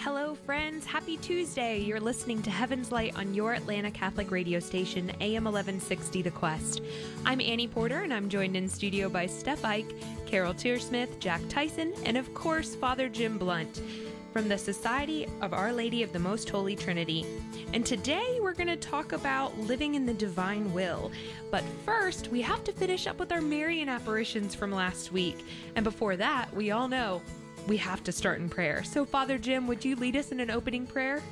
Hello, 0.00 0.36
friends. 0.36 0.86
Happy 0.86 1.16
Tuesday. 1.16 1.80
You're 1.80 1.98
listening 1.98 2.40
to 2.42 2.50
Heaven's 2.50 2.92
Light 2.92 3.16
on 3.16 3.34
your 3.34 3.52
Atlanta 3.52 3.90
Catholic 3.90 4.30
radio 4.30 4.60
station, 4.60 5.10
AM 5.20 5.42
1160 5.42 6.22
The 6.22 6.30
Quest. 6.30 6.82
I'm 7.26 7.40
Annie 7.40 7.66
Porter, 7.66 8.02
and 8.02 8.14
I'm 8.14 8.28
joined 8.28 8.56
in 8.56 8.68
studio 8.68 9.08
by 9.08 9.26
Steph 9.26 9.64
Ike, 9.64 9.92
Carol 10.24 10.54
Tearsmith, 10.54 11.18
Jack 11.18 11.40
Tyson, 11.48 11.92
and 12.04 12.16
of 12.16 12.32
course, 12.32 12.76
Father 12.76 13.08
Jim 13.08 13.38
Blunt 13.38 13.82
from 14.32 14.48
the 14.48 14.56
Society 14.56 15.26
of 15.40 15.52
Our 15.52 15.72
Lady 15.72 16.04
of 16.04 16.12
the 16.12 16.18
Most 16.20 16.48
Holy 16.48 16.76
Trinity. 16.76 17.26
And 17.72 17.84
today 17.84 18.38
we're 18.40 18.52
going 18.52 18.68
to 18.68 18.76
talk 18.76 19.12
about 19.12 19.58
living 19.58 19.96
in 19.96 20.06
the 20.06 20.14
divine 20.14 20.72
will. 20.72 21.10
But 21.50 21.64
first, 21.84 22.28
we 22.28 22.40
have 22.42 22.62
to 22.64 22.72
finish 22.72 23.08
up 23.08 23.18
with 23.18 23.32
our 23.32 23.40
Marian 23.40 23.88
apparitions 23.88 24.54
from 24.54 24.70
last 24.70 25.10
week. 25.10 25.44
And 25.74 25.82
before 25.82 26.14
that, 26.16 26.54
we 26.54 26.70
all 26.70 26.86
know 26.86 27.20
we 27.68 27.76
have 27.76 28.02
to 28.04 28.12
start 28.12 28.40
in 28.40 28.48
prayer. 28.48 28.82
So, 28.82 29.04
Father 29.04 29.38
Jim, 29.38 29.66
would 29.66 29.84
you 29.84 29.94
lead 29.96 30.16
us 30.16 30.32
in 30.32 30.40
an 30.40 30.50
opening 30.50 30.86
prayer? 30.86 31.22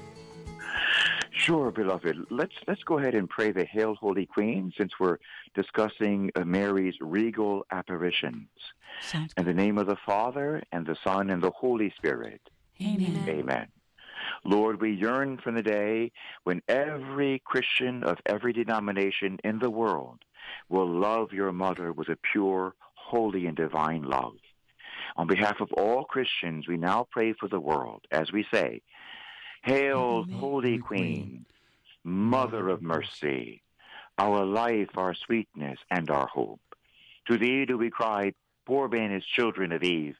Sure, 1.30 1.70
beloved. 1.70 2.16
Let's 2.30 2.54
let's 2.66 2.82
go 2.84 2.98
ahead 2.98 3.14
and 3.14 3.28
pray 3.28 3.52
the 3.52 3.64
Hail, 3.64 3.94
Holy 3.94 4.26
Queen, 4.26 4.72
since 4.76 4.92
we're 4.98 5.18
discussing 5.54 6.30
uh, 6.34 6.44
Mary's 6.44 6.94
regal 7.00 7.66
apparitions. 7.70 8.48
Sounds 9.00 9.32
In 9.36 9.44
the 9.44 9.54
name 9.54 9.78
of 9.78 9.86
the 9.86 9.98
Father 10.06 10.62
and 10.72 10.86
the 10.86 10.96
Son 11.04 11.30
and 11.30 11.42
the 11.42 11.50
Holy 11.50 11.92
Spirit. 11.96 12.40
Amen. 12.80 13.24
Amen. 13.28 13.68
Lord, 14.44 14.80
we 14.80 14.92
yearn 14.92 15.38
for 15.38 15.52
the 15.52 15.62
day 15.62 16.12
when 16.44 16.62
every 16.68 17.42
Christian 17.44 18.02
of 18.02 18.18
every 18.26 18.52
denomination 18.52 19.38
in 19.44 19.58
the 19.58 19.70
world 19.70 20.20
will 20.68 20.88
love 20.88 21.32
your 21.32 21.52
mother 21.52 21.92
with 21.92 22.08
a 22.08 22.16
pure, 22.32 22.74
holy, 22.94 23.46
and 23.46 23.56
divine 23.56 24.02
love. 24.02 24.34
On 25.16 25.26
behalf 25.26 25.60
of 25.60 25.72
all 25.72 26.04
Christians, 26.04 26.68
we 26.68 26.76
now 26.76 27.06
pray 27.10 27.32
for 27.32 27.48
the 27.48 27.60
world 27.60 28.06
as 28.10 28.32
we 28.32 28.46
say, 28.52 28.82
Hail, 29.64 30.24
Amen. 30.26 30.38
Holy 30.38 30.78
Queen, 30.78 31.46
Mother 32.04 32.68
of 32.68 32.82
mercy, 32.82 33.62
our 34.18 34.44
life, 34.44 34.90
our 34.96 35.14
sweetness, 35.14 35.78
and 35.90 36.10
our 36.10 36.26
hope. 36.26 36.60
To 37.28 37.38
thee 37.38 37.64
do 37.64 37.76
we 37.76 37.90
cry, 37.90 38.32
poor 38.66 38.88
banished 38.88 39.28
children 39.34 39.72
of 39.72 39.82
Eve. 39.82 40.16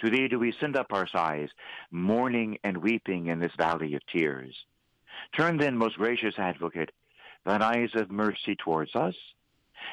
To 0.00 0.10
thee 0.10 0.28
do 0.28 0.38
we 0.38 0.54
send 0.58 0.76
up 0.76 0.92
our 0.92 1.06
sighs, 1.06 1.50
mourning 1.90 2.58
and 2.64 2.78
weeping 2.78 3.26
in 3.26 3.38
this 3.38 3.52
valley 3.58 3.94
of 3.94 4.06
tears. 4.06 4.54
Turn 5.36 5.58
then, 5.58 5.76
most 5.76 5.96
gracious 5.96 6.38
advocate, 6.38 6.90
thine 7.44 7.62
eyes 7.62 7.90
of 7.94 8.10
mercy 8.10 8.56
towards 8.56 8.94
us, 8.94 9.14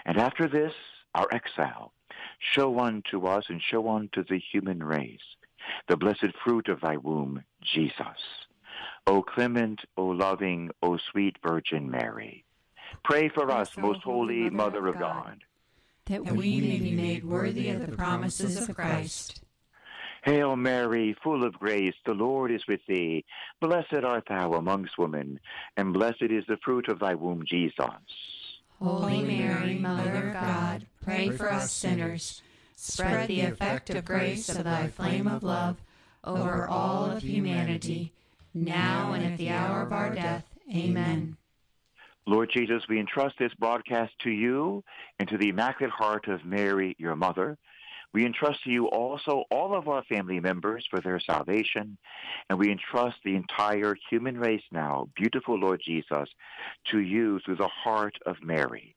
and 0.06 0.18
after 0.18 0.48
this, 0.48 0.74
our 1.14 1.28
exile, 1.32 1.92
show 2.40 2.80
unto 2.80 3.26
us 3.26 3.46
and 3.50 3.62
show 3.62 3.90
unto 3.90 4.24
the 4.24 4.40
human 4.52 4.84
race 4.84 5.20
the 5.88 5.98
blessed 5.98 6.34
fruit 6.44 6.68
of 6.70 6.82
thy 6.82 6.98
womb, 6.98 7.44
Jesus. 7.62 8.48
O 9.06 9.22
clement, 9.22 9.82
O 9.96 10.06
loving, 10.06 10.70
O 10.82 10.98
sweet 11.12 11.38
Virgin 11.46 11.90
Mary, 11.90 12.44
pray 13.04 13.30
for 13.30 13.50
us, 13.52 13.72
O 13.78 13.82
most 13.82 14.04
Holy 14.04 14.42
holy 14.42 14.50
Mother 14.50 14.82
Mother 14.82 14.88
of 14.88 14.96
of 14.96 15.02
God, 15.02 15.24
God. 15.24 15.44
That 16.26 16.36
we 16.36 16.62
may 16.62 16.80
be 16.80 16.92
made 16.92 17.24
worthy 17.26 17.70
of 17.70 17.86
the 17.86 17.96
promises 17.96 18.68
of 18.68 18.76
Christ. 18.76 19.42
Hail 20.24 20.56
Mary, 20.56 21.16
full 21.24 21.46
of 21.46 21.54
grace, 21.54 21.94
the 22.06 22.14
Lord 22.14 22.52
is 22.52 22.68
with 22.68 22.82
thee. 22.88 23.24
Blessed 23.62 24.04
art 24.04 24.26
thou 24.28 24.54
amongst 24.54 24.98
women, 24.98 25.40
and 25.78 25.94
blessed 25.94 26.24
is 26.24 26.44
the 26.48 26.58
fruit 26.64 26.90
of 26.90 27.00
thy 27.00 27.14
womb, 27.14 27.44
Jesus. 27.46 27.78
Holy 28.80 29.22
Mary, 29.22 29.76
Mother 29.76 30.28
of 30.28 30.34
God, 30.34 30.87
pray 31.08 31.30
for 31.30 31.52
us 31.52 31.72
sinners. 31.72 32.42
Spread 32.76 33.28
the 33.28 33.42
effect 33.42 33.90
of 33.90 34.06
grace 34.06 34.50
of 34.50 34.64
thy 34.64 34.88
flame 34.88 35.28
of 35.28 35.42
love 35.42 35.78
over 36.24 36.68
all 36.68 37.06
of 37.06 37.24
humanity, 37.24 38.12
now 38.54 39.14
and 39.14 39.26
at 39.26 39.38
the 39.38 39.50
hour 39.50 39.82
of 39.82 39.94
our 39.94 40.14
death. 40.14 40.46
Amen. 40.76 41.38
Lord 42.26 42.50
Jesus, 42.54 42.84
we 42.90 43.00
entrust 43.00 43.36
this 43.40 43.54
broadcast 43.54 44.12
to 44.24 44.30
you 44.30 44.84
and 45.18 45.30
to 45.30 45.38
the 45.38 45.50
Immaculate 45.50 45.94
Heart 45.94 46.28
of 46.28 46.44
Mary, 46.44 46.94
your 47.00 47.16
mother. 47.16 47.58
We 48.14 48.26
entrust 48.26 48.64
to 48.66 48.70
you 48.70 48.88
also 48.88 49.46
all 49.50 49.78
of 49.78 49.88
our 49.88 50.04
family 50.04 50.42
members 50.42 50.86
for 50.90 51.00
their 51.00 51.22
salvation, 51.22 51.98
and 52.50 52.60
we 52.60 52.70
entrust 52.70 53.18
the 53.24 53.36
entire 53.36 53.96
human 54.10 54.38
race 54.38 54.64
now, 54.74 55.08
beautiful 55.16 55.58
Lord 55.58 55.82
Jesus, 55.86 56.28
to 56.92 57.00
you 57.00 57.40
through 57.46 57.58
the 57.58 57.70
heart 57.70 58.16
of 58.26 58.36
Mary. 58.44 58.97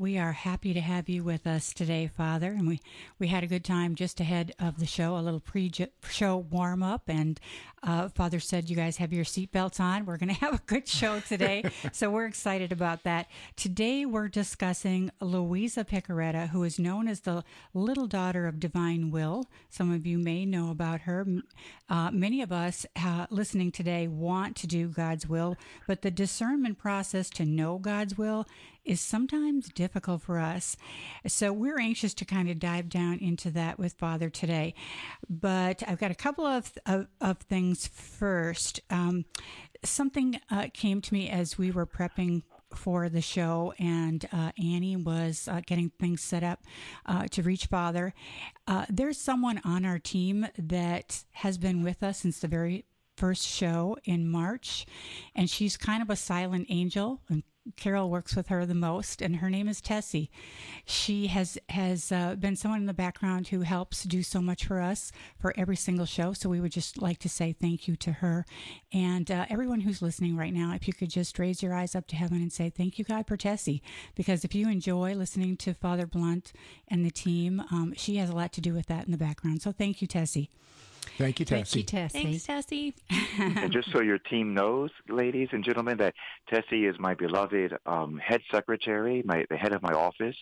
We 0.00 0.16
are 0.16 0.30
happy 0.30 0.74
to 0.74 0.80
have 0.80 1.08
you 1.08 1.24
with 1.24 1.44
us 1.44 1.72
today, 1.72 2.08
Father, 2.16 2.52
and 2.52 2.68
we, 2.68 2.80
we 3.18 3.26
had 3.26 3.42
a 3.42 3.48
good 3.48 3.64
time 3.64 3.96
just 3.96 4.20
ahead 4.20 4.52
of 4.60 4.78
the 4.78 4.86
show, 4.86 5.16
a 5.16 5.18
little 5.18 5.40
pre-show 5.40 6.36
warm 6.36 6.84
up, 6.84 7.08
and 7.08 7.40
uh, 7.82 8.08
Father 8.08 8.38
said 8.38 8.70
you 8.70 8.76
guys 8.76 8.98
have 8.98 9.12
your 9.12 9.24
seatbelts 9.24 9.80
on. 9.80 10.06
We're 10.06 10.16
going 10.16 10.28
to 10.34 10.40
have 10.40 10.54
a 10.54 10.62
good 10.66 10.86
show 10.86 11.18
today, 11.18 11.64
so 11.92 12.10
we're 12.10 12.26
excited 12.26 12.70
about 12.70 13.02
that. 13.02 13.26
Today 13.56 14.06
we're 14.06 14.28
discussing 14.28 15.10
Luisa 15.20 15.84
Piccarreta, 15.84 16.50
who 16.50 16.62
is 16.62 16.78
known 16.78 17.08
as 17.08 17.20
the 17.20 17.42
little 17.74 18.06
daughter 18.06 18.46
of 18.46 18.60
Divine 18.60 19.10
Will. 19.10 19.46
Some 19.68 19.92
of 19.92 20.06
you 20.06 20.16
may 20.16 20.46
know 20.46 20.70
about 20.70 21.00
her. 21.02 21.26
Uh, 21.88 22.12
many 22.12 22.40
of 22.40 22.52
us 22.52 22.86
uh, 22.94 23.26
listening 23.30 23.72
today 23.72 24.06
want 24.06 24.54
to 24.58 24.68
do 24.68 24.86
God's 24.86 25.28
will, 25.28 25.56
but 25.88 26.02
the 26.02 26.10
discernment 26.12 26.78
process 26.78 27.28
to 27.30 27.44
know 27.44 27.78
God's 27.78 28.16
will 28.16 28.46
is 28.88 29.00
sometimes 29.00 29.68
difficult 29.68 30.22
for 30.22 30.38
us. 30.38 30.76
So 31.26 31.52
we're 31.52 31.78
anxious 31.78 32.14
to 32.14 32.24
kind 32.24 32.48
of 32.50 32.58
dive 32.58 32.88
down 32.88 33.18
into 33.18 33.50
that 33.52 33.78
with 33.78 33.92
Father 33.92 34.30
today. 34.30 34.74
But 35.28 35.82
I've 35.86 35.98
got 35.98 36.10
a 36.10 36.16
couple 36.16 36.46
of 36.46 36.72
of, 36.86 37.06
of 37.20 37.38
things 37.38 37.86
first. 37.86 38.80
Um, 38.90 39.26
something 39.84 40.40
uh, 40.50 40.68
came 40.72 41.00
to 41.02 41.14
me 41.14 41.28
as 41.28 41.58
we 41.58 41.70
were 41.70 41.86
prepping 41.86 42.42
for 42.74 43.08
the 43.08 43.22
show, 43.22 43.72
and 43.78 44.28
uh, 44.32 44.52
Annie 44.58 44.96
was 44.96 45.48
uh, 45.48 45.60
getting 45.66 45.90
things 45.98 46.20
set 46.20 46.42
up 46.42 46.64
uh, 47.06 47.26
to 47.28 47.42
reach 47.42 47.66
Father. 47.66 48.12
Uh, 48.66 48.84
there's 48.88 49.18
someone 49.18 49.60
on 49.64 49.84
our 49.84 49.98
team 49.98 50.46
that 50.58 51.24
has 51.32 51.56
been 51.56 51.82
with 51.82 52.02
us 52.02 52.18
since 52.18 52.40
the 52.40 52.48
very 52.48 52.84
first 53.16 53.46
show 53.46 53.96
in 54.04 54.28
March, 54.28 54.86
and 55.34 55.48
she's 55.48 55.76
kind 55.76 56.02
of 56.02 56.10
a 56.10 56.16
silent 56.16 56.66
angel. 56.68 57.20
And 57.28 57.42
Carol 57.76 58.10
works 58.10 58.34
with 58.34 58.48
her 58.48 58.64
the 58.66 58.74
most, 58.74 59.22
and 59.22 59.36
her 59.36 59.50
name 59.50 59.68
is 59.68 59.80
Tessie. 59.80 60.30
She 60.84 61.26
has 61.28 61.58
has 61.68 62.12
uh, 62.12 62.34
been 62.34 62.56
someone 62.56 62.80
in 62.80 62.86
the 62.86 62.94
background 62.94 63.48
who 63.48 63.60
helps 63.60 64.04
do 64.04 64.22
so 64.22 64.40
much 64.40 64.64
for 64.64 64.80
us 64.80 65.12
for 65.38 65.52
every 65.56 65.76
single 65.76 66.06
show. 66.06 66.32
So 66.32 66.48
we 66.48 66.60
would 66.60 66.72
just 66.72 67.00
like 67.00 67.18
to 67.20 67.28
say 67.28 67.52
thank 67.52 67.88
you 67.88 67.96
to 67.96 68.12
her 68.12 68.44
and 68.92 69.30
uh, 69.30 69.46
everyone 69.50 69.80
who's 69.80 70.02
listening 70.02 70.36
right 70.36 70.52
now. 70.52 70.74
If 70.74 70.86
you 70.86 70.94
could 70.94 71.10
just 71.10 71.38
raise 71.38 71.62
your 71.62 71.74
eyes 71.74 71.94
up 71.94 72.06
to 72.08 72.16
heaven 72.16 72.38
and 72.38 72.52
say 72.52 72.70
thank 72.70 72.98
you, 72.98 73.04
God, 73.04 73.26
for 73.26 73.36
Tessie, 73.36 73.82
because 74.14 74.44
if 74.44 74.54
you 74.54 74.68
enjoy 74.68 75.14
listening 75.14 75.56
to 75.58 75.74
Father 75.74 76.06
Blunt 76.06 76.52
and 76.88 77.04
the 77.04 77.10
team, 77.10 77.60
um, 77.70 77.94
she 77.96 78.16
has 78.16 78.30
a 78.30 78.34
lot 78.34 78.52
to 78.52 78.60
do 78.60 78.74
with 78.74 78.86
that 78.86 79.06
in 79.06 79.12
the 79.12 79.18
background. 79.18 79.62
So 79.62 79.72
thank 79.72 80.00
you, 80.00 80.08
Tessie. 80.08 80.50
Thank 81.18 81.40
you, 81.40 81.46
Thank 81.46 81.66
Tessie. 81.66 81.80
you, 81.80 81.84
Tessie. 81.84 82.22
Thanks, 82.22 82.44
Tessie. 82.44 82.94
and 83.38 83.72
just 83.72 83.90
so 83.92 84.00
your 84.00 84.18
team 84.18 84.54
knows, 84.54 84.90
ladies 85.08 85.48
and 85.52 85.64
gentlemen, 85.64 85.96
that 85.98 86.14
Tessie 86.48 86.86
is 86.86 86.96
my 86.98 87.14
beloved 87.14 87.74
um, 87.86 88.18
head 88.18 88.40
secretary, 88.52 89.22
my 89.24 89.44
the 89.50 89.56
head 89.56 89.72
of 89.72 89.82
my 89.82 89.92
office 89.92 90.36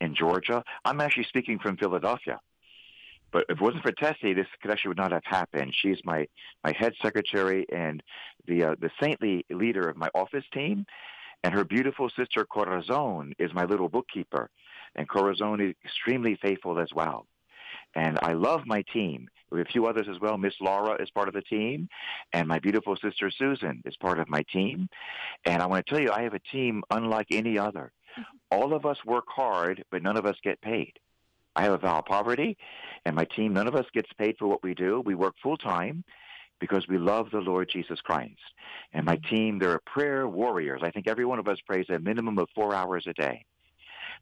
in 0.00 0.14
Georgia. 0.14 0.62
I'm 0.84 1.00
actually 1.00 1.24
speaking 1.24 1.58
from 1.58 1.76
Philadelphia. 1.76 2.40
But 3.30 3.44
if 3.48 3.58
it 3.58 3.62
wasn't 3.62 3.82
for 3.82 3.92
Tessie, 3.92 4.32
this 4.32 4.46
could 4.62 4.70
actually 4.70 4.90
would 4.90 4.96
not 4.96 5.12
have 5.12 5.24
happened. 5.24 5.74
She's 5.82 5.98
my, 6.04 6.26
my 6.64 6.72
head 6.76 6.94
secretary 7.02 7.66
and 7.70 8.02
the 8.46 8.64
uh, 8.64 8.74
the 8.80 8.90
saintly 9.00 9.44
leader 9.50 9.88
of 9.88 9.96
my 9.96 10.08
office 10.14 10.44
team, 10.52 10.86
and 11.44 11.54
her 11.54 11.64
beautiful 11.64 12.10
sister 12.16 12.44
Corazon 12.44 13.34
is 13.38 13.52
my 13.52 13.64
little 13.64 13.88
bookkeeper, 13.88 14.50
and 14.96 15.08
Corazon 15.08 15.60
is 15.60 15.74
extremely 15.84 16.38
faithful 16.40 16.78
as 16.78 16.88
well. 16.94 17.26
And 17.94 18.18
I 18.22 18.32
love 18.32 18.66
my 18.66 18.82
team. 18.92 19.28
We 19.50 19.60
have 19.60 19.68
a 19.68 19.70
few 19.70 19.86
others 19.86 20.06
as 20.10 20.20
well. 20.20 20.36
Miss 20.36 20.54
Laura 20.60 21.00
is 21.02 21.10
part 21.10 21.28
of 21.28 21.34
the 21.34 21.42
team, 21.42 21.88
and 22.32 22.46
my 22.46 22.58
beautiful 22.58 22.96
sister 22.96 23.30
Susan 23.30 23.82
is 23.86 23.96
part 23.96 24.18
of 24.18 24.28
my 24.28 24.42
team. 24.52 24.88
And 25.44 25.62
I 25.62 25.66
want 25.66 25.86
to 25.86 25.90
tell 25.90 26.02
you, 26.02 26.12
I 26.12 26.22
have 26.22 26.34
a 26.34 26.38
team 26.38 26.82
unlike 26.90 27.28
any 27.30 27.58
other. 27.58 27.92
All 28.50 28.74
of 28.74 28.84
us 28.84 28.98
work 29.06 29.24
hard, 29.28 29.84
but 29.90 30.02
none 30.02 30.16
of 30.16 30.26
us 30.26 30.36
get 30.42 30.60
paid. 30.60 30.98
I 31.56 31.62
have 31.62 31.72
a 31.72 31.78
vow 31.78 31.98
of 31.98 32.04
poverty, 32.04 32.56
and 33.04 33.16
my 33.16 33.24
team, 33.24 33.52
none 33.52 33.66
of 33.66 33.74
us 33.74 33.86
gets 33.92 34.12
paid 34.18 34.36
for 34.38 34.46
what 34.46 34.62
we 34.62 34.74
do. 34.74 35.02
We 35.04 35.14
work 35.14 35.34
full 35.42 35.56
time 35.56 36.04
because 36.60 36.86
we 36.88 36.98
love 36.98 37.30
the 37.30 37.40
Lord 37.40 37.68
Jesus 37.72 38.00
Christ. 38.00 38.34
And 38.92 39.04
my 39.04 39.16
mm-hmm. 39.16 39.34
team, 39.34 39.58
they're 39.58 39.74
a 39.74 39.80
prayer 39.80 40.28
warriors. 40.28 40.82
I 40.84 40.90
think 40.90 41.08
every 41.08 41.24
one 41.24 41.38
of 41.38 41.48
us 41.48 41.58
prays 41.66 41.86
a 41.88 41.98
minimum 41.98 42.38
of 42.38 42.48
four 42.54 42.74
hours 42.74 43.06
a 43.06 43.12
day. 43.12 43.44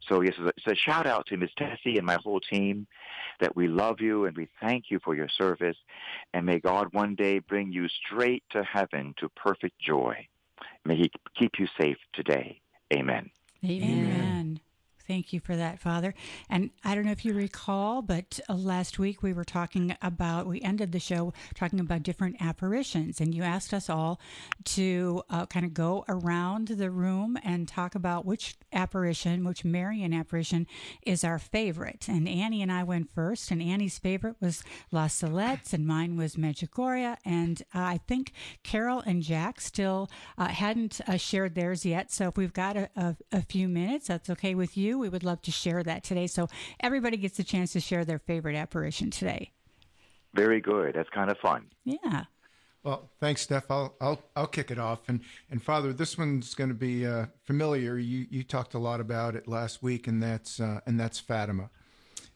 So 0.08 0.20
yes, 0.20 0.34
it's 0.38 0.66
a 0.66 0.74
shout 0.74 1.06
out 1.06 1.26
to 1.26 1.36
Miss 1.36 1.50
Tessie 1.56 1.96
and 1.96 2.06
my 2.06 2.18
whole 2.22 2.40
team 2.40 2.86
that 3.40 3.54
we 3.56 3.68
love 3.68 4.00
you 4.00 4.24
and 4.26 4.36
we 4.36 4.48
thank 4.60 4.84
you 4.90 4.98
for 5.04 5.14
your 5.14 5.28
service. 5.28 5.76
And 6.32 6.46
may 6.46 6.58
God 6.58 6.88
one 6.92 7.14
day 7.14 7.38
bring 7.40 7.72
you 7.72 7.88
straight 7.88 8.44
to 8.50 8.62
heaven 8.62 9.14
to 9.18 9.28
perfect 9.30 9.78
joy. 9.78 10.26
May 10.84 10.96
he 10.96 11.10
keep 11.36 11.58
you 11.58 11.66
safe 11.78 11.98
today. 12.12 12.60
Amen. 12.92 13.30
Amen. 13.64 14.35
Thank 15.06 15.32
you 15.32 15.40
for 15.40 15.54
that, 15.54 15.78
Father. 15.78 16.14
And 16.50 16.70
I 16.84 16.94
don't 16.94 17.04
know 17.04 17.12
if 17.12 17.24
you 17.24 17.32
recall, 17.32 18.02
but 18.02 18.40
uh, 18.48 18.54
last 18.54 18.98
week 18.98 19.22
we 19.22 19.32
were 19.32 19.44
talking 19.44 19.96
about, 20.02 20.46
we 20.46 20.60
ended 20.62 20.92
the 20.92 20.98
show 20.98 21.32
talking 21.54 21.78
about 21.78 22.02
different 22.02 22.36
apparitions, 22.40 23.20
and 23.20 23.34
you 23.34 23.42
asked 23.42 23.72
us 23.72 23.88
all 23.88 24.20
to 24.64 25.22
uh, 25.30 25.46
kind 25.46 25.64
of 25.64 25.74
go 25.74 26.04
around 26.08 26.68
the 26.68 26.90
room 26.90 27.38
and 27.44 27.68
talk 27.68 27.94
about 27.94 28.24
which 28.24 28.56
apparition, 28.72 29.44
which 29.44 29.64
Marian 29.64 30.12
apparition 30.12 30.66
is 31.02 31.22
our 31.22 31.38
favorite. 31.38 32.08
And 32.08 32.28
Annie 32.28 32.62
and 32.62 32.72
I 32.72 32.82
went 32.82 33.10
first, 33.12 33.50
and 33.50 33.62
Annie's 33.62 33.98
favorite 33.98 34.36
was 34.40 34.64
La 34.90 35.06
Salette, 35.06 35.72
and 35.72 35.86
mine 35.86 36.16
was 36.16 36.36
Medjugorje. 36.36 37.16
And 37.24 37.62
uh, 37.74 37.78
I 37.80 38.00
think 38.08 38.32
Carol 38.64 39.02
and 39.06 39.22
Jack 39.22 39.60
still 39.60 40.10
uh, 40.36 40.48
hadn't 40.48 41.00
uh, 41.06 41.16
shared 41.16 41.54
theirs 41.54 41.86
yet. 41.86 42.10
So 42.10 42.28
if 42.28 42.36
we've 42.36 42.52
got 42.52 42.76
a, 42.76 42.90
a, 42.96 43.16
a 43.32 43.42
few 43.42 43.68
minutes, 43.68 44.08
that's 44.08 44.30
okay 44.30 44.54
with 44.54 44.76
you. 44.76 44.95
We 44.98 45.08
would 45.08 45.24
love 45.24 45.42
to 45.42 45.50
share 45.50 45.82
that 45.82 46.02
today. 46.04 46.26
So 46.26 46.48
everybody 46.80 47.16
gets 47.16 47.38
a 47.38 47.44
chance 47.44 47.72
to 47.72 47.80
share 47.80 48.04
their 48.04 48.18
favorite 48.18 48.56
apparition 48.56 49.10
today. 49.10 49.52
Very 50.34 50.60
good. 50.60 50.94
That's 50.94 51.08
kind 51.10 51.30
of 51.30 51.38
fun. 51.38 51.66
Yeah. 51.84 52.24
Well, 52.82 53.10
thanks, 53.18 53.42
Steph. 53.42 53.70
I'll 53.70 53.96
I'll 54.00 54.20
I'll 54.36 54.46
kick 54.46 54.70
it 54.70 54.78
off. 54.78 55.08
And 55.08 55.20
and 55.50 55.62
Father, 55.62 55.92
this 55.92 56.16
one's 56.16 56.54
going 56.54 56.68
to 56.68 56.74
be 56.74 57.04
uh, 57.06 57.26
familiar. 57.42 57.98
You 57.98 58.26
you 58.30 58.44
talked 58.44 58.74
a 58.74 58.78
lot 58.78 59.00
about 59.00 59.34
it 59.34 59.48
last 59.48 59.82
week, 59.82 60.06
and 60.06 60.22
that's 60.22 60.60
uh, 60.60 60.80
and 60.86 60.98
that's 61.00 61.18
Fatima. 61.18 61.70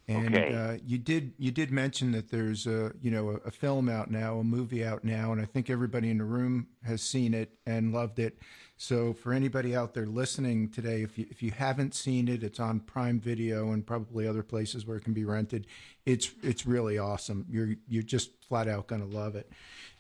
And 0.09 0.35
Okay. 0.35 0.53
uh, 0.53 0.79
you 0.85 0.99
did 0.99 1.35
you 1.39 1.53
did 1.53 1.71
mention 1.71 2.11
that 2.13 2.31
there's 2.31 2.67
a 2.67 2.93
you 3.01 3.13
know 3.13 3.31
a, 3.31 3.35
a 3.49 3.51
film 3.53 3.89
out 3.89 4.11
now, 4.11 4.39
a 4.39 4.45
movie 4.45 4.85
out 4.85 5.05
now, 5.05 5.31
and 5.31 5.41
I 5.41 5.45
think 5.45 5.71
everybody 5.71 6.11
in 6.11 6.19
the 6.19 6.25
room 6.25 6.67
has 6.85 7.01
seen 7.01 7.33
it 7.33 7.53
and 7.65 7.93
loved 7.93 8.19
it. 8.19 8.39
So 8.83 9.13
for 9.13 9.35
anybody 9.35 9.77
out 9.77 9.93
there 9.93 10.07
listening 10.07 10.71
today, 10.71 11.03
if 11.03 11.19
you 11.19 11.27
if 11.31 11.43
you 11.43 11.51
haven't 11.51 11.95
seen 11.95 12.29
it, 12.29 12.43
it's 12.43 12.59
on 12.59 12.81
Prime 12.81 13.21
Video 13.21 13.73
and 13.73 13.87
probably 13.87 14.27
other 14.27 14.43
places 14.43 14.87
where 14.87 14.97
it 14.97 15.05
can 15.05 15.13
be 15.13 15.27
rented. 15.27 15.67
It's 16.07 16.31
it's 16.43 16.65
really 16.65 16.97
awesome. 16.97 17.45
You're 17.51 17.75
you're 17.87 18.03
just 18.03 18.43
flat 18.43 18.69
out 18.69 18.87
going 18.87 19.03
to 19.03 19.17
love 19.17 19.37
it. 19.37 19.53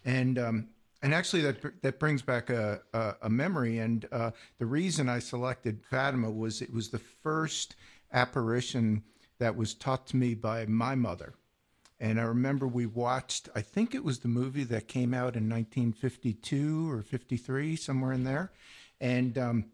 And 0.06 0.38
um, 0.38 0.68
and 1.02 1.12
actually 1.12 1.42
that 1.42 1.82
that 1.82 1.98
brings 1.98 2.22
back 2.22 2.48
a 2.48 2.80
a, 2.94 3.16
a 3.24 3.28
memory. 3.28 3.80
And 3.80 4.08
uh, 4.10 4.30
the 4.58 4.64
reason 4.64 5.10
I 5.10 5.18
selected 5.18 5.84
Fatima 5.84 6.30
was 6.30 6.62
it 6.62 6.72
was 6.72 6.88
the 6.88 7.00
first 7.22 7.76
apparition 8.14 9.02
that 9.40 9.54
was 9.54 9.74
taught 9.74 10.06
to 10.06 10.16
me 10.16 10.32
by 10.32 10.64
my 10.64 10.94
mother. 10.94 11.34
And 12.00 12.18
I 12.18 12.24
remember 12.24 12.66
we 12.66 12.86
watched, 12.86 13.50
I 13.54 13.60
think 13.60 13.94
it 13.94 14.02
was 14.02 14.20
the 14.20 14.28
movie 14.28 14.64
that 14.64 14.88
came 14.88 15.12
out 15.12 15.36
in 15.36 15.48
1952 15.50 16.90
or 16.90 17.02
53, 17.02 17.76
somewhere 17.76 18.12
in 18.12 18.24
there. 18.24 18.52
And, 19.02 19.36
um, 19.36 19.64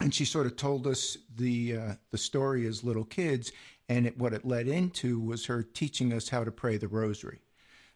and 0.00 0.14
she 0.14 0.26
sort 0.26 0.46
of 0.46 0.56
told 0.56 0.86
us 0.86 1.16
the, 1.34 1.76
uh, 1.76 1.94
the 2.10 2.18
story 2.18 2.66
as 2.66 2.84
little 2.84 3.04
kids. 3.04 3.52
And 3.88 4.06
it, 4.06 4.18
what 4.18 4.34
it 4.34 4.44
led 4.44 4.68
into 4.68 5.18
was 5.18 5.46
her 5.46 5.62
teaching 5.62 6.12
us 6.12 6.28
how 6.28 6.44
to 6.44 6.50
pray 6.50 6.76
the 6.76 6.88
rosary. 6.88 7.40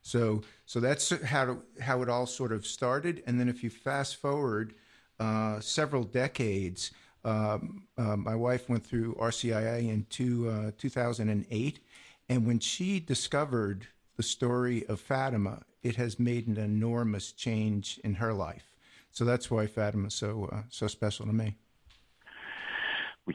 So, 0.00 0.43
so 0.64 0.81
that's 0.81 1.11
how, 1.25 1.44
to, 1.44 1.58
how 1.81 2.00
it 2.00 2.08
all 2.08 2.26
sort 2.26 2.52
of 2.52 2.67
started. 2.67 3.23
And 3.26 3.38
then 3.38 3.49
if 3.49 3.62
you 3.62 3.69
fast 3.69 4.17
forward 4.17 4.75
uh, 5.20 5.61
several 5.61 6.05
decades, 6.05 6.93
um, 7.25 7.88
uh, 7.99 8.17
my 8.17 8.37
wife 8.37 8.69
went 8.69 8.87
through 8.87 9.17
RCIA 9.17 9.81
in 9.93 10.06
two, 10.08 10.49
uh, 10.49 10.70
2008. 10.78 11.81
And 12.28 12.46
when 12.46 12.58
she 12.58 13.00
discovered 13.00 13.87
the 14.17 14.23
story 14.23 14.84
of 14.87 15.00
Fatima, 15.00 15.62
it 15.82 15.96
has 15.96 16.19
made 16.19 16.46
an 16.49 16.56
enormous 16.56 17.32
change 17.32 18.00
in 18.02 18.14
her 18.14 18.32
life. 18.32 18.75
So 19.11 19.25
that's 19.25 19.50
why 19.50 19.67
Fatima 19.67 20.08
is 20.08 20.14
so, 20.14 20.49
uh, 20.52 20.62
so 20.69 20.88
special 20.88 21.26
to 21.26 21.32
me. 21.32 21.55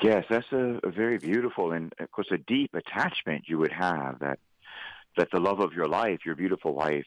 Yes, 0.01 0.25
that's 0.29 0.51
a, 0.51 0.79
a 0.83 0.91
very 0.91 1.17
beautiful 1.17 1.71
and, 1.73 1.93
of 1.99 2.11
course, 2.11 2.27
a 2.31 2.37
deep 2.37 2.71
attachment 2.73 3.45
you 3.47 3.57
would 3.57 3.73
have 3.73 4.19
that 4.19 4.39
that 5.17 5.27
the 5.33 5.39
love 5.41 5.59
of 5.59 5.73
your 5.73 5.87
life, 5.87 6.19
your 6.25 6.35
beautiful 6.35 6.73
wife, 6.73 7.05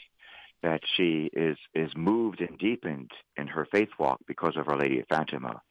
that 0.62 0.81
she 0.96 1.31
is 1.32 1.56
is 1.75 1.90
moved 1.96 2.40
and 2.40 2.58
deepened 2.58 3.10
in 3.36 3.46
her 3.46 3.66
faith 3.72 3.88
walk 3.98 4.20
because 4.26 4.56
of 4.56 4.69
Our 4.69 4.78
Lady 4.78 5.00
of 5.00 5.06
Fatima. 5.08 5.62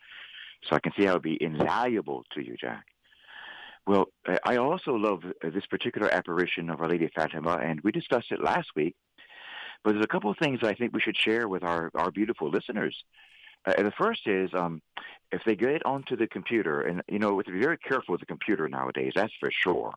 So 0.68 0.76
I 0.76 0.80
can 0.80 0.94
see 0.98 1.06
how 1.06 1.12
it 1.12 1.16
would 1.16 1.24
be 1.24 1.38
invaluable 1.42 2.24
to 2.34 2.44
you, 2.44 2.56
Jack. 2.60 2.86
Well, 3.86 4.06
I- 4.26 4.40
I 4.46 4.56
also 4.58 4.94
love 4.96 5.24
uh, 5.26 5.50
this 5.50 5.66
particular 5.66 6.10
apparition 6.14 6.70
of 6.70 6.82
Our 6.82 6.90
Lady 6.90 7.06
of 7.06 7.12
Fatima, 7.14 7.58
and 7.58 7.82
we 7.82 7.92
discussed 7.92 8.32
it 8.32 8.42
last 8.42 8.70
week. 8.76 8.96
But 9.84 9.94
there's 9.94 10.06
a 10.06 10.08
couple 10.08 10.32
of 10.32 10.38
things 10.38 10.60
I 10.64 10.74
think 10.74 10.94
we 10.94 11.02
should 11.02 11.18
share 11.18 11.48
with 11.48 11.64
our, 11.64 11.92
our 11.96 12.10
beautiful 12.12 12.50
listeners. 12.50 12.96
Uh, 13.66 13.84
the 13.84 13.92
first 13.98 14.26
is 14.28 14.50
um, 14.54 14.82
if 15.32 15.42
they 15.46 15.56
get 15.56 15.86
onto 15.86 16.16
the 16.16 16.28
computer, 16.28 16.82
and 16.82 17.02
you 17.10 17.20
know, 17.20 17.32
we 17.34 17.38
have 17.40 17.46
to 17.48 17.52
be 17.52 17.60
very 17.60 17.78
careful 17.78 18.14
with 18.14 18.22
the 18.22 18.26
computer 18.26 18.68
nowadays. 18.70 19.12
That's 19.16 19.34
for 19.40 19.52
sure, 19.52 19.94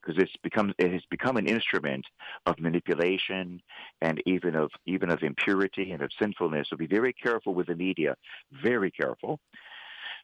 because 0.00 0.20
it's 0.20 0.32
become 0.42 0.72
it 0.78 0.92
has 0.92 1.02
become 1.10 1.36
an 1.36 1.46
instrument 1.46 2.04
of 2.46 2.58
manipulation 2.58 3.60
and 4.00 4.22
even 4.26 4.54
of 4.56 4.70
even 4.86 5.10
of 5.10 5.22
impurity 5.22 5.92
and 5.92 6.02
of 6.02 6.10
sinfulness. 6.20 6.68
So 6.70 6.76
be 6.76 6.86
very 6.86 7.12
careful 7.12 7.54
with 7.54 7.68
the 7.68 7.76
media, 7.76 8.16
very 8.62 8.90
careful. 8.90 9.40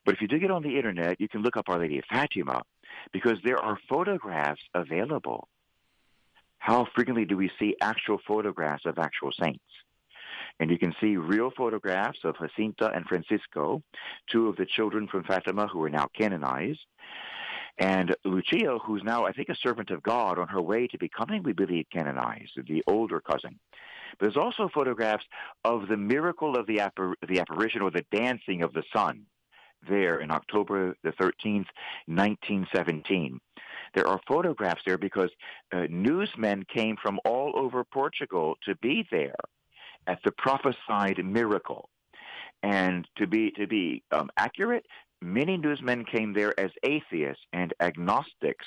But 0.05 0.15
if 0.15 0.21
you 0.21 0.29
do 0.29 0.39
get 0.39 0.51
on 0.51 0.63
the 0.63 0.77
internet, 0.77 1.21
you 1.21 1.29
can 1.29 1.43
look 1.43 1.57
up 1.57 1.69
Our 1.69 1.79
Lady 1.79 1.99
of 1.99 2.05
Fatima, 2.09 2.63
because 3.13 3.39
there 3.45 3.59
are 3.59 3.79
photographs 3.89 4.63
available. 4.75 5.49
How 6.59 6.87
frequently 6.95 7.27
do 7.27 7.37
we 7.37 7.51
see 7.59 7.77
actual 7.81 8.19
photographs 8.27 8.87
of 8.87 8.99
actual 8.99 9.33
saints? 9.39 9.65
And 10.61 10.71
you 10.71 10.79
can 10.79 10.95
see 11.01 11.17
real 11.17 11.51
photographs 11.51 12.21
of 12.25 12.37
Jacinta 12.39 12.91
and 12.95 13.05
Francisco, 13.07 13.83
two 14.31 14.49
of 14.49 14.57
the 14.57 14.67
children 14.67 15.09
from 15.09 15.25
Fatima 15.25 15.67
who 15.67 15.83
are 15.85 15.91
now 15.91 16.09
canonized. 16.17 16.81
And 17.77 18.15
Lucia, 18.25 18.79
who's 18.79 19.03
now, 19.03 19.27
I 19.27 19.33
think, 19.33 19.49
a 19.49 19.57
servant 19.57 19.91
of 19.91 20.03
God 20.03 20.39
on 20.39 20.49
her 20.49 20.63
way 20.63 20.87
to 20.87 20.99
becoming, 20.99 21.43
we 21.43 21.53
believe, 21.53 21.87
canonized, 21.93 22.53
the 22.67 22.85
older 22.87 23.21
cousin. 23.21 23.59
But 24.19 24.27
there's 24.27 24.37
also 24.37 24.71
photographs 24.73 25.25
of 25.65 25.89
the 25.89 25.97
miracle 25.97 26.57
of 26.57 26.67
the, 26.67 26.77
appar- 26.77 27.15
the 27.29 27.41
apparition 27.41 27.83
or 27.83 27.91
the 27.91 28.07
dancing 28.13 28.63
of 28.63 28.73
the 28.73 28.85
sun 28.95 29.27
there 29.89 30.21
in 30.21 30.31
October 30.31 30.97
the 31.03 31.13
13th, 31.13 31.69
1917. 32.07 33.41
There 33.95 34.07
are 34.07 34.21
photographs 34.27 34.83
there 34.85 34.99
because 34.99 35.31
uh, 35.73 35.87
newsmen 35.89 36.65
came 36.73 36.97
from 36.97 37.21
all 37.25 37.53
over 37.55 37.85
Portugal 37.85 38.57
to 38.65 38.75
be 38.77 39.07
there 39.11 39.37
at 40.07 40.19
the 40.25 40.33
prophesied 40.33 41.25
miracle. 41.25 41.89
And 42.63 43.07
to 43.17 43.27
be 43.27 43.51
to 43.53 43.67
be 43.67 44.03
um, 44.11 44.31
accurate, 44.39 44.87
many 45.21 45.57
newsmen 45.57 46.05
came 46.05 46.33
there 46.33 46.59
as 46.59 46.71
atheists 46.83 47.43
and 47.53 47.75
agnostics 47.81 48.67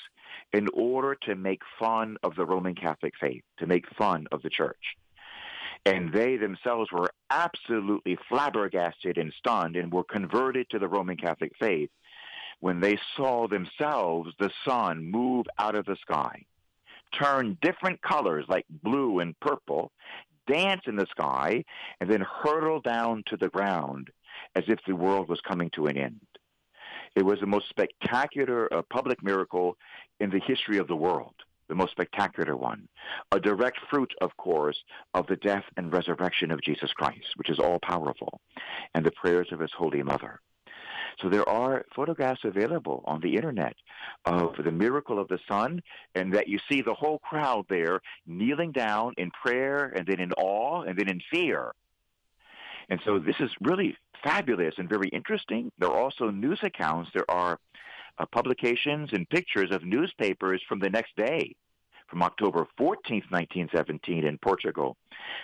in 0.52 0.68
order 0.72 1.16
to 1.22 1.34
make 1.34 1.62
fun 1.78 2.16
of 2.22 2.36
the 2.36 2.46
Roman 2.46 2.74
Catholic 2.74 3.14
faith, 3.20 3.42
to 3.58 3.66
make 3.66 3.84
fun 3.96 4.26
of 4.30 4.42
the 4.42 4.50
church. 4.50 4.96
And 5.86 6.12
they 6.12 6.36
themselves 6.36 6.90
were 6.92 7.10
absolutely 7.30 8.18
flabbergasted 8.28 9.16
and 9.16 9.32
stunned 9.38 9.76
and 9.76 9.92
were 9.92 10.04
converted 10.04 10.68
to 10.70 10.78
the 10.78 10.88
Roman 10.88 11.16
Catholic 11.16 11.52
faith 11.58 11.90
when 12.60 12.80
they 12.80 12.98
saw 13.16 13.46
themselves 13.46 14.30
the 14.38 14.50
sun 14.66 15.10
move 15.10 15.46
out 15.58 15.76
of 15.76 15.86
the 15.86 15.96
sky, 15.96 16.44
turn 17.18 17.56
different 17.62 18.00
colors 18.02 18.44
like 18.48 18.66
blue 18.82 19.20
and 19.20 19.38
purple, 19.40 19.92
dance 20.46 20.82
in 20.86 20.96
the 20.96 21.06
sky, 21.10 21.64
and 22.00 22.10
then 22.10 22.20
hurtle 22.20 22.80
down 22.80 23.22
to 23.26 23.36
the 23.36 23.48
ground 23.48 24.10
as 24.54 24.64
if 24.66 24.78
the 24.86 24.96
world 24.96 25.28
was 25.28 25.40
coming 25.40 25.70
to 25.70 25.86
an 25.86 25.96
end. 25.96 26.20
It 27.14 27.24
was 27.24 27.40
the 27.40 27.46
most 27.46 27.68
spectacular 27.68 28.72
uh, 28.72 28.82
public 28.90 29.22
miracle 29.22 29.76
in 30.20 30.30
the 30.30 30.40
history 30.40 30.78
of 30.78 30.88
the 30.88 30.96
world, 30.96 31.34
the 31.68 31.74
most 31.74 31.92
spectacular 31.92 32.56
one. 32.56 32.88
A 33.32 33.40
direct 33.40 33.78
fruit, 33.90 34.12
of 34.20 34.36
course, 34.36 34.78
of 35.14 35.26
the 35.26 35.36
death 35.36 35.64
and 35.76 35.92
resurrection 35.92 36.50
of 36.50 36.62
Jesus 36.62 36.92
Christ, 36.92 37.36
which 37.36 37.50
is 37.50 37.58
all 37.58 37.78
powerful, 37.80 38.40
and 38.94 39.04
the 39.04 39.10
prayers 39.12 39.48
of 39.52 39.60
his 39.60 39.72
Holy 39.72 40.02
Mother. 40.02 40.40
So 41.20 41.28
there 41.28 41.48
are 41.48 41.84
photographs 41.96 42.44
available 42.44 43.02
on 43.04 43.20
the 43.20 43.34
internet 43.34 43.74
of 44.24 44.54
the 44.62 44.70
miracle 44.70 45.18
of 45.18 45.28
the 45.28 45.40
sun, 45.48 45.82
and 46.14 46.32
that 46.34 46.48
you 46.48 46.60
see 46.68 46.80
the 46.80 46.94
whole 46.94 47.18
crowd 47.18 47.66
there 47.68 48.00
kneeling 48.26 48.72
down 48.72 49.14
in 49.16 49.30
prayer, 49.30 49.86
and 49.86 50.06
then 50.06 50.20
in 50.20 50.32
awe, 50.32 50.82
and 50.82 50.96
then 50.96 51.08
in 51.08 51.20
fear. 51.30 51.72
And 52.88 53.00
so 53.04 53.18
this 53.18 53.36
is 53.40 53.50
really 53.60 53.96
fabulous 54.22 54.74
and 54.78 54.88
very 54.88 55.08
interesting. 55.08 55.70
There 55.78 55.90
are 55.90 56.00
also 56.00 56.30
news 56.30 56.60
accounts. 56.62 57.10
There 57.12 57.30
are 57.30 57.58
uh, 58.18 58.26
publications 58.26 59.10
and 59.12 59.28
pictures 59.28 59.70
of 59.70 59.84
newspapers 59.84 60.62
from 60.68 60.78
the 60.80 60.90
next 60.90 61.14
day, 61.16 61.54
from 62.08 62.22
October 62.22 62.66
14th, 62.78 63.30
1917, 63.30 64.24
in 64.24 64.38
Portugal, 64.38 64.96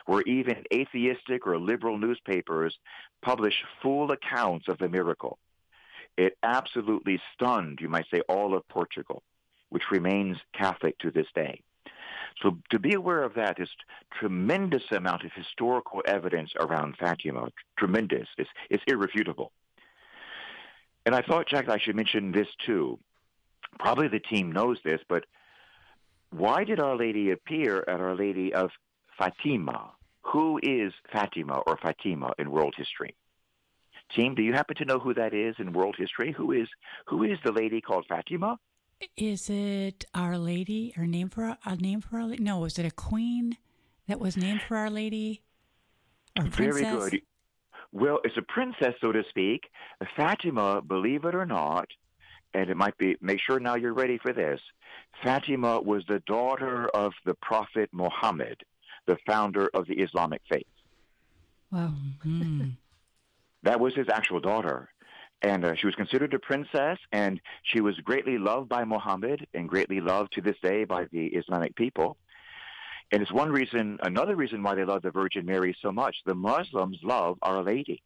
where 0.06 0.22
even 0.22 0.64
atheistic 0.72 1.46
or 1.46 1.58
liberal 1.58 1.98
newspapers 1.98 2.76
publish 3.22 3.54
full 3.82 4.10
accounts 4.10 4.68
of 4.68 4.78
the 4.78 4.88
miracle. 4.88 5.38
It 6.16 6.36
absolutely 6.42 7.20
stunned, 7.34 7.80
you 7.80 7.88
might 7.88 8.06
say, 8.12 8.20
all 8.28 8.54
of 8.54 8.66
Portugal, 8.68 9.22
which 9.70 9.90
remains 9.90 10.36
Catholic 10.52 10.96
to 10.98 11.10
this 11.10 11.26
day. 11.34 11.60
So 12.42 12.58
to 12.70 12.78
be 12.78 12.94
aware 12.94 13.22
of 13.22 13.34
that 13.34 13.60
is 13.60 13.68
tremendous 14.18 14.82
amount 14.90 15.24
of 15.24 15.32
historical 15.32 16.02
evidence 16.06 16.52
around 16.58 16.96
Fatima. 16.98 17.48
Tremendous. 17.78 18.28
It's, 18.38 18.50
it's 18.70 18.82
irrefutable. 18.86 19.52
And 21.06 21.14
I 21.14 21.22
thought, 21.22 21.48
Jack, 21.48 21.68
I 21.68 21.78
should 21.78 21.96
mention 21.96 22.32
this 22.32 22.48
too. 22.66 22.98
probably 23.78 24.08
the 24.08 24.20
team 24.20 24.52
knows 24.52 24.78
this, 24.84 25.00
but 25.08 25.24
why 26.30 26.64
did 26.64 26.80
Our 26.80 26.96
Lady 26.96 27.30
appear 27.30 27.84
at 27.86 28.00
Our 28.00 28.14
Lady 28.16 28.54
of 28.54 28.70
Fatima? 29.18 29.92
Who 30.22 30.58
is 30.62 30.92
Fatima 31.12 31.58
or 31.66 31.76
Fatima 31.76 32.32
in 32.38 32.50
world 32.50 32.74
history? 32.76 33.14
Team, 34.14 34.34
do 34.34 34.42
you 34.42 34.52
happen 34.52 34.76
to 34.76 34.84
know 34.84 34.98
who 34.98 35.14
that 35.14 35.34
is 35.34 35.56
in 35.58 35.72
world 35.72 35.96
history? 35.98 36.32
Who 36.32 36.52
is 36.52 36.68
who 37.06 37.24
is 37.24 37.38
the 37.44 37.52
lady 37.52 37.80
called 37.80 38.06
Fatima? 38.08 38.58
Is 39.16 39.50
it 39.50 40.04
Our 40.14 40.38
Lady 40.38 40.94
or 40.96 41.06
name 41.06 41.28
for 41.28 41.56
a 41.64 41.76
name 41.76 42.00
for 42.00 42.18
Our 42.18 42.26
Lady? 42.26 42.42
No, 42.42 42.64
is 42.64 42.78
it 42.78 42.86
a 42.86 42.90
queen 42.90 43.56
that 44.06 44.20
was 44.20 44.36
named 44.36 44.62
for 44.62 44.76
Our 44.76 44.90
Lady? 44.90 45.42
Or 46.38 46.44
Very 46.44 46.82
good. 46.82 47.22
Well, 47.94 48.18
it's 48.24 48.36
a 48.36 48.42
princess, 48.42 48.94
so 49.00 49.12
to 49.12 49.22
speak. 49.28 49.70
Fatima, 50.16 50.82
believe 50.82 51.24
it 51.24 51.34
or 51.36 51.46
not, 51.46 51.86
and 52.52 52.68
it 52.68 52.76
might 52.76 52.98
be, 52.98 53.16
make 53.20 53.38
sure 53.40 53.60
now 53.60 53.76
you're 53.76 53.94
ready 53.94 54.18
for 54.18 54.32
this. 54.32 54.60
Fatima 55.22 55.80
was 55.80 56.02
the 56.08 56.18
daughter 56.26 56.88
of 56.88 57.12
the 57.24 57.34
Prophet 57.34 57.88
Muhammad, 57.92 58.64
the 59.06 59.16
founder 59.28 59.70
of 59.72 59.86
the 59.86 59.94
Islamic 59.94 60.42
faith. 60.50 60.66
Wow. 61.70 61.92
Mm. 62.26 62.72
that 63.62 63.78
was 63.78 63.94
his 63.94 64.08
actual 64.12 64.40
daughter. 64.40 64.88
And 65.42 65.64
uh, 65.64 65.74
she 65.76 65.86
was 65.86 65.94
considered 65.94 66.34
a 66.34 66.40
princess, 66.40 66.98
and 67.12 67.40
she 67.62 67.80
was 67.80 67.96
greatly 68.00 68.38
loved 68.38 68.68
by 68.68 68.84
Muhammad 68.84 69.46
and 69.54 69.68
greatly 69.68 70.00
loved 70.00 70.32
to 70.32 70.40
this 70.40 70.56
day 70.64 70.82
by 70.82 71.04
the 71.12 71.26
Islamic 71.26 71.76
people. 71.76 72.16
And 73.14 73.22
it's 73.22 73.30
one 73.30 73.52
reason, 73.52 74.00
another 74.02 74.34
reason 74.34 74.60
why 74.64 74.74
they 74.74 74.84
love 74.84 75.02
the 75.02 75.12
Virgin 75.12 75.46
Mary 75.46 75.76
so 75.80 75.92
much. 75.92 76.16
The 76.26 76.34
Muslims 76.34 76.98
love 77.04 77.38
Our 77.42 77.62
Lady. 77.62 78.02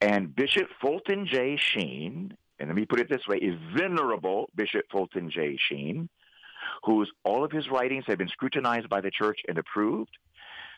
And 0.00 0.32
Bishop 0.32 0.68
Fulton 0.80 1.26
J. 1.26 1.56
Sheen, 1.56 2.36
and 2.60 2.68
let 2.68 2.76
me 2.76 2.86
put 2.86 3.00
it 3.00 3.08
this 3.10 3.26
way, 3.26 3.38
is 3.38 3.58
venerable 3.76 4.48
Bishop 4.54 4.84
Fulton 4.92 5.28
J. 5.28 5.58
Sheen, 5.58 6.08
whose 6.84 7.10
all 7.24 7.42
of 7.42 7.50
his 7.50 7.68
writings 7.68 8.04
have 8.06 8.18
been 8.18 8.28
scrutinized 8.28 8.88
by 8.88 9.00
the 9.00 9.10
church 9.10 9.40
and 9.48 9.58
approved. 9.58 10.16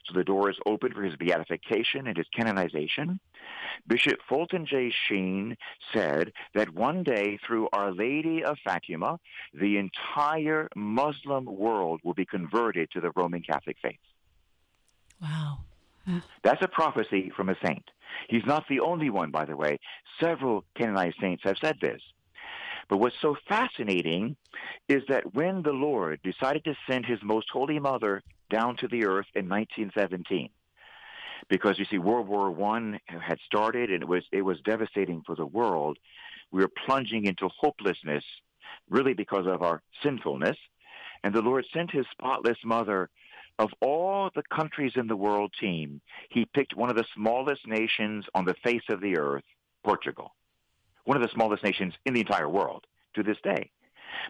So 0.05 0.15
the 0.15 0.25
door 0.25 0.51
is 0.51 0.57
open 0.67 0.93
for 0.93 1.03
his 1.03 1.17
beatification 1.17 2.07
and 2.07 2.17
his 2.17 2.27
canonization. 2.35 3.21
Bishop 3.87 4.19
Fulton 4.29 4.67
J. 4.67 4.93
Sheen 5.09 5.57
said 5.93 6.33
that 6.55 6.75
one 6.75 7.03
day, 7.03 7.39
through 7.47 7.69
Our 7.73 7.93
Lady 7.93 8.43
of 8.43 8.59
Fatima, 8.65 9.21
the 9.55 9.79
entire 9.79 10.69
Muslim 10.75 11.45
world 11.45 12.01
will 12.03 12.15
be 12.15 12.27
converted 12.27 12.91
to 12.93 13.01
the 13.01 13.13
Roman 13.15 13.43
Catholic 13.43 13.77
faith. 13.81 13.99
Wow. 15.21 15.59
That's 16.43 16.63
a 16.63 16.69
prophecy 16.69 17.31
from 17.37 17.49
a 17.49 17.57
saint. 17.65 17.85
He's 18.29 18.45
not 18.45 18.65
the 18.69 18.81
only 18.81 19.09
one, 19.09 19.31
by 19.31 19.45
the 19.45 19.57
way. 19.57 19.79
Several 20.21 20.65
canonized 20.77 21.17
saints 21.21 21.45
have 21.45 21.57
said 21.61 21.77
this. 21.81 22.01
But 22.89 22.99
what's 22.99 23.21
so 23.23 23.37
fascinating 23.49 24.37
is 24.89 25.03
that 25.09 25.35
when 25.35 25.63
the 25.63 25.73
Lord 25.73 26.21
decided 26.23 26.65
to 26.65 26.75
send 26.89 27.07
his 27.07 27.21
most 27.23 27.49
holy 27.51 27.79
mother 27.79 28.23
down 28.53 28.77
to 28.77 28.89
the 28.89 29.05
earth 29.07 29.27
in 29.35 29.49
1917, 29.49 30.51
because 31.49 31.79
you 31.79 31.87
see, 31.87 31.99
World 31.99 32.29
War 32.29 32.51
One 32.51 32.99
had 33.09 33.39
started 33.47 33.91
and 33.91 34.03
it 34.03 34.09
was 34.09 34.25
it 34.31 34.43
was 34.43 34.59
devastating 34.65 35.23
for 35.27 35.35
the 35.35 35.47
world. 35.47 35.99
We 36.51 36.63
were 36.63 36.71
plunging 36.87 37.25
into 37.27 37.49
hopelessness, 37.49 38.25
really 38.89 39.15
because 39.15 39.47
of 39.47 39.63
our 39.63 39.83
sinfulness. 40.03 40.57
And 41.25 41.35
the 41.35 41.41
Lord 41.41 41.65
sent 41.73 41.91
his 41.91 42.07
spotless 42.13 42.59
mother 42.65 43.09
of 43.59 43.71
all 43.81 44.31
the 44.35 44.43
countries 44.55 44.93
in 44.97 45.07
the 45.07 45.17
world 45.17 45.53
team, 45.61 46.01
he 46.31 46.45
picked 46.45 46.77
one 46.77 46.91
of 46.91 46.97
the 46.97 47.05
smallest 47.15 47.67
nations 47.67 48.25
on 48.35 48.45
the 48.45 48.57
face 48.65 48.83
of 48.89 49.01
the 49.01 49.19
earth, 49.19 49.45
Portugal. 49.85 50.35
One 51.05 51.17
of 51.17 51.23
the 51.23 51.33
smallest 51.35 51.63
nations 51.63 51.95
in 52.07 52.15
the 52.15 52.21
entire 52.21 52.49
world 52.49 52.87
to 53.15 53.23
this 53.23 53.37
day. 53.43 53.71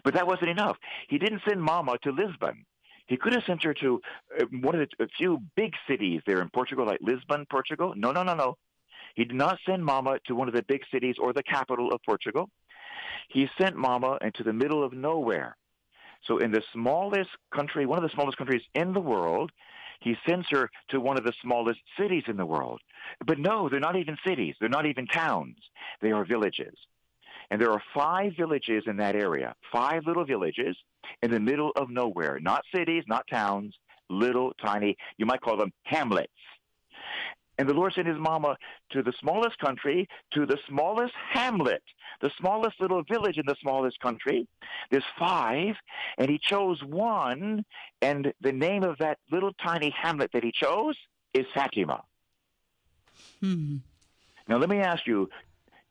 But 0.03 0.13
that 0.15 0.27
wasn't 0.27 0.49
enough. 0.49 0.77
He 1.07 1.17
didn't 1.17 1.41
send 1.47 1.61
Mama 1.61 1.97
to 2.03 2.11
Lisbon. 2.11 2.65
He 3.07 3.17
could 3.17 3.33
have 3.33 3.43
sent 3.45 3.63
her 3.63 3.73
to 3.75 4.01
uh, 4.39 4.45
one 4.61 4.75
of 4.75 4.87
the 4.97 5.07
few 5.17 5.39
big 5.55 5.73
cities 5.87 6.21
there 6.25 6.41
in 6.41 6.49
Portugal, 6.49 6.85
like 6.85 6.99
Lisbon, 7.01 7.45
Portugal. 7.49 7.93
No, 7.95 8.11
no, 8.11 8.23
no, 8.23 8.33
no. 8.33 8.55
He 9.15 9.25
did 9.25 9.35
not 9.35 9.59
send 9.65 9.83
Mama 9.83 10.19
to 10.25 10.35
one 10.35 10.47
of 10.47 10.55
the 10.55 10.63
big 10.63 10.81
cities 10.91 11.15
or 11.19 11.33
the 11.33 11.43
capital 11.43 11.91
of 11.91 11.99
Portugal. 12.05 12.49
He 13.29 13.47
sent 13.59 13.75
Mama 13.75 14.17
into 14.21 14.43
the 14.43 14.53
middle 14.53 14.83
of 14.83 14.93
nowhere. 14.93 15.55
So 16.25 16.37
in 16.37 16.51
the 16.51 16.63
smallest 16.73 17.29
country, 17.53 17.85
one 17.85 17.97
of 17.97 18.03
the 18.03 18.13
smallest 18.13 18.37
countries 18.37 18.61
in 18.73 18.93
the 18.93 19.01
world, 19.01 19.51
he 19.99 20.15
sends 20.27 20.47
her 20.49 20.69
to 20.89 20.99
one 20.99 21.17
of 21.17 21.23
the 21.23 21.33
smallest 21.41 21.79
cities 21.99 22.23
in 22.27 22.37
the 22.37 22.45
world. 22.45 22.81
But 23.25 23.39
no, 23.39 23.69
they're 23.69 23.79
not 23.79 23.97
even 23.97 24.17
cities. 24.25 24.55
They're 24.59 24.69
not 24.69 24.85
even 24.85 25.07
towns. 25.07 25.57
They 26.01 26.11
are 26.11 26.25
villages. 26.25 26.75
And 27.53 27.61
there 27.61 27.71
are 27.71 27.83
five 27.93 28.33
villages 28.35 28.85
in 28.87 28.97
that 28.97 29.15
area, 29.15 29.53
five 29.71 30.07
little 30.07 30.25
villages 30.25 30.75
in 31.21 31.29
the 31.29 31.39
middle 31.39 31.71
of 31.75 31.91
nowhere, 31.91 32.39
not 32.41 32.63
cities, 32.73 33.03
not 33.05 33.27
towns, 33.27 33.75
little 34.09 34.53
tiny, 34.59 34.97
you 35.17 35.27
might 35.27 35.39
call 35.39 35.57
them 35.57 35.71
hamlets. 35.83 36.31
And 37.59 37.69
the 37.69 37.75
Lord 37.75 37.93
sent 37.93 38.07
his 38.07 38.17
mama 38.17 38.57
to 38.93 39.03
the 39.03 39.13
smallest 39.19 39.59
country, 39.59 40.07
to 40.31 40.47
the 40.47 40.57
smallest 40.67 41.13
hamlet, 41.29 41.83
the 42.21 42.31
smallest 42.39 42.81
little 42.81 43.03
village 43.03 43.37
in 43.37 43.45
the 43.45 43.55
smallest 43.61 43.99
country. 43.99 44.47
There's 44.89 45.03
five, 45.19 45.75
and 46.17 46.31
he 46.31 46.39
chose 46.39 46.83
one, 46.83 47.63
and 48.01 48.33
the 48.41 48.51
name 48.51 48.81
of 48.81 48.97
that 48.97 49.19
little 49.31 49.53
tiny 49.63 49.91
hamlet 49.91 50.31
that 50.33 50.43
he 50.43 50.51
chose 50.51 50.97
is 51.35 51.45
Fatima. 51.53 52.01
Hmm. 53.41 53.75
Now, 54.47 54.57
let 54.57 54.69
me 54.69 54.79
ask 54.79 55.05
you 55.05 55.29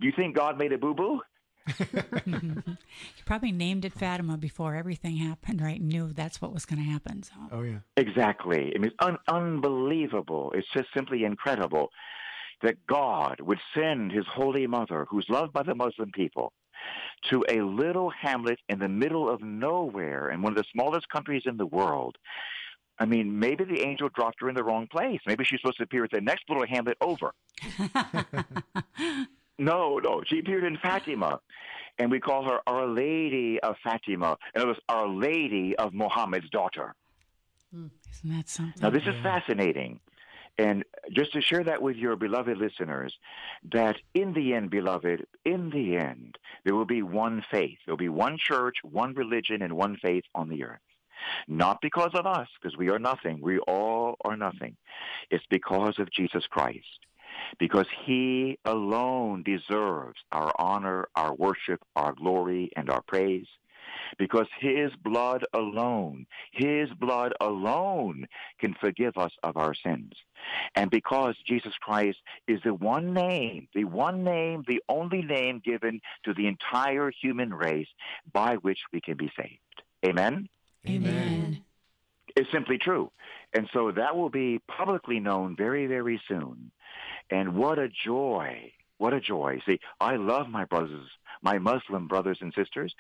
do 0.01 0.09
you 0.09 0.13
think 0.17 0.35
God 0.35 0.59
made 0.59 0.73
a 0.73 0.79
boo 0.79 0.95
boo? 0.95 1.21
he 2.25 3.23
probably 3.25 3.53
named 3.53 3.85
it 3.85 3.93
Fatima 3.93 4.37
before 4.37 4.75
everything 4.75 5.17
happened, 5.17 5.61
right? 5.61 5.81
Knew 5.81 6.13
that's 6.13 6.41
what 6.41 6.53
was 6.53 6.65
going 6.65 6.83
to 6.83 6.89
happen. 6.89 7.23
So. 7.23 7.33
Oh 7.51 7.63
yeah. 7.63 7.79
Exactly. 7.97 8.73
I 8.75 8.79
mean, 8.79 8.93
un- 8.99 9.19
unbelievable. 9.29 10.53
It's 10.55 10.69
just 10.75 10.89
simply 10.95 11.25
incredible 11.25 11.91
that 12.63 12.87
God 12.87 13.41
would 13.41 13.59
send 13.75 14.13
His 14.13 14.27
Holy 14.27 14.67
Mother, 14.67 15.07
who's 15.09 15.27
loved 15.29 15.53
by 15.53 15.63
the 15.63 15.75
Muslim 15.75 16.11
people, 16.13 16.53
to 17.31 17.45
a 17.49 17.61
little 17.61 18.11
hamlet 18.11 18.59
in 18.69 18.79
the 18.79 18.89
middle 18.89 19.29
of 19.29 19.43
nowhere 19.43 20.31
in 20.31 20.43
one 20.43 20.53
of 20.53 20.57
the 20.57 20.65
smallest 20.73 21.09
countries 21.09 21.43
in 21.47 21.57
the 21.57 21.67
world. 21.67 22.17
I 22.99 23.05
mean, 23.05 23.39
maybe 23.39 23.65
the 23.65 23.81
angel 23.81 24.11
dropped 24.15 24.41
her 24.41 24.49
in 24.49 24.55
the 24.55 24.63
wrong 24.63 24.87
place. 24.87 25.21
Maybe 25.27 25.45
she's 25.45 25.61
supposed 25.61 25.79
to 25.79 25.85
appear 25.85 26.05
at 26.05 26.11
the 26.11 26.21
next 26.21 26.45
little 26.49 26.67
hamlet 26.67 26.97
over. 27.01 27.33
No, 29.59 29.99
no. 29.99 30.23
She 30.27 30.39
appeared 30.39 30.65
in 30.65 30.79
Fatima. 30.79 31.41
And 31.99 32.11
we 32.11 32.21
call 32.21 32.45
her 32.45 32.61
Our 32.67 32.87
Lady 32.87 33.61
of 33.61 33.77
Fatima. 33.85 34.37
And 34.55 34.65
it 34.65 34.67
was 34.67 34.79
Our 34.89 35.07
Lady 35.07 35.77
of 35.77 35.93
Muhammad's 35.93 36.49
daughter. 36.51 36.95
Hmm. 37.73 37.89
Isn't 38.11 38.37
that 38.37 38.49
something? 38.49 38.83
Now, 38.83 38.91
this 38.91 39.03
is 39.07 39.15
fascinating. 39.23 40.01
And 40.59 40.85
just 41.13 41.33
to 41.33 41.41
share 41.41 41.65
that 41.65 41.81
with 41.81 41.97
your 41.97 42.17
beloved 42.17 42.59
listeners, 42.59 43.15
that 43.73 43.97
in 44.15 44.35
the 44.35 44.53
end, 44.53 44.71
beloved, 44.71 45.27
in 45.45 45.71
the 45.71 45.97
end, 45.97 46.37
there 46.65 46.75
will 46.75 46.85
be 46.85 47.03
one 47.03 47.45
faith. 47.51 47.79
There 47.87 47.93
will 47.93 47.99
be 47.99 48.11
one 48.11 48.37
church, 48.39 48.77
one 48.83 49.15
religion, 49.15 49.63
and 49.63 49.75
one 49.75 49.97
faith 49.97 50.25
on 50.35 50.49
the 50.49 50.65
earth. 50.65 50.81
Not 51.49 51.81
because 51.81 52.11
of 52.15 52.27
us, 52.27 52.49
because 52.61 52.77
we 52.77 52.91
are 52.91 52.99
nothing. 52.99 53.41
We 53.41 53.59
all 53.61 54.17
are 54.25 54.37
nothing. 54.37 54.77
It's 55.31 55.47
because 55.49 55.99
of 55.99 56.11
Jesus 56.11 56.47
Christ 56.51 56.99
because 57.59 57.87
he 58.05 58.59
alone 58.65 59.43
deserves 59.43 60.19
our 60.33 60.53
honor, 60.59 61.09
our 61.17 61.35
worship, 61.35 61.81
our 61.97 62.13
glory, 62.13 62.71
and 62.77 62.91
our 62.91 63.03
praise. 63.03 63.47
Because 64.19 64.47
his 64.61 64.91
blood 65.03 65.45
alone, 65.55 66.27
his 66.53 66.89
blood 66.99 67.33
alone 67.41 68.27
can 68.59 68.75
forgive 68.81 69.17
us 69.17 69.33
of 69.43 69.57
our 69.57 69.75
sins. 69.75 70.13
And 70.75 70.91
because 70.91 71.35
Jesus 71.47 71.73
Christ 71.81 72.19
is 72.49 72.61
the 72.65 72.75
one 72.75 73.15
name, 73.15 73.69
the 73.75 73.85
one 73.85 74.25
name, 74.25 74.65
the 74.67 74.83
only 74.89 75.23
name 75.23 75.63
given 75.65 76.01
to 76.25 76.35
the 76.35 76.47
entire 76.47 77.11
human 77.11 77.53
race 77.55 77.89
by 78.33 78.57
which 78.57 78.79
we 78.93 79.01
can 79.01 79.17
be 79.17 79.31
saved. 79.37 79.59
Amen? 80.05 80.49
Amen. 80.87 81.63
It's 82.37 82.51
simply 82.51 82.79
true. 82.79 83.11
And 83.55 83.69
so 83.73 83.91
that 83.93 84.17
will 84.17 84.31
be 84.31 84.61
publicly 84.69 85.21
known 85.21 85.57
very, 85.57 85.87
very 85.87 86.21
soon. 86.27 86.71
And 87.31 87.55
what 87.55 87.79
a 87.79 87.89
joy. 87.89 88.73
What 88.99 89.13
a 89.13 89.21
joy. 89.21 89.61
See, 89.67 89.81
I 90.01 90.17
love 90.17 90.49
my 90.49 90.65
brothers, 90.65 91.09
my 91.43 91.59
Muslim 91.59 92.07
brothers 92.07 92.39
and 92.41 92.53
sisters. 92.55 92.95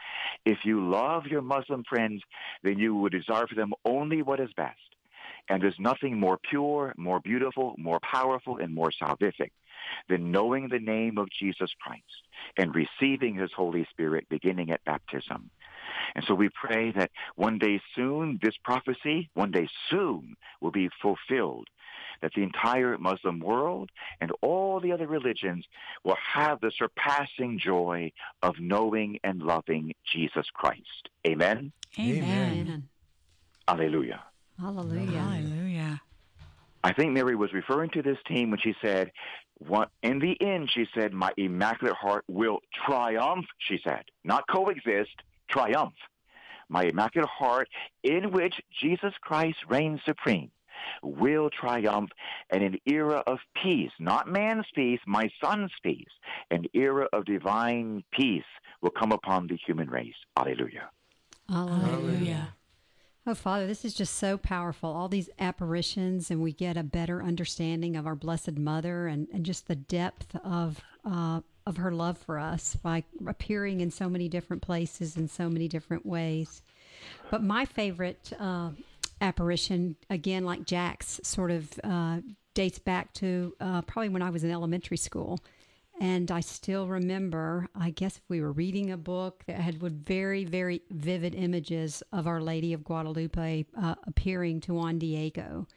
If 0.44 0.59
you 0.64 0.88
love 0.88 1.26
your 1.26 1.42
Muslim 1.42 1.85
friends, 1.88 2.23
then 2.62 2.78
you 2.78 2.94
would 2.97 3.12
desire 3.12 3.47
for 3.47 3.54
them 3.54 3.73
only 3.85 4.23
what 4.23 4.40
is 4.40 4.50
best. 4.56 4.78
And 5.49 5.62
there's 5.62 5.78
nothing 5.78 6.18
more 6.18 6.38
pure, 6.50 6.94
more 6.97 7.21
beautiful, 7.21 7.75
more 7.78 8.00
powerful, 8.00 8.59
and 8.59 8.75
more 8.75 8.90
salvific 8.90 9.50
than 10.09 10.30
knowing 10.30 10.68
the 10.68 10.78
name 10.78 11.18
of 11.18 11.28
Jesus 11.30 11.71
Christ 11.80 12.02
and 12.56 12.75
receiving 12.75 13.35
his 13.37 13.50
Holy 13.52 13.87
Spirit 13.90 14.26
beginning 14.28 14.71
at 14.71 14.85
baptism. 14.85 15.50
And 16.14 16.25
so 16.26 16.35
we 16.35 16.49
pray 16.50 16.92
that 16.92 17.11
one 17.37 17.59
day 17.59 17.81
soon, 17.95 18.38
this 18.42 18.54
prophecy, 18.64 19.31
one 19.35 19.50
day 19.50 19.69
soon, 19.88 20.35
will 20.61 20.71
be 20.71 20.88
fulfilled 21.00 21.69
that 22.21 22.33
the 22.35 22.42
entire 22.42 22.97
Muslim 22.99 23.40
world 23.40 23.90
and 24.21 24.31
all 24.42 24.81
the 24.81 24.92
other 24.92 25.07
religions 25.07 25.64
will 26.04 26.16
have 26.35 26.61
the 26.61 26.71
surpassing 26.78 27.59
joy 27.59 28.12
of 28.42 28.54
knowing 28.61 29.19
and 29.25 29.42
loving 29.42 29.92
Jesus 30.12 30.47
Christ. 30.54 31.09
Amen. 31.26 31.73
Amen. 31.99 32.23
Amen. 32.23 32.88
Alleluia. 33.69 34.23
Hallelujah. 34.59 35.21
Hallelujah. 35.21 36.00
I 36.85 36.92
think 36.92 37.12
Mary 37.12 37.37
was 37.37 37.52
referring 37.52 37.90
to 37.90 38.02
this 38.02 38.19
team 38.26 38.50
when 38.50 38.61
she 38.61 38.75
said, 38.83 39.12
what, 39.59 39.90
in 40.02 40.19
the 40.19 40.37
end, 40.40 40.71
she 40.73 40.87
said, 40.95 41.12
my 41.12 41.31
immaculate 41.37 41.95
heart 41.95 42.25
will 42.28 42.59
triumph, 42.87 43.47
she 43.59 43.78
said, 43.85 44.02
not 44.25 44.45
coexist, 44.49 45.14
triumph. 45.52 45.94
My 46.68 46.85
immaculate 46.85 47.28
heart, 47.28 47.68
in 48.02 48.32
which 48.32 48.54
Jesus 48.80 49.12
Christ 49.21 49.59
reigns 49.68 50.00
supreme, 50.06 50.50
will 51.02 51.50
triumph 51.50 52.11
in 52.52 52.62
an 52.62 52.78
era 52.87 53.23
of 53.26 53.38
peace, 53.62 53.90
not 53.99 54.26
man's 54.28 54.66
peace, 54.75 55.00
my 55.06 55.28
son's 55.42 55.71
peace. 55.82 56.09
An 56.50 56.64
era 56.75 57.06
of 57.12 57.25
divine 57.25 58.02
peace 58.12 58.42
will 58.80 58.90
come 58.90 59.12
upon 59.12 59.47
the 59.47 59.59
human 59.66 59.88
race. 59.88 60.14
Alleluia. 60.37 60.90
Hallelujah. 61.49 61.87
Hallelujah. 61.87 62.54
Oh, 63.25 63.35
Father, 63.35 63.68
this 63.68 63.85
is 63.85 63.94
just 63.94 64.16
so 64.16 64.37
powerful. 64.37 64.90
All 64.90 65.09
these 65.09 65.30
apparitions, 65.38 66.30
and 66.30 66.42
we 66.42 66.52
get 66.52 66.76
a 66.76 66.82
better 66.82 67.23
understanding 67.23 67.94
of 67.94 68.04
our 68.04 68.16
Blessed 68.16 68.59
Mother 68.59 69.06
and, 69.06 69.28
and 69.32 69.47
just 69.47 69.68
the 69.68 69.76
depth 69.76 70.35
of 70.42 70.82
uh, 71.04 71.42
of 71.66 71.76
her 71.76 71.92
love 71.92 72.19
for 72.19 72.38
us 72.38 72.76
by 72.76 73.04
appearing 73.26 73.81
in 73.81 73.90
so 73.90 74.09
many 74.09 74.28
different 74.28 74.62
places 74.62 75.16
in 75.16 75.28
so 75.28 75.49
many 75.49 75.69
different 75.69 76.04
ways. 76.04 76.62
But 77.31 77.42
my 77.42 77.64
favorite 77.64 78.33
uh, 78.38 78.71
apparition, 79.21 79.97
again, 80.11 80.45
like 80.45 80.66
Jack's, 80.66 81.21
sort 81.23 81.50
of 81.50 81.69
uh, 81.85 82.21
dates 82.54 82.78
back 82.78 83.12
to 83.14 83.54
uh, 83.61 83.83
probably 83.83 84.11
when 84.11 84.23
I 84.23 84.31
was 84.31 84.45
in 84.45 84.50
elementary 84.50 84.97
school. 84.97 85.38
And 86.00 86.31
I 86.31 86.40
still 86.40 86.88
remember, 86.88 87.69
I 87.75 87.90
guess 87.90 88.16
if 88.16 88.23
we 88.28 88.40
were 88.40 88.50
reading 88.50 88.90
a 88.90 88.97
book 88.97 89.45
that 89.47 89.61
had 89.61 89.81
very, 89.81 90.45
very 90.45 90.83
vivid 90.90 91.35
images 91.35 92.02
of 92.12 92.26
Our 92.26 92.40
Lady 92.40 92.73
of 92.73 92.83
Guadalupe 92.83 93.66
uh, 93.81 93.95
appearing 94.07 94.61
to 94.62 94.75
Juan 94.75 94.99
Diego 94.99 95.69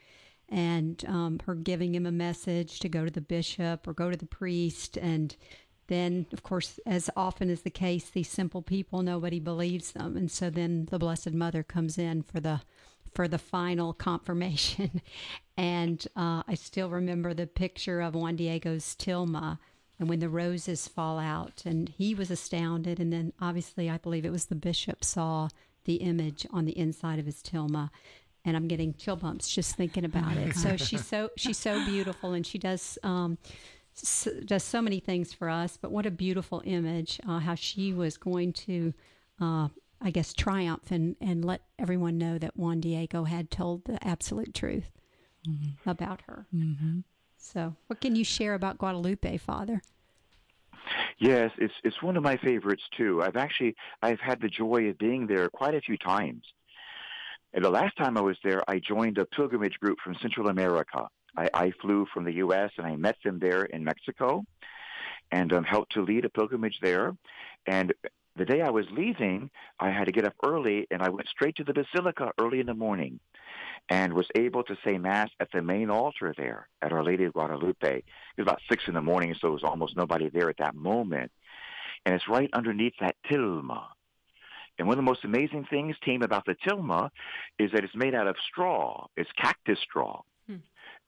and 0.49 1.03
um, 1.07 1.39
her 1.45 1.55
giving 1.55 1.93
him 1.93 2.05
a 2.05 2.11
message 2.11 2.79
to 2.79 2.89
go 2.89 3.03
to 3.03 3.11
the 3.11 3.21
bishop 3.21 3.87
or 3.87 3.93
go 3.93 4.09
to 4.09 4.17
the 4.17 4.25
priest. 4.25 4.97
And 4.97 5.35
then, 5.87 6.25
of 6.33 6.43
course, 6.43 6.79
as 6.85 7.09
often 7.15 7.49
is 7.49 7.61
the 7.61 7.69
case, 7.69 8.09
these 8.09 8.29
simple 8.29 8.61
people, 8.61 9.01
nobody 9.01 9.39
believes 9.39 9.91
them. 9.91 10.17
And 10.17 10.31
so 10.31 10.49
then 10.49 10.87
the 10.89 10.99
Blessed 10.99 11.33
Mother 11.33 11.63
comes 11.63 11.97
in 11.97 12.23
for 12.23 12.39
the 12.39 12.61
for 13.13 13.27
the 13.27 13.37
final 13.37 13.93
confirmation. 14.09 15.01
and 15.57 16.05
uh, 16.15 16.43
I 16.47 16.55
still 16.55 16.89
remember 16.89 17.33
the 17.33 17.47
picture 17.47 18.01
of 18.01 18.13
Juan 18.13 18.35
Diego's 18.35 18.95
tilma 18.95 19.59
and 19.99 20.09
when 20.09 20.19
the 20.19 20.29
roses 20.29 20.87
fall 20.87 21.17
out. 21.17 21.63
And 21.65 21.89
he 21.89 22.13
was 22.13 22.29
astounded. 22.29 22.99
And 22.99 23.13
then 23.13 23.31
obviously 23.39 23.89
i 23.89 23.97
believe 23.97 24.25
it 24.25 24.31
was 24.31 24.45
the 24.45 24.55
bishop 24.55 25.03
saw 25.03 25.49
the 25.85 25.95
image 25.95 26.45
on 26.51 26.65
the 26.65 26.77
inside 26.77 27.19
of 27.19 27.25
his 27.25 27.41
tilma. 27.41 27.89
And 28.43 28.57
i'm 28.57 28.67
getting 28.67 28.93
chill 28.93 29.15
bumps 29.15 29.47
just 29.47 29.75
thinking 29.75 30.03
about 30.03 30.35
it. 30.37 30.55
So 30.55 30.75
she's 30.75 31.05
so 31.05 31.29
she's 31.37 31.57
so 31.57 31.83
beautiful. 31.85 32.33
And 32.33 32.45
she 32.45 32.57
does 32.57 32.97
um 33.01 33.37
s- 33.97 34.27
does 34.45 34.63
so 34.63 34.81
many 34.81 34.99
things 34.99 35.33
for 35.33 35.49
us 35.49 35.77
but 35.77 35.91
what 35.91 36.05
a 36.05 36.11
beautiful 36.11 36.61
image 36.65 37.19
uh, 37.27 37.39
how 37.39 37.55
she 37.55 37.93
was 37.93 38.17
going 38.17 38.51
to 38.53 38.93
uh 39.41 39.67
i 40.01 40.09
guess 40.11 40.33
triumph 40.33 40.91
and 40.91 41.15
and 41.21 41.43
let 41.45 41.61
everyone 41.79 42.17
know 42.17 42.37
that 42.37 42.55
juan 42.57 42.79
diego 42.79 43.23
had 43.23 43.49
told 43.51 43.85
the 43.85 43.97
absolute 44.07 44.53
truth 44.53 44.91
about 45.85 46.21
her 46.27 46.45
Mm-hmm. 46.53 46.99
so 47.37 47.75
what 47.87 48.01
can 48.01 48.15
you 48.15 48.23
share 48.23 48.53
about 48.53 48.77
guadalupe 48.77 49.37
father 49.37 49.81
Yes, 51.17 51.49
it's 51.57 51.73
it's 51.83 52.01
one 52.03 52.17
of 52.17 52.23
my 52.23 52.37
favorites 52.37 52.83
too. 52.97 53.21
I've 53.23 53.37
actually 53.37 53.75
I've 54.01 54.19
had 54.19 54.39
the 54.41 54.49
joy 54.49 54.89
of 54.89 54.97
being 54.97 55.25
there 55.27 55.49
quite 55.49 55.73
a 55.73 55.81
few 55.81 55.97
times. 55.97 56.43
And 57.53 57.63
the 57.63 57.69
last 57.69 57.95
time 57.97 58.17
I 58.17 58.21
was 58.21 58.37
there, 58.43 58.61
I 58.69 58.79
joined 58.79 59.17
a 59.17 59.25
pilgrimage 59.25 59.79
group 59.79 59.97
from 60.03 60.15
Central 60.21 60.49
America. 60.49 61.07
I, 61.37 61.49
I 61.53 61.71
flew 61.81 62.05
from 62.13 62.23
the 62.23 62.33
U.S. 62.33 62.71
and 62.77 62.85
I 62.85 62.95
met 62.95 63.17
them 63.23 63.39
there 63.39 63.63
in 63.63 63.83
Mexico, 63.83 64.45
and 65.31 65.51
um, 65.53 65.63
helped 65.63 65.93
to 65.93 66.01
lead 66.01 66.25
a 66.25 66.29
pilgrimage 66.29 66.79
there. 66.81 67.15
And 67.65 67.93
the 68.35 68.45
day 68.45 68.61
I 68.61 68.69
was 68.69 68.85
leaving, 68.91 69.49
I 69.79 69.89
had 69.89 70.05
to 70.05 70.11
get 70.11 70.25
up 70.25 70.35
early, 70.45 70.87
and 70.91 71.01
I 71.01 71.09
went 71.09 71.27
straight 71.29 71.55
to 71.57 71.63
the 71.63 71.73
basilica 71.73 72.31
early 72.39 72.59
in 72.59 72.65
the 72.65 72.73
morning, 72.73 73.19
and 73.89 74.13
was 74.13 74.27
able 74.35 74.63
to 74.63 74.77
say 74.83 74.97
mass 74.97 75.29
at 75.39 75.51
the 75.51 75.61
main 75.61 75.89
altar 75.89 76.33
there 76.37 76.67
at 76.81 76.91
Our 76.91 77.03
Lady 77.03 77.23
of 77.23 77.33
Guadalupe. 77.33 77.97
It 77.97 78.03
was 78.37 78.43
about 78.43 78.61
six 78.69 78.83
in 78.87 78.93
the 78.93 79.01
morning, 79.01 79.33
so 79.33 79.39
there 79.43 79.51
was 79.51 79.63
almost 79.63 79.95
nobody 79.95 80.29
there 80.29 80.49
at 80.49 80.57
that 80.57 80.75
moment. 80.75 81.31
And 82.05 82.13
it's 82.13 82.27
right 82.27 82.49
underneath 82.53 82.93
that 82.99 83.15
tilma. 83.29 83.85
And 84.77 84.87
one 84.87 84.97
of 84.97 85.03
the 85.03 85.09
most 85.09 85.23
amazing 85.23 85.65
things, 85.69 85.95
team, 86.03 86.21
about 86.21 86.45
the 86.45 86.55
tilma 86.55 87.09
is 87.57 87.71
that 87.71 87.83
it's 87.83 87.95
made 87.95 88.13
out 88.13 88.27
of 88.27 88.35
straw. 88.51 89.07
It's 89.15 89.31
cactus 89.37 89.79
straw. 89.79 90.21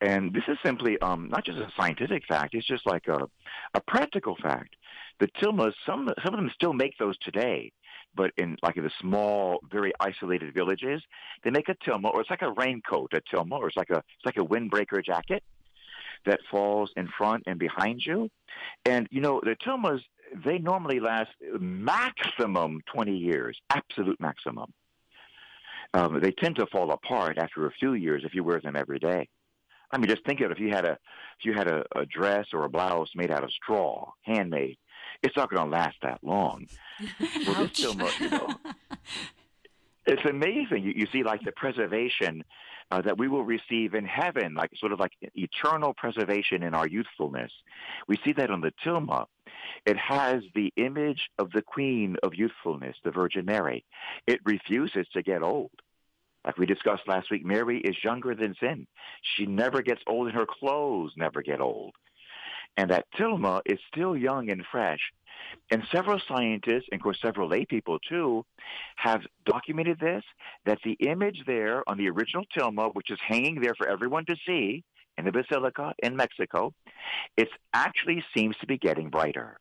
And 0.01 0.31
this 0.31 0.43
is 0.47 0.57
simply 0.63 0.99
um, 0.99 1.27
not 1.29 1.43
just 1.43 1.57
a 1.57 1.71
scientific 1.75 2.23
fact; 2.27 2.53
it's 2.53 2.67
just 2.67 2.86
like 2.86 3.07
a, 3.07 3.27
a 3.73 3.81
practical 3.88 4.36
fact. 4.41 4.75
The 5.19 5.27
tilmas, 5.39 5.73
some 5.86 6.10
some 6.23 6.33
of 6.36 6.39
them 6.39 6.51
still 6.53 6.73
make 6.73 6.95
those 6.99 7.17
today, 7.17 7.71
but 8.15 8.31
in 8.38 8.57
like 8.62 8.77
in 8.77 8.83
the 8.83 8.91
small, 9.01 9.60
very 9.71 9.91
isolated 9.99 10.53
villages, 10.53 11.01
they 11.43 11.49
make 11.49 11.67
a 11.69 11.75
tilma, 11.75 12.13
or 12.13 12.21
it's 12.21 12.29
like 12.29 12.43
a 12.43 12.51
raincoat, 12.51 13.12
a 13.13 13.21
tilma, 13.21 13.53
or 13.53 13.67
it's 13.67 13.77
like 13.77 13.89
a 13.89 13.97
it's 13.97 14.25
like 14.25 14.38
a 14.38 14.45
windbreaker 14.45 15.03
jacket 15.03 15.43
that 16.25 16.41
falls 16.51 16.91
in 16.95 17.07
front 17.17 17.43
and 17.47 17.57
behind 17.57 18.05
you. 18.05 18.29
And 18.86 19.07
you 19.10 19.21
know 19.21 19.41
the 19.43 19.55
tilmas, 19.63 20.01
they 20.45 20.60
normally 20.60 20.99
last 20.99 21.31
maximum 21.60 22.81
twenty 22.86 23.17
years, 23.17 23.57
absolute 23.71 24.19
maximum. 24.19 24.71
Um, 25.95 26.19
they 26.21 26.31
tend 26.31 26.57
to 26.57 26.67
fall 26.67 26.91
apart 26.91 27.39
after 27.39 27.65
a 27.65 27.71
few 27.71 27.93
years 27.93 28.23
if 28.25 28.36
you 28.36 28.43
wear 28.43 28.60
them 28.60 28.75
every 28.75 28.99
day. 28.99 29.29
I 29.91 29.97
mean, 29.97 30.10
just 30.10 30.26
think 30.26 30.41
of 30.41 30.52
it. 30.52 30.58
If 30.58 30.60
you 30.60 30.69
had 30.69 30.86
a 30.86 30.97
if 31.39 31.45
you 31.45 31.54
had 31.54 31.67
a, 31.67 31.84
a 31.95 32.06
dress 32.06 32.47
or 32.54 32.65
a 32.65 32.69
blouse 32.69 33.10
made 33.15 33.32
out 33.32 33.43
of 33.43 33.52
straw, 33.52 34.12
handmade, 34.23 34.78
it's 35.23 35.36
not 35.36 35.50
going 35.50 35.63
to 35.63 35.69
last 35.69 35.97
that 36.02 36.19
long. 36.23 36.67
Well, 37.47 37.69
mu- 37.95 38.10
you 38.19 38.30
know, 38.30 38.50
it's 40.06 40.26
amazing. 40.26 40.84
You, 40.84 40.93
you 40.95 41.08
see, 41.12 41.23
like 41.23 41.41
the 41.43 41.52
preservation 41.52 42.43
uh, 42.91 43.02
that 43.02 43.17
we 43.17 43.28
will 43.28 43.43
receive 43.43 43.93
in 43.93 44.06
heaven, 44.06 44.56
like 44.56 44.71
sort 44.78 44.91
of 44.91 45.00
like 45.00 45.12
eternal 45.36 45.93
preservation 45.93 46.63
in 46.63 46.73
our 46.73 46.88
youthfulness. 46.88 47.52
We 48.08 48.17
see 48.23 48.34
that 48.34 48.50
on 48.50 48.62
the 48.62 48.71
tilma. 48.86 49.26
It 49.86 49.97
has 49.97 50.43
the 50.56 50.73
image 50.78 51.30
of 51.38 51.52
the 51.52 51.62
Queen 51.62 52.15
of 52.23 52.34
youthfulness, 52.36 52.95
the 53.04 53.12
Virgin 53.12 53.45
Mary. 53.45 53.86
It 54.26 54.39
refuses 54.45 55.08
to 55.13 55.21
get 55.21 55.43
old. 55.43 55.71
Like 56.47 56.57
we 56.57 56.65
discussed 56.65 57.03
last 57.07 57.29
week, 57.29 57.45
Mary 57.45 57.81
is 57.81 58.01
younger 58.01 58.33
than 58.33 58.55
sin. 58.57 58.88
She 59.36 59.45
never 59.45 59.81
gets 59.81 60.01
old, 60.07 60.27
and 60.27 60.36
her 60.36 60.45
clothes 60.45 61.12
never 61.17 61.41
get 61.41 61.60
old. 61.60 61.93
And 62.77 62.89
that 62.89 63.05
tilma 63.19 63.60
is 63.65 63.79
still 63.91 64.15
young 64.15 64.49
and 64.49 64.63
fresh. 64.71 65.01
And 65.71 65.83
several 65.91 66.21
scientists, 66.25 66.86
and 66.89 67.01
of 67.01 67.03
course 67.03 67.19
several 67.21 67.49
lay 67.49 67.65
people 67.65 67.99
too, 67.99 68.45
have 68.95 69.23
documented 69.45 69.99
this, 69.99 70.23
that 70.65 70.79
the 70.86 70.93
image 71.01 71.43
there 71.45 71.83
on 71.86 71.97
the 71.97 72.10
original 72.10 72.45
tilma, 72.57 72.95
which 72.95 73.12
is 73.12 73.19
hanging 73.27 73.60
there 73.60 73.75
for 73.75 73.89
everyone 73.89 74.25
to 74.27 74.38
see 74.45 74.86
in 75.17 75.25
the 75.25 75.33
Basilica 75.33 75.93
in 76.01 76.15
Mexico, 76.15 76.73
it 77.36 77.49
actually 77.73 78.23
seems 78.33 78.55
to 78.62 78.67
be 78.67 78.77
getting 78.77 79.10
brighter. 79.10 79.57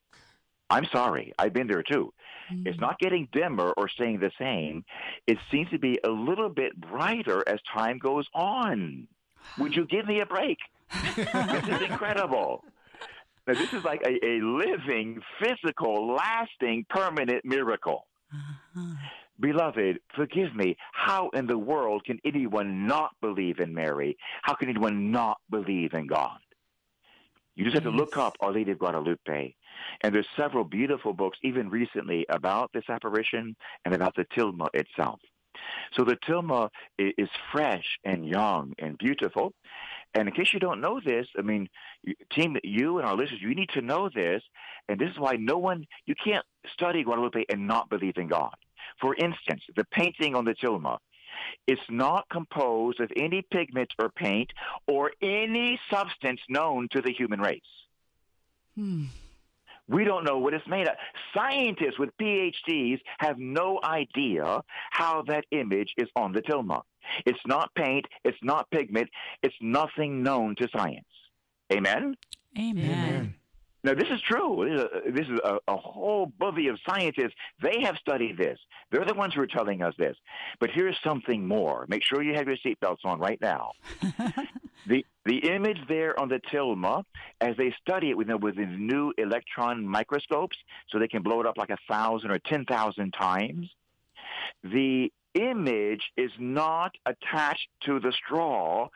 I'm 0.70 0.86
sorry, 0.92 1.32
I've 1.36 1.52
been 1.52 1.66
there 1.66 1.82
too. 1.82 2.12
It's 2.50 2.76
mm-hmm. 2.76 2.80
not 2.80 2.98
getting 2.98 3.28
dimmer 3.32 3.72
or 3.76 3.88
staying 3.88 4.20
the 4.20 4.30
same. 4.38 4.84
It 5.26 5.38
seems 5.50 5.70
to 5.70 5.78
be 5.78 5.98
a 6.04 6.10
little 6.10 6.48
bit 6.48 6.80
brighter 6.80 7.42
as 7.46 7.58
time 7.74 7.98
goes 7.98 8.26
on. 8.34 9.08
Would 9.58 9.74
you 9.74 9.86
give 9.86 10.06
me 10.06 10.20
a 10.20 10.26
break? 10.26 10.58
this 11.16 11.68
is 11.68 11.82
incredible. 11.82 12.64
Now, 13.46 13.54
this 13.54 13.72
is 13.72 13.84
like 13.84 14.02
a, 14.02 14.24
a 14.24 14.40
living, 14.40 15.20
physical, 15.40 16.14
lasting, 16.14 16.86
permanent 16.88 17.44
miracle. 17.44 18.06
Uh-huh. 18.32 18.94
Beloved, 19.38 19.98
forgive 20.14 20.54
me. 20.54 20.76
How 20.92 21.28
in 21.30 21.46
the 21.46 21.58
world 21.58 22.04
can 22.04 22.18
anyone 22.24 22.86
not 22.86 23.10
believe 23.20 23.60
in 23.60 23.74
Mary? 23.74 24.16
How 24.42 24.54
can 24.54 24.68
anyone 24.68 25.10
not 25.10 25.38
believe 25.50 25.92
in 25.92 26.06
God? 26.06 26.38
You 27.54 27.64
just 27.64 27.74
have 27.74 27.84
to 27.84 27.90
look 27.90 28.16
up 28.16 28.34
Our 28.40 28.52
Lady 28.52 28.72
of 28.72 28.78
Guadalupe. 28.78 29.54
And 30.02 30.14
there's 30.14 30.28
several 30.36 30.64
beautiful 30.64 31.12
books, 31.12 31.38
even 31.42 31.68
recently, 31.70 32.26
about 32.28 32.72
this 32.72 32.88
apparition 32.88 33.56
and 33.84 33.94
about 33.94 34.14
the 34.14 34.24
tilma 34.24 34.68
itself. 34.74 35.20
So 35.94 36.04
the 36.04 36.16
tilma 36.16 36.68
is 36.98 37.28
fresh 37.50 37.98
and 38.04 38.26
young 38.26 38.74
and 38.78 38.98
beautiful. 38.98 39.54
And 40.14 40.28
in 40.28 40.34
case 40.34 40.52
you 40.52 40.60
don't 40.60 40.80
know 40.80 41.00
this, 41.04 41.26
I 41.38 41.42
mean, 41.42 41.68
team, 42.30 42.56
you 42.62 42.98
and 42.98 43.06
our 43.06 43.16
listeners, 43.16 43.40
you 43.42 43.54
need 43.54 43.70
to 43.70 43.80
know 43.80 44.08
this. 44.14 44.42
And 44.88 44.98
this 44.98 45.10
is 45.10 45.18
why 45.18 45.36
no 45.38 45.58
one, 45.58 45.86
you 46.04 46.14
can't 46.14 46.44
study 46.72 47.02
Guadalupe 47.04 47.44
and 47.48 47.66
not 47.66 47.88
believe 47.90 48.16
in 48.16 48.28
God. 48.28 48.54
For 49.00 49.14
instance, 49.16 49.62
the 49.74 49.84
painting 49.84 50.34
on 50.34 50.44
the 50.44 50.54
tilma, 50.54 50.98
It's 51.66 51.80
not 51.88 52.28
composed 52.30 53.00
of 53.00 53.10
any 53.16 53.42
pigment 53.42 53.92
or 53.98 54.08
paint 54.10 54.52
or 54.86 55.12
any 55.20 55.80
substance 55.90 56.40
known 56.48 56.88
to 56.92 57.00
the 57.00 57.12
human 57.12 57.40
race. 57.40 57.60
Hmm. 58.74 59.04
We 59.88 60.04
don't 60.04 60.24
know 60.24 60.38
what 60.38 60.54
it's 60.54 60.66
made 60.66 60.88
of. 60.88 60.96
Scientists 61.34 61.98
with 61.98 62.10
PhDs 62.20 63.00
have 63.18 63.38
no 63.38 63.78
idea 63.84 64.62
how 64.90 65.22
that 65.28 65.44
image 65.50 65.94
is 65.96 66.08
on 66.16 66.32
the 66.32 66.42
tilma. 66.42 66.82
It's 67.24 67.38
not 67.46 67.72
paint. 67.74 68.06
It's 68.24 68.38
not 68.42 68.70
pigment. 68.70 69.08
It's 69.42 69.54
nothing 69.60 70.22
known 70.22 70.56
to 70.56 70.68
science. 70.76 71.04
Amen? 71.72 72.16
Amen. 72.58 72.84
Amen. 72.84 73.34
Now, 73.86 73.94
this 73.94 74.08
is 74.10 74.20
true. 74.20 74.66
This 74.68 74.80
is, 74.80 74.84
a, 74.84 75.12
this 75.12 75.28
is 75.28 75.38
a, 75.44 75.72
a 75.72 75.76
whole 75.76 76.26
bevy 76.40 76.66
of 76.66 76.76
scientists. 76.88 77.34
They 77.62 77.82
have 77.82 77.96
studied 77.98 78.36
this. 78.36 78.58
They're 78.90 79.04
the 79.04 79.14
ones 79.14 79.32
who 79.32 79.40
are 79.42 79.46
telling 79.46 79.80
us 79.80 79.94
this. 79.96 80.16
But 80.58 80.70
here's 80.74 80.96
something 81.04 81.46
more. 81.46 81.86
Make 81.88 82.02
sure 82.02 82.20
you 82.20 82.34
have 82.34 82.48
your 82.48 82.56
seatbelts 82.56 83.04
on 83.04 83.20
right 83.20 83.40
now. 83.40 83.70
the 84.88 85.06
the 85.24 85.38
image 85.52 85.78
there 85.88 86.18
on 86.18 86.28
the 86.28 86.40
tilma, 86.52 87.04
as 87.40 87.56
they 87.56 87.72
study 87.80 88.10
it 88.10 88.16
with, 88.16 88.28
with 88.40 88.56
these 88.56 88.66
new 88.76 89.12
electron 89.18 89.86
microscopes, 89.86 90.56
so 90.90 90.98
they 90.98 91.06
can 91.06 91.22
blow 91.22 91.40
it 91.40 91.46
up 91.46 91.56
like 91.56 91.70
a 91.70 91.78
thousand 91.88 92.32
or 92.32 92.40
ten 92.40 92.64
thousand 92.64 93.12
times. 93.12 93.70
The 94.64 95.12
image 95.40 96.02
is 96.16 96.30
not 96.38 96.92
attached 97.06 97.68
to 97.84 98.00
the 98.00 98.12
straw. 98.12 98.88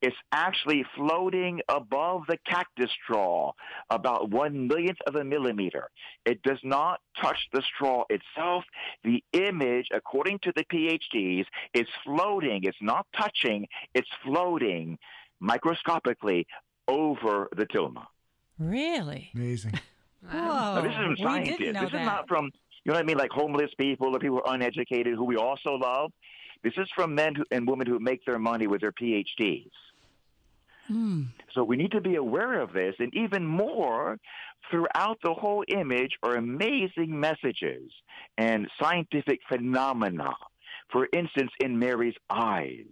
It's 0.00 0.16
actually 0.32 0.84
floating 0.94 1.60
above 1.68 2.22
the 2.28 2.38
cactus 2.46 2.90
straw, 3.02 3.52
about 3.90 4.30
one 4.30 4.68
millionth 4.68 4.98
of 5.06 5.16
a 5.16 5.24
millimeter. 5.24 5.88
It 6.24 6.42
does 6.42 6.60
not 6.62 7.00
touch 7.20 7.38
the 7.52 7.62
straw 7.74 8.04
itself. 8.08 8.64
The 9.02 9.22
image, 9.32 9.88
according 9.92 10.38
to 10.44 10.52
the 10.54 10.64
PhDs, 10.64 11.44
is 11.74 11.86
floating. 12.04 12.60
It's 12.64 12.78
not 12.80 13.06
touching. 13.16 13.66
It's 13.94 14.08
floating 14.24 14.98
microscopically 15.40 16.46
over 16.86 17.48
the 17.56 17.66
tilma. 17.66 18.06
Really? 18.58 19.30
Amazing. 19.34 19.74
Whoa. 20.30 20.38
Now, 20.38 20.80
this 20.82 20.90
is 20.90 20.96
from 20.96 21.10
we 21.10 21.16
scientists. 21.22 21.58
didn't 21.58 21.74
know 21.74 21.80
this 21.82 21.92
that. 21.92 22.00
is 22.02 22.06
not 22.06 22.28
from, 22.28 22.50
you 22.88 22.94
know 22.94 23.00
what 23.00 23.04
I 23.04 23.06
mean, 23.06 23.18
like 23.18 23.30
homeless 23.30 23.70
people 23.76 24.16
or 24.16 24.18
people 24.18 24.38
who 24.38 24.50
are 24.50 24.54
uneducated 24.54 25.14
who 25.14 25.24
we 25.24 25.36
also 25.36 25.74
love. 25.74 26.10
This 26.64 26.72
is 26.78 26.88
from 26.96 27.14
men 27.14 27.34
who, 27.34 27.44
and 27.50 27.68
women 27.68 27.86
who 27.86 27.98
make 27.98 28.24
their 28.24 28.38
money 28.38 28.66
with 28.66 28.80
their 28.80 28.92
PhDs. 28.92 29.68
Hmm. 30.86 31.24
So 31.52 31.64
we 31.64 31.76
need 31.76 31.90
to 31.90 32.00
be 32.00 32.14
aware 32.14 32.58
of 32.62 32.72
this, 32.72 32.94
and 32.98 33.14
even 33.14 33.44
more, 33.44 34.18
throughout 34.70 35.18
the 35.22 35.34
whole 35.34 35.64
image 35.68 36.16
are 36.22 36.36
amazing 36.36 37.20
messages 37.20 37.92
and 38.38 38.66
scientific 38.80 39.40
phenomena. 39.50 40.32
For 40.90 41.06
instance, 41.12 41.50
in 41.60 41.78
Mary's 41.78 42.16
eyes, 42.30 42.86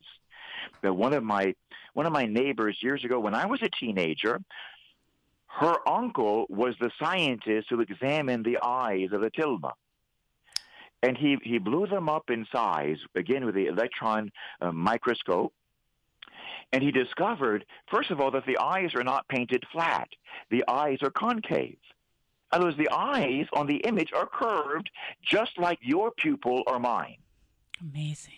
that 0.82 0.94
one 0.94 1.14
of 1.14 1.24
my 1.24 1.54
one 1.94 2.04
of 2.04 2.12
my 2.12 2.26
neighbors 2.26 2.76
years 2.82 3.02
ago, 3.02 3.18
when 3.18 3.34
I 3.34 3.46
was 3.46 3.62
a 3.62 3.70
teenager, 3.70 4.42
her 5.46 5.76
uncle 5.88 6.44
was 6.50 6.74
the 6.78 6.90
scientist 7.02 7.68
who 7.70 7.80
examined 7.80 8.44
the 8.44 8.58
eyes 8.62 9.08
of 9.12 9.22
the 9.22 9.30
tilma. 9.30 9.72
And 11.02 11.16
he, 11.16 11.36
he 11.42 11.58
blew 11.58 11.86
them 11.86 12.08
up 12.08 12.30
in 12.30 12.46
size, 12.50 12.96
again 13.14 13.44
with 13.44 13.54
the 13.54 13.66
electron 13.66 14.32
uh, 14.60 14.72
microscope. 14.72 15.52
And 16.72 16.82
he 16.82 16.90
discovered, 16.90 17.64
first 17.90 18.10
of 18.10 18.20
all, 18.20 18.30
that 18.32 18.46
the 18.46 18.58
eyes 18.58 18.90
are 18.94 19.04
not 19.04 19.28
painted 19.28 19.64
flat. 19.72 20.08
The 20.50 20.64
eyes 20.68 20.98
are 21.02 21.10
concave. 21.10 21.78
In 22.52 22.58
other 22.58 22.66
words, 22.66 22.78
the 22.78 22.90
eyes 22.92 23.46
on 23.52 23.66
the 23.66 23.76
image 23.78 24.12
are 24.12 24.26
curved, 24.26 24.90
just 25.22 25.58
like 25.58 25.78
your 25.82 26.10
pupil 26.10 26.62
or 26.66 26.78
mine. 26.78 27.16
Amazing. 27.80 28.34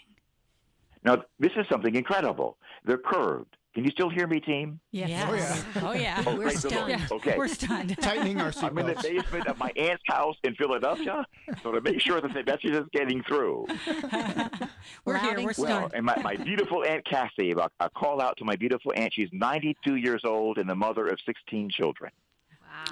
Now, 1.04 1.22
this 1.38 1.52
is 1.56 1.66
something 1.68 1.94
incredible. 1.94 2.58
They're 2.84 2.98
curved. 2.98 3.56
Can 3.78 3.84
you 3.84 3.92
still 3.92 4.10
hear 4.10 4.26
me, 4.26 4.40
team? 4.40 4.80
Yes. 4.90 5.24
Oh, 5.30 5.34
yeah. 5.36 5.88
Oh, 5.88 5.92
yeah. 5.92 6.24
Oh, 6.26 6.34
We're 6.36 6.46
praise 6.46 6.58
stunned. 6.58 6.88
Yeah, 6.88 7.06
Okay. 7.12 7.38
We're 7.38 7.46
stunned. 7.46 7.96
Tightening 8.02 8.40
our 8.40 8.52
I'm 8.60 8.76
in 8.76 8.86
the 8.86 8.96
basement 9.00 9.46
of 9.46 9.56
my 9.56 9.70
aunt's 9.76 10.02
house 10.08 10.34
in 10.42 10.56
Philadelphia, 10.56 11.24
so 11.62 11.70
to 11.70 11.80
make 11.80 12.00
sure 12.00 12.20
that 12.20 12.34
the 12.34 12.42
message 12.42 12.72
is 12.72 12.86
getting 12.92 13.22
through. 13.22 13.68
We're 15.04 15.12
Loud 15.14 15.22
here. 15.22 15.34
and 15.36 15.44
We're 15.44 15.54
clear. 15.54 15.68
Well, 15.68 15.78
stunned. 15.90 15.92
and 15.94 16.04
my, 16.06 16.20
my 16.22 16.34
beautiful 16.34 16.84
Aunt 16.84 17.06
Cassie, 17.06 17.52
a, 17.52 17.68
a 17.78 17.88
call 17.90 18.20
out 18.20 18.36
to 18.38 18.44
my 18.44 18.56
beautiful 18.56 18.92
aunt. 18.96 19.14
She's 19.14 19.28
92 19.30 19.94
years 19.94 20.22
old 20.24 20.58
and 20.58 20.68
the 20.68 20.74
mother 20.74 21.06
of 21.06 21.20
16 21.24 21.70
children. 21.70 22.10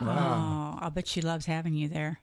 Wow. 0.00 0.76
Oh, 0.76 0.84
I'll 0.84 0.90
bet 0.90 1.08
she 1.08 1.20
loves 1.20 1.46
having 1.46 1.74
you 1.74 1.88
there. 1.88 2.20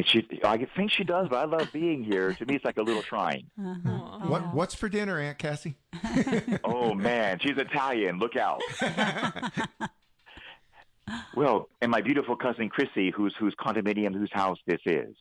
And 0.00 0.08
she, 0.08 0.26
I 0.44 0.66
think 0.78 0.90
she 0.90 1.04
does, 1.04 1.28
but 1.28 1.36
I 1.36 1.44
love 1.44 1.68
being 1.74 2.02
here. 2.02 2.32
To 2.32 2.46
me, 2.46 2.54
it's 2.54 2.64
like 2.64 2.78
a 2.78 2.82
little 2.82 3.02
shrine. 3.02 3.50
Uh-huh. 3.62 4.28
What 4.28 4.42
oh, 4.46 4.50
What's 4.54 4.74
for 4.74 4.88
dinner, 4.88 5.20
Aunt 5.20 5.36
Cassie? 5.36 5.74
Oh 6.64 6.94
man, 6.94 7.38
she's 7.38 7.58
Italian. 7.58 8.18
Look 8.18 8.34
out. 8.34 8.62
well, 11.36 11.68
and 11.82 11.90
my 11.90 12.00
beautiful 12.00 12.34
cousin 12.34 12.70
Chrissy, 12.70 13.10
whose 13.10 13.34
whose 13.38 13.54
condominium, 13.60 14.14
whose 14.14 14.30
house 14.32 14.56
this 14.66 14.80
is. 14.86 15.14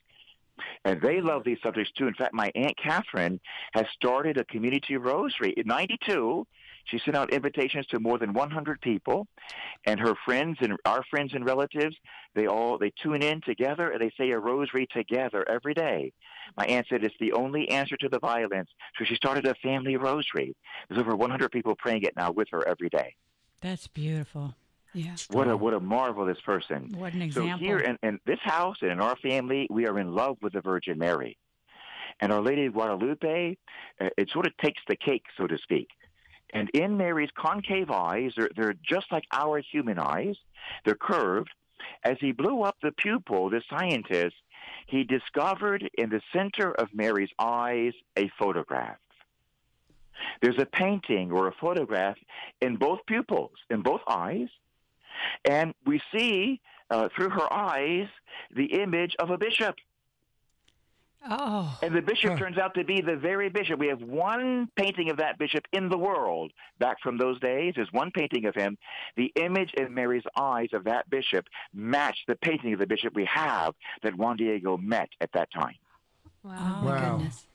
And 0.85 1.01
they 1.01 1.19
love 1.19 1.43
these 1.43 1.57
subjects 1.61 1.91
too. 1.97 2.07
In 2.07 2.13
fact, 2.13 2.33
my 2.33 2.49
Aunt 2.55 2.77
Catherine 2.81 3.41
has 3.73 3.85
started 3.93 4.37
a 4.37 4.45
community 4.45 4.95
rosary. 4.95 5.53
In 5.57 5.67
92, 5.67 6.47
she 6.89 6.99
sent 6.99 7.15
out 7.15 7.31
invitations 7.31 7.85
to 7.87 7.99
more 7.99 8.17
than 8.17 8.33
100 8.33 8.81
people, 8.81 9.27
and 9.85 9.99
her 9.99 10.15
friends 10.25 10.57
and 10.61 10.77
our 10.85 11.03
friends 11.09 11.33
and 11.33 11.45
relatives, 11.45 11.95
they 12.35 12.47
all 12.47 12.77
they 12.77 12.91
tune 13.01 13.21
in 13.21 13.41
together 13.41 13.91
and 13.91 14.01
they 14.01 14.11
say 14.17 14.31
a 14.31 14.39
rosary 14.39 14.87
together 14.91 15.47
every 15.49 15.73
day. 15.73 16.11
My 16.57 16.65
aunt 16.65 16.87
said 16.89 17.03
it's 17.03 17.15
the 17.19 17.33
only 17.33 17.69
answer 17.69 17.97
to 17.97 18.09
the 18.09 18.19
violence, 18.19 18.69
so 18.97 19.05
she 19.05 19.15
started 19.15 19.45
a 19.45 19.55
family 19.55 19.97
rosary. 19.97 20.55
There's 20.87 20.99
over 20.99 21.15
100 21.15 21.51
people 21.51 21.75
praying 21.75 22.03
it 22.03 22.15
now 22.15 22.31
with 22.31 22.47
her 22.51 22.67
every 22.67 22.89
day. 22.89 23.15
That's 23.61 23.87
beautiful. 23.87 24.55
Yeah. 24.93 25.15
What 25.29 25.47
a 25.47 25.55
what 25.55 25.73
a 25.73 25.79
marvelous 25.79 26.39
person. 26.41 26.93
What 26.95 27.13
an 27.13 27.21
example. 27.21 27.51
So 27.51 27.57
here 27.57 27.79
in, 27.79 27.97
in 28.01 28.19
this 28.25 28.39
house 28.41 28.77
and 28.81 28.91
in 28.91 28.99
our 28.99 29.15
family, 29.17 29.67
we 29.69 29.85
are 29.85 29.99
in 29.99 30.13
love 30.13 30.37
with 30.41 30.53
the 30.53 30.61
Virgin 30.61 30.97
Mary. 30.97 31.37
And 32.21 32.33
Our 32.33 32.41
Lady 32.41 32.65
of 32.65 32.73
Guadalupe, 32.73 33.57
uh, 34.01 34.09
it 34.17 34.29
sort 34.31 34.45
of 34.45 34.57
takes 34.57 34.81
the 34.87 34.95
cake, 34.95 35.23
so 35.37 35.47
to 35.47 35.57
speak. 35.57 35.87
And 36.53 36.69
in 36.71 36.97
Mary's 36.97 37.29
concave 37.35 37.91
eyes, 37.91 38.31
they're, 38.35 38.49
they're 38.55 38.75
just 38.81 39.11
like 39.11 39.25
our 39.31 39.59
human 39.59 39.99
eyes. 39.99 40.35
They're 40.83 40.95
curved. 40.95 41.51
As 42.03 42.17
he 42.19 42.31
blew 42.31 42.63
up 42.63 42.77
the 42.81 42.91
pupil, 42.91 43.49
the 43.49 43.61
scientist, 43.69 44.35
he 44.87 45.03
discovered 45.03 45.89
in 45.97 46.09
the 46.09 46.21
center 46.33 46.71
of 46.71 46.93
Mary's 46.93 47.29
eyes 47.37 47.93
a 48.17 48.29
photograph. 48.39 48.97
There's 50.41 50.59
a 50.59 50.65
painting 50.65 51.31
or 51.31 51.47
a 51.47 51.53
photograph 51.53 52.17
in 52.61 52.75
both 52.75 52.99
pupils, 53.05 53.51
in 53.69 53.81
both 53.81 54.01
eyes, 54.07 54.49
and 55.45 55.73
we 55.85 56.01
see 56.13 56.59
uh, 56.89 57.09
through 57.15 57.29
her 57.29 57.51
eyes 57.53 58.07
the 58.55 58.81
image 58.81 59.15
of 59.19 59.29
a 59.29 59.37
bishop. 59.37 59.75
Oh, 61.29 61.77
And 61.81 61.95
the 61.95 62.01
bishop 62.01 62.31
Huh. 62.31 62.37
turns 62.37 62.57
out 62.57 62.73
to 62.75 62.83
be 62.83 63.01
the 63.01 63.15
very 63.15 63.49
bishop. 63.49 63.79
We 63.79 63.87
have 63.87 64.01
one 64.01 64.69
painting 64.75 65.09
of 65.09 65.17
that 65.17 65.37
bishop 65.37 65.65
in 65.71 65.89
the 65.89 65.97
world 65.97 66.51
back 66.79 66.99
from 67.01 67.17
those 67.17 67.39
days. 67.39 67.73
There's 67.75 67.91
one 67.91 68.11
painting 68.11 68.45
of 68.45 68.55
him. 68.55 68.77
The 69.15 69.31
image 69.35 69.73
in 69.73 69.93
Mary's 69.93 70.23
eyes 70.35 70.69
of 70.73 70.85
that 70.85 71.09
bishop 71.09 71.45
matched 71.73 72.27
the 72.27 72.35
painting 72.35 72.73
of 72.73 72.79
the 72.79 72.87
bishop 72.87 73.13
we 73.15 73.25
have 73.25 73.75
that 74.03 74.15
Juan 74.15 74.37
Diego 74.37 74.77
met 74.77 75.09
at 75.21 75.31
that 75.33 75.51
time. 75.51 75.75
Oh, 76.45 76.49
Wow. 76.49 76.81
my 76.81 76.85
Wow. 76.85 77.17
goodness. 77.17 77.45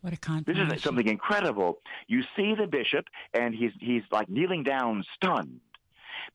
what 0.00 0.12
a 0.12 0.42
This 0.44 0.56
is 0.76 0.82
something 0.82 1.06
incredible. 1.06 1.78
You 2.08 2.22
see 2.34 2.54
the 2.54 2.66
bishop, 2.66 3.06
and 3.34 3.54
he's 3.54 3.72
he's 3.78 4.02
like 4.10 4.28
kneeling 4.28 4.64
down, 4.64 5.04
stunned, 5.14 5.60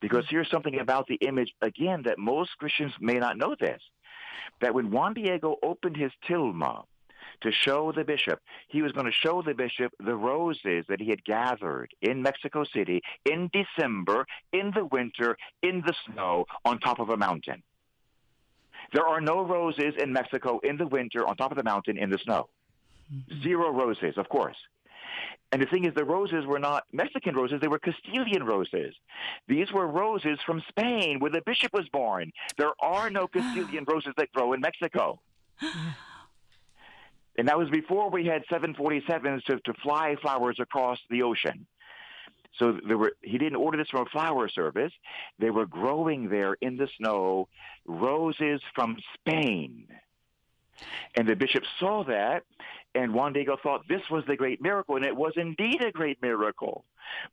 because 0.00 0.24
hmm. 0.24 0.30
here's 0.30 0.50
something 0.50 0.78
about 0.80 1.06
the 1.06 1.16
image 1.16 1.52
again 1.60 2.02
that 2.04 2.18
most 2.18 2.56
Christians 2.58 2.92
may 3.00 3.18
not 3.18 3.36
know 3.36 3.54
this: 3.58 3.82
that 4.60 4.74
when 4.74 4.90
Juan 4.90 5.14
Diego 5.14 5.56
opened 5.62 5.96
his 5.96 6.12
tilma 6.28 6.84
to 7.42 7.52
show 7.52 7.92
the 7.92 8.04
bishop, 8.04 8.40
he 8.68 8.82
was 8.82 8.92
going 8.92 9.06
to 9.06 9.12
show 9.12 9.42
the 9.42 9.54
bishop 9.54 9.92
the 10.00 10.16
roses 10.16 10.84
that 10.88 11.00
he 11.00 11.10
had 11.10 11.24
gathered 11.24 11.90
in 12.02 12.22
Mexico 12.22 12.64
City 12.64 13.00
in 13.24 13.50
December, 13.52 14.26
in 14.52 14.72
the 14.74 14.84
winter, 14.84 15.36
in 15.62 15.82
the 15.86 15.94
snow, 16.06 16.46
on 16.64 16.78
top 16.80 16.98
of 16.98 17.10
a 17.10 17.16
mountain. 17.16 17.62
There 18.92 19.06
are 19.06 19.20
no 19.20 19.44
roses 19.44 19.94
in 19.98 20.12
Mexico 20.12 20.60
in 20.64 20.76
the 20.76 20.86
winter 20.86 21.26
on 21.26 21.36
top 21.36 21.50
of 21.50 21.56
the 21.56 21.64
mountain 21.64 21.98
in 21.98 22.10
the 22.10 22.18
snow. 22.18 22.48
Mm-hmm. 23.12 23.42
Zero 23.42 23.70
roses, 23.70 24.14
of 24.16 24.28
course. 24.28 24.56
And 25.50 25.62
the 25.62 25.66
thing 25.66 25.86
is, 25.86 25.94
the 25.94 26.04
roses 26.04 26.44
were 26.44 26.58
not 26.58 26.84
Mexican 26.92 27.34
roses, 27.34 27.60
they 27.60 27.68
were 27.68 27.78
Castilian 27.78 28.44
roses. 28.44 28.94
These 29.46 29.72
were 29.72 29.86
roses 29.86 30.38
from 30.44 30.62
Spain, 30.68 31.20
where 31.20 31.30
the 31.30 31.40
bishop 31.40 31.72
was 31.72 31.88
born. 31.88 32.32
There 32.58 32.72
are 32.80 33.08
no 33.08 33.26
Castilian 33.32 33.84
roses 33.88 34.12
that 34.18 34.32
grow 34.32 34.52
in 34.52 34.60
Mexico. 34.60 35.20
And 37.38 37.46
that 37.46 37.56
was 37.56 37.70
before 37.70 38.10
we 38.10 38.26
had 38.26 38.44
747s 38.50 39.44
to, 39.44 39.60
to 39.60 39.72
fly 39.74 40.16
flowers 40.20 40.56
across 40.58 40.98
the 41.08 41.22
ocean. 41.22 41.68
So 42.58 42.78
there 42.86 42.98
were, 42.98 43.12
he 43.22 43.38
didn't 43.38 43.56
order 43.56 43.78
this 43.78 43.88
from 43.88 44.02
a 44.02 44.10
flower 44.10 44.48
service. 44.48 44.92
They 45.38 45.50
were 45.50 45.66
growing 45.66 46.28
there 46.28 46.54
in 46.54 46.76
the 46.76 46.88
snow, 46.98 47.48
roses 47.86 48.60
from 48.74 48.96
Spain. 49.14 49.86
And 51.14 51.28
the 51.28 51.36
bishop 51.36 51.62
saw 51.78 52.04
that, 52.04 52.42
And 52.94 53.14
Juan 53.14 53.32
Diego 53.32 53.56
thought 53.62 53.82
this 53.88 54.02
was 54.10 54.24
the 54.26 54.36
great 54.36 54.60
miracle, 54.60 54.96
and 54.96 55.04
it 55.04 55.14
was 55.14 55.32
indeed 55.36 55.82
a 55.82 55.92
great 55.92 56.20
miracle. 56.22 56.84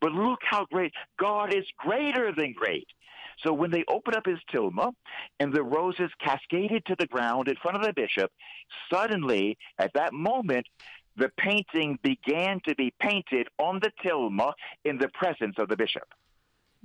But 0.02 0.12
look 0.12 0.40
how 0.44 0.66
great. 0.66 0.94
God 1.18 1.54
is 1.54 1.66
greater 1.78 2.32
than 2.36 2.54
great. 2.54 2.88
So 3.44 3.54
when 3.54 3.72
they 3.72 3.84
opened 3.88 4.16
up 4.16 4.26
his 4.26 4.40
tilma 4.54 4.94
and 5.40 5.54
the 5.54 5.64
roses 5.64 6.10
cascaded 6.24 6.86
to 6.86 6.96
the 6.98 7.08
ground 7.08 7.48
in 7.48 7.56
front 7.58 7.78
of 7.78 7.84
the 7.84 7.94
bishop, 7.94 8.32
suddenly, 8.92 9.58
at 9.78 9.94
that 9.94 10.14
moment, 10.14 10.68
the 11.18 11.30
painting 11.38 11.98
began 12.02 12.60
to 12.68 12.76
be 12.76 12.94
painted 13.00 13.48
on 13.58 13.80
the 13.80 13.92
tilma 14.04 14.54
in 14.84 14.98
the 14.98 15.10
presence 15.10 15.56
of 15.58 15.70
the 15.70 15.78
bishop. 15.78 16.08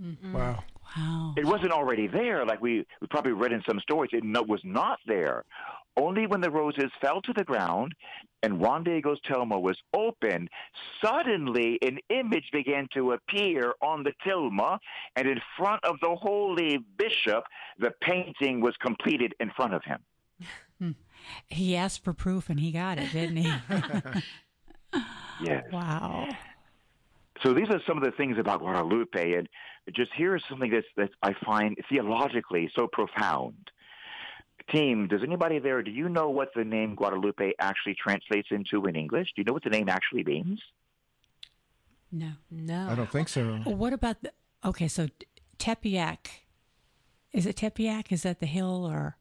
Mm-hmm. 0.01 0.33
Wow. 0.33 0.65
Wow. 0.97 1.35
It 1.37 1.45
wasn't 1.45 1.73
already 1.73 2.07
there, 2.07 2.45
like 2.45 2.61
we, 2.61 2.85
we 3.01 3.07
probably 3.09 3.33
read 3.33 3.53
in 3.53 3.63
some 3.69 3.81
stories. 3.81 4.11
It 4.13 4.25
no, 4.25 4.43
was 4.43 4.61
not 4.65 4.99
there. 5.07 5.45
Only 5.97 6.27
when 6.27 6.41
the 6.41 6.51
roses 6.51 6.91
fell 7.01 7.21
to 7.23 7.33
the 7.37 7.45
ground 7.45 7.95
and 8.43 8.59
Juan 8.59 8.85
Diego's 8.85 9.21
tilma 9.29 9.61
was 9.61 9.77
opened, 9.93 10.49
suddenly 11.05 11.79
an 11.83 11.99
image 12.09 12.49
began 12.53 12.89
to 12.95 13.13
appear 13.13 13.75
on 13.83 14.03
the 14.03 14.13
tilma, 14.27 14.79
and 15.17 15.29
in 15.29 15.41
front 15.59 15.85
of 15.85 15.97
the 16.01 16.15
holy 16.17 16.79
bishop, 16.97 17.45
the 17.79 17.91
painting 18.01 18.61
was 18.61 18.75
completed 18.81 19.35
in 19.41 19.51
front 19.51 19.75
of 19.75 19.83
him. 19.85 19.99
Hmm. 20.79 20.91
He 21.49 21.77
asked 21.77 22.03
for 22.03 22.15
proof 22.15 22.49
and 22.49 22.59
he 22.61 22.73
got 22.73 22.99
it, 22.99 23.13
didn't 23.13 23.37
he? 23.37 23.53
yes. 25.43 25.65
Wow. 25.71 26.29
So 27.43 27.55
these 27.55 27.69
are 27.71 27.81
some 27.87 27.97
of 27.97 28.05
the 28.05 28.11
things 28.13 28.37
about 28.39 28.61
Guadalupe, 28.61 29.33
and 29.35 29.49
just 29.95 30.11
here's 30.15 30.45
something 30.49 30.71
that's, 30.71 30.87
that 30.97 31.11
I 31.23 31.33
find 31.45 31.77
theologically 31.89 32.71
so 32.77 32.87
profound. 32.87 33.71
Team, 34.71 35.09
does 35.09 35.23
anybody 35.25 35.59
there, 35.59 35.83
do 35.83 35.91
you 35.91 36.09
know 36.09 36.29
what 36.31 36.51
the 36.55 36.65
name 36.65 36.95
Guadalupe 36.95 37.53
actually 37.59 37.95
translates 37.95 38.49
into 38.51 38.85
in 38.87 38.95
English? 38.95 39.29
Do 39.35 39.41
you 39.41 39.45
know 39.45 39.53
what 39.53 39.65
the 39.65 39.71
name 39.71 39.89
actually 39.89 40.23
means? 40.23 40.61
No. 42.13 42.33
No. 42.51 42.89
I 42.91 42.95
don't 42.95 43.11
think 43.11 43.29
so. 43.29 43.43
What 43.65 43.93
about 43.93 44.23
the, 44.23 44.33
okay, 44.65 44.87
so 44.89 45.09
Tepeyac. 45.59 46.27
Is 47.33 47.47
it 47.47 47.57
Tepeyac? 47.57 48.13
Is 48.13 48.23
that 48.23 48.41
the 48.41 48.47
hill 48.47 48.85
or? 48.89 49.17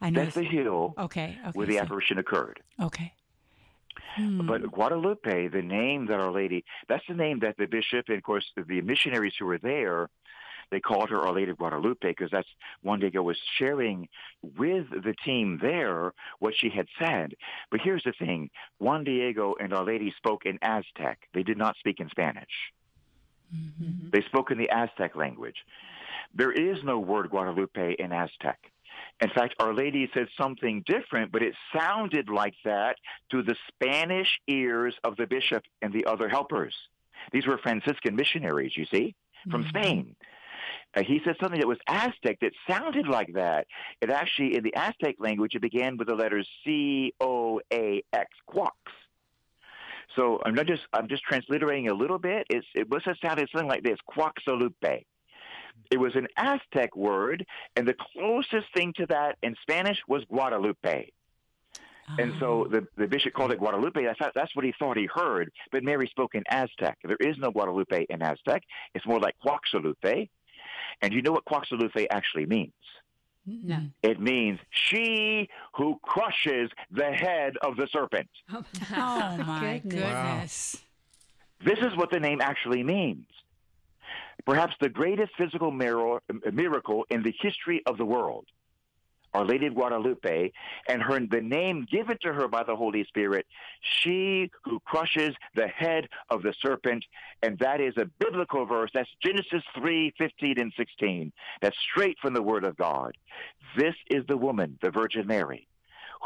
I 0.00 0.10
know 0.10 0.24
That's 0.24 0.34
the 0.34 0.42
hill 0.44 0.94
Okay. 0.98 1.38
Okay. 1.40 1.50
where 1.54 1.66
the 1.66 1.74
so- 1.76 1.80
apparition 1.82 2.18
occurred. 2.18 2.60
okay. 2.80 3.14
Hmm. 4.16 4.46
But 4.46 4.70
Guadalupe, 4.70 5.48
the 5.48 5.62
name 5.62 6.06
that 6.06 6.20
Our 6.20 6.30
Lady, 6.30 6.64
that's 6.88 7.04
the 7.08 7.14
name 7.14 7.40
that 7.40 7.56
the 7.56 7.66
bishop 7.66 8.08
and, 8.08 8.18
of 8.18 8.22
course, 8.22 8.44
the 8.56 8.80
missionaries 8.80 9.34
who 9.38 9.46
were 9.46 9.58
there, 9.58 10.08
they 10.70 10.80
called 10.80 11.10
her 11.10 11.20
Our 11.20 11.32
Lady 11.32 11.50
of 11.50 11.58
Guadalupe 11.58 12.08
because 12.08 12.30
that's 12.30 12.48
Juan 12.82 13.00
Diego 13.00 13.22
was 13.22 13.38
sharing 13.58 14.08
with 14.42 14.90
the 14.90 15.14
team 15.24 15.58
there 15.60 16.12
what 16.38 16.54
she 16.56 16.70
had 16.70 16.86
said. 16.98 17.34
But 17.70 17.80
here's 17.80 18.04
the 18.04 18.12
thing 18.12 18.50
Juan 18.78 19.04
Diego 19.04 19.54
and 19.60 19.72
Our 19.72 19.84
Lady 19.84 20.12
spoke 20.16 20.46
in 20.46 20.58
Aztec, 20.62 21.28
they 21.32 21.42
did 21.42 21.58
not 21.58 21.76
speak 21.76 22.00
in 22.00 22.08
Spanish. 22.08 22.72
Mhm. 23.54 24.10
They 24.10 24.22
spoke 24.22 24.50
in 24.50 24.58
the 24.58 24.70
Aztec 24.70 25.14
language. 25.14 25.64
There 26.34 26.50
is 26.50 26.82
no 26.82 26.98
word 26.98 27.30
Guadalupe 27.30 27.94
in 27.98 28.12
Aztec. 28.12 28.72
In 29.20 29.30
fact, 29.30 29.54
Our 29.60 29.72
Lady 29.72 30.10
said 30.12 30.26
something 30.40 30.82
different, 30.86 31.32
but 31.32 31.42
it 31.42 31.54
sounded 31.72 32.28
like 32.28 32.54
that 32.64 32.96
to 33.30 33.42
the 33.42 33.56
Spanish 33.68 34.40
ears 34.48 34.94
of 35.04 35.16
the 35.16 35.26
bishop 35.26 35.62
and 35.80 35.92
the 35.92 36.06
other 36.06 36.28
helpers. 36.28 36.74
These 37.32 37.46
were 37.46 37.58
Franciscan 37.58 38.16
missionaries, 38.16 38.76
you 38.76 38.86
see, 38.86 39.14
from 39.50 39.64
Mhm. 39.64 39.68
Spain. 39.68 40.16
Uh, 40.94 41.02
he 41.02 41.20
said 41.24 41.36
something 41.40 41.60
that 41.60 41.66
was 41.66 41.78
Aztec 41.88 42.40
that 42.40 42.52
sounded 42.68 43.08
like 43.08 43.32
that. 43.34 43.66
It 44.00 44.10
actually, 44.10 44.56
in 44.56 44.62
the 44.62 44.74
Aztec 44.74 45.16
language, 45.18 45.54
it 45.54 45.60
began 45.60 45.96
with 45.96 46.08
the 46.08 46.14
letters 46.14 46.48
C 46.64 47.12
O 47.20 47.60
A 47.72 48.02
X, 48.12 48.30
quax. 48.46 48.76
So 50.14 50.40
I'm 50.44 50.54
not 50.54 50.66
just 50.66 50.82
I'm 50.92 51.08
just 51.08 51.24
transliterating 51.24 51.88
a 51.88 51.94
little 51.94 52.18
bit. 52.18 52.46
It's, 52.50 52.66
it 52.74 52.88
must 52.88 53.06
have 53.06 53.16
sounded 53.20 53.48
something 53.50 53.68
like 53.68 53.82
this: 53.82 53.98
Quaxalupe. 54.08 55.04
It 55.90 55.98
was 55.98 56.14
an 56.16 56.26
Aztec 56.36 56.96
word, 56.96 57.44
and 57.76 57.86
the 57.86 57.94
closest 57.94 58.66
thing 58.74 58.92
to 58.96 59.06
that 59.06 59.36
in 59.42 59.54
Spanish 59.62 59.98
was 60.08 60.24
Guadalupe. 60.24 61.10
And 62.18 62.34
so 62.38 62.64
Oh. 62.64 62.68
the, 62.68 62.86
the 62.96 63.06
bishop 63.06 63.32
called 63.32 63.50
it 63.52 63.58
Guadalupe. 63.58 64.04
That's, 64.04 64.18
that's 64.34 64.54
what 64.54 64.64
he 64.64 64.74
thought 64.78 64.96
he 64.98 65.06
heard. 65.12 65.50
But 65.72 65.82
Mary 65.84 66.06
spoke 66.08 66.34
in 66.34 66.42
Aztec. 66.48 66.98
There 67.02 67.16
is 67.18 67.38
no 67.38 67.50
Guadalupe 67.50 68.06
in 68.10 68.22
Aztec. 68.22 68.62
It's 68.94 69.06
more 69.06 69.18
like 69.20 69.34
Quaxalupe. 69.44 70.28
And 71.00 71.12
you 71.14 71.22
know 71.22 71.32
what 71.32 71.44
Quaxalupe 71.46 72.06
actually 72.10 72.44
means? 72.46 72.72
No. 73.46 73.78
It 74.02 74.20
means 74.20 74.58
she 74.70 75.48
who 75.74 75.98
crushes 76.02 76.70
the 76.90 77.10
head 77.12 77.56
of 77.62 77.76
the 77.76 77.86
serpent. 77.92 78.28
Oh 78.50 79.36
my 79.38 79.78
Goodness. 79.88 79.92
goodness. 80.02 80.76
This 81.64 81.78
is 81.78 81.96
what 81.96 82.10
the 82.10 82.20
name 82.20 82.40
actually 82.42 82.82
means. 82.82 83.26
Perhaps 84.44 84.74
the 84.80 84.88
greatest 84.88 85.32
physical 85.36 85.70
miracle 85.70 87.04
in 87.10 87.22
the 87.22 87.34
history 87.40 87.82
of 87.86 87.96
the 87.98 88.04
world. 88.04 88.46
Our 89.32 89.44
Lady 89.44 89.66
of 89.66 89.74
Guadalupe, 89.74 90.52
and 90.88 91.02
her 91.02 91.18
the 91.18 91.40
name 91.40 91.88
given 91.90 92.16
to 92.22 92.32
her 92.32 92.46
by 92.46 92.62
the 92.62 92.76
Holy 92.76 93.02
Spirit, 93.04 93.46
she 93.80 94.48
who 94.62 94.78
crushes 94.78 95.34
the 95.56 95.66
head 95.66 96.08
of 96.30 96.42
the 96.42 96.54
serpent, 96.62 97.04
and 97.42 97.58
that 97.58 97.80
is 97.80 97.94
a 97.96 98.08
biblical 98.20 98.64
verse. 98.64 98.92
That's 98.94 99.10
Genesis 99.20 99.64
three 99.76 100.14
fifteen 100.16 100.60
and 100.60 100.72
16. 100.76 101.32
That's 101.60 101.76
straight 101.92 102.16
from 102.22 102.32
the 102.32 102.42
Word 102.42 102.64
of 102.64 102.76
God. 102.76 103.16
This 103.76 103.96
is 104.08 104.24
the 104.28 104.36
woman, 104.36 104.78
the 104.80 104.92
Virgin 104.92 105.26
Mary, 105.26 105.66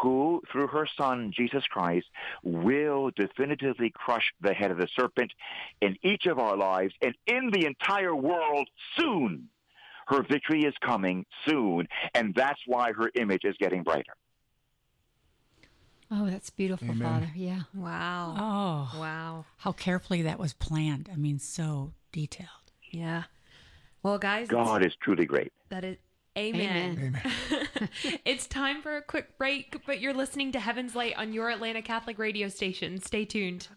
who, 0.00 0.42
through 0.50 0.68
her 0.68 0.86
Son, 0.96 1.32
Jesus 1.36 1.64
Christ, 1.66 2.06
will 2.42 3.10
definitively 3.16 3.90
crush 3.94 4.32
the 4.40 4.52
head 4.54 4.70
of 4.70 4.78
the 4.78 4.88
serpent 4.98 5.32
in 5.80 5.96
each 6.02 6.26
of 6.26 6.38
our 6.38 6.56
lives 6.56 6.94
and 7.02 7.14
in 7.26 7.50
the 7.52 7.66
entire 7.66 8.14
world 8.14 8.68
soon. 8.98 9.48
Her 10.06 10.22
victory 10.22 10.64
is 10.64 10.74
coming 10.80 11.26
soon, 11.46 11.86
and 12.14 12.34
that's 12.34 12.60
why 12.66 12.92
her 12.92 13.10
image 13.14 13.44
is 13.44 13.56
getting 13.58 13.82
brighter. 13.82 14.14
Oh, 16.10 16.26
that's 16.30 16.48
beautiful, 16.48 16.88
Amen. 16.90 17.06
Father. 17.06 17.30
Yeah. 17.34 17.62
Wow. 17.74 18.34
Oh. 18.94 18.98
Wow. 18.98 19.44
How 19.58 19.72
carefully 19.72 20.22
that 20.22 20.38
was 20.38 20.54
planned. 20.54 21.10
I 21.12 21.16
mean, 21.16 21.38
so 21.38 21.92
detailed. 22.12 22.48
Yeah. 22.90 23.24
Well, 24.02 24.16
guys, 24.18 24.48
God 24.48 24.82
is 24.84 24.94
truly 25.02 25.26
great. 25.26 25.52
that 25.68 25.84
is 25.84 25.98
amen. 26.38 27.20
Amen. 27.26 27.88
it's 28.24 28.46
time 28.46 28.82
for 28.82 28.96
a 28.96 29.02
quick 29.02 29.36
break, 29.38 29.76
but 29.86 30.00
you're 30.00 30.14
listening 30.14 30.52
to 30.52 30.60
Heaven's 30.60 30.94
Light 30.94 31.14
on 31.16 31.32
your 31.32 31.50
Atlanta 31.50 31.82
Catholic 31.82 32.18
radio 32.18 32.48
station. 32.48 33.00
Stay 33.00 33.24
tuned. 33.24 33.68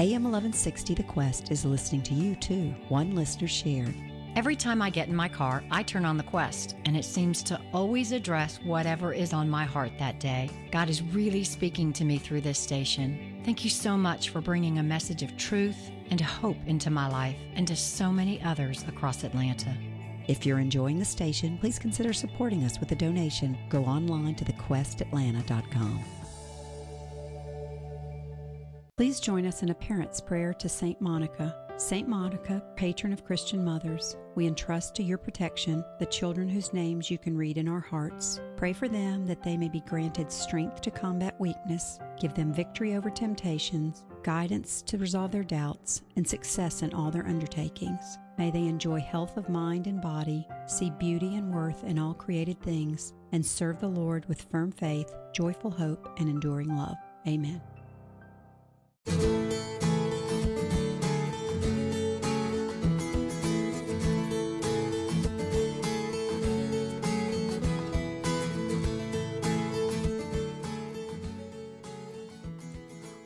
AM 0.00 0.22
1160 0.22 0.94
The 0.94 1.02
Quest 1.02 1.50
is 1.50 1.64
listening 1.64 2.02
to 2.02 2.14
you 2.14 2.36
too. 2.36 2.74
One 2.88 3.14
listener 3.14 3.48
shared. 3.48 3.94
Every 4.36 4.54
time 4.54 4.80
I 4.80 4.90
get 4.90 5.08
in 5.08 5.16
my 5.16 5.28
car, 5.28 5.64
I 5.70 5.82
turn 5.82 6.04
on 6.04 6.16
the 6.16 6.22
Quest, 6.22 6.76
and 6.84 6.96
it 6.96 7.04
seems 7.04 7.42
to 7.44 7.60
always 7.72 8.12
address 8.12 8.60
whatever 8.62 9.12
is 9.12 9.32
on 9.32 9.50
my 9.50 9.64
heart 9.64 9.90
that 9.98 10.20
day. 10.20 10.50
God 10.70 10.88
is 10.88 11.02
really 11.02 11.42
speaking 11.42 11.92
to 11.94 12.04
me 12.04 12.18
through 12.18 12.42
this 12.42 12.58
station. 12.58 13.42
Thank 13.44 13.64
you 13.64 13.70
so 13.70 13.96
much 13.96 14.30
for 14.30 14.40
bringing 14.40 14.78
a 14.78 14.82
message 14.84 15.24
of 15.24 15.36
truth 15.36 15.90
and 16.10 16.20
hope 16.20 16.58
into 16.66 16.90
my 16.90 17.08
life 17.08 17.36
and 17.54 17.66
to 17.66 17.74
so 17.74 18.12
many 18.12 18.40
others 18.42 18.84
across 18.86 19.24
Atlanta. 19.24 19.74
If 20.28 20.44
you're 20.44 20.58
enjoying 20.58 20.98
the 20.98 21.06
station, 21.06 21.56
please 21.56 21.78
consider 21.78 22.12
supporting 22.12 22.62
us 22.64 22.78
with 22.78 22.92
a 22.92 22.94
donation. 22.94 23.56
Go 23.70 23.84
online 23.84 24.34
to 24.36 24.44
thequestatlanta.com. 24.44 26.04
Please 28.98 29.20
join 29.20 29.46
us 29.46 29.62
in 29.62 29.70
a 29.70 29.74
parent's 29.74 30.20
prayer 30.20 30.52
to 30.52 30.68
Saint 30.68 31.00
Monica. 31.00 31.56
Saint 31.78 32.08
Monica, 32.08 32.60
patron 32.74 33.12
of 33.12 33.24
Christian 33.24 33.64
mothers, 33.64 34.16
we 34.34 34.48
entrust 34.48 34.96
to 34.96 35.02
your 35.04 35.16
protection 35.16 35.84
the 36.00 36.06
children 36.06 36.48
whose 36.48 36.72
names 36.72 37.08
you 37.08 37.16
can 37.16 37.36
read 37.36 37.56
in 37.56 37.68
our 37.68 37.80
hearts. 37.80 38.40
Pray 38.56 38.72
for 38.72 38.88
them 38.88 39.24
that 39.26 39.44
they 39.44 39.56
may 39.56 39.68
be 39.68 39.80
granted 39.82 40.32
strength 40.32 40.80
to 40.80 40.90
combat 40.90 41.36
weakness, 41.38 42.00
give 42.20 42.34
them 42.34 42.52
victory 42.52 42.96
over 42.96 43.08
temptations, 43.08 44.04
guidance 44.22 44.82
to 44.82 44.98
resolve 44.98 45.32
their 45.32 45.44
doubts, 45.44 46.02
and 46.16 46.26
success 46.26 46.82
in 46.82 46.92
all 46.92 47.10
their 47.10 47.26
undertakings. 47.26 48.18
May 48.38 48.50
they 48.50 48.66
enjoy 48.66 49.00
health 49.00 49.36
of 49.36 49.48
mind 49.48 49.86
and 49.86 50.00
body, 50.00 50.46
see 50.66 50.90
beauty 50.90 51.36
and 51.36 51.52
worth 51.52 51.84
in 51.84 51.98
all 51.98 52.14
created 52.14 52.60
things, 52.62 53.12
and 53.32 53.44
serve 53.44 53.80
the 53.80 53.88
Lord 53.88 54.26
with 54.28 54.42
firm 54.42 54.70
faith, 54.70 55.12
joyful 55.32 55.70
hope, 55.70 56.08
and 56.18 56.28
enduring 56.28 56.76
love. 56.76 56.96
Amen. 57.26 57.60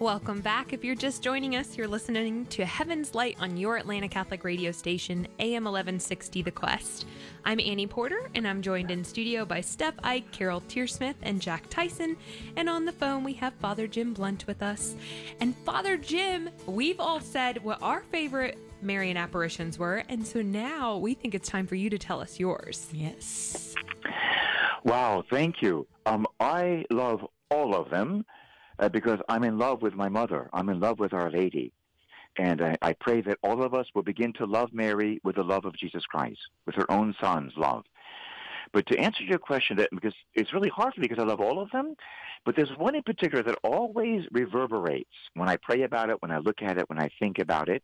Welcome 0.02 0.40
back. 0.40 0.72
If 0.72 0.84
you're 0.84 0.96
just 0.96 1.22
joining 1.22 1.54
us, 1.54 1.78
you're 1.78 1.86
listening 1.86 2.46
to 2.46 2.64
Heaven's 2.64 3.14
Light 3.14 3.36
on 3.38 3.56
your 3.56 3.76
Atlanta 3.76 4.08
Catholic 4.08 4.42
radio 4.42 4.72
station, 4.72 5.28
AM 5.38 5.62
1160 5.62 6.42
The 6.42 6.50
Quest. 6.50 7.06
I'm 7.44 7.60
Annie 7.60 7.86
Porter, 7.86 8.28
and 8.34 8.48
I'm 8.48 8.62
joined 8.62 8.90
in 8.90 9.04
studio 9.04 9.44
by 9.44 9.60
Steph 9.60 9.94
Ike, 10.02 10.28
Carol 10.32 10.60
Tearsmith, 10.62 11.14
and 11.22 11.40
Jack 11.40 11.70
Tyson. 11.70 12.16
And 12.56 12.68
on 12.68 12.84
the 12.84 12.90
phone, 12.90 13.22
we 13.22 13.34
have 13.34 13.54
Father 13.54 13.86
Jim 13.86 14.12
Blunt 14.12 14.44
with 14.48 14.60
us. 14.60 14.96
And 15.38 15.56
Father 15.58 15.96
Jim, 15.96 16.50
we've 16.66 16.98
all 16.98 17.20
said 17.20 17.62
what 17.62 17.80
our 17.80 18.00
favorite 18.10 18.58
Marian 18.82 19.16
apparitions 19.16 19.78
were, 19.78 20.02
and 20.08 20.26
so 20.26 20.42
now 20.42 20.96
we 20.96 21.14
think 21.14 21.32
it's 21.32 21.48
time 21.48 21.68
for 21.68 21.76
you 21.76 21.88
to 21.90 21.98
tell 21.98 22.20
us 22.20 22.40
yours. 22.40 22.88
Yes. 22.92 23.76
Wow, 24.82 25.22
thank 25.30 25.62
you. 25.62 25.86
Um, 26.06 26.26
I 26.40 26.86
love 26.90 27.24
all 27.52 27.76
of 27.76 27.88
them 27.88 28.24
uh, 28.82 28.88
because 28.88 29.20
I'm 29.28 29.44
in 29.44 29.58
love 29.58 29.80
with 29.80 29.94
my 29.94 30.08
mother. 30.08 30.50
I'm 30.52 30.68
in 30.68 30.80
love 30.80 30.98
with 30.98 31.12
Our 31.12 31.30
Lady. 31.30 31.72
And 32.36 32.60
I, 32.60 32.76
I 32.82 32.92
pray 32.94 33.20
that 33.20 33.38
all 33.42 33.62
of 33.62 33.74
us 33.74 33.86
will 33.94 34.02
begin 34.02 34.32
to 34.34 34.44
love 34.46 34.70
Mary 34.72 35.20
with 35.22 35.36
the 35.36 35.44
love 35.44 35.64
of 35.64 35.76
Jesus 35.76 36.04
Christ, 36.04 36.40
with 36.66 36.74
her 36.74 36.90
own 36.90 37.14
son's 37.20 37.52
love. 37.56 37.84
But 38.72 38.86
to 38.86 38.98
answer 38.98 39.22
your 39.22 39.38
question, 39.38 39.76
that 39.76 39.90
because 39.92 40.14
it's 40.34 40.52
really 40.52 40.70
hard 40.70 40.94
for 40.94 41.00
me 41.00 41.06
because 41.06 41.22
I 41.22 41.26
love 41.26 41.40
all 41.40 41.60
of 41.60 41.70
them, 41.70 41.94
but 42.44 42.56
there's 42.56 42.70
one 42.76 42.94
in 42.94 43.02
particular 43.02 43.44
that 43.44 43.58
always 43.62 44.24
reverberates 44.32 45.10
when 45.34 45.48
I 45.48 45.58
pray 45.58 45.82
about 45.82 46.10
it, 46.10 46.20
when 46.20 46.30
I 46.32 46.38
look 46.38 46.62
at 46.62 46.78
it, 46.78 46.88
when 46.88 46.98
I 46.98 47.10
think 47.18 47.38
about 47.38 47.68
it. 47.68 47.82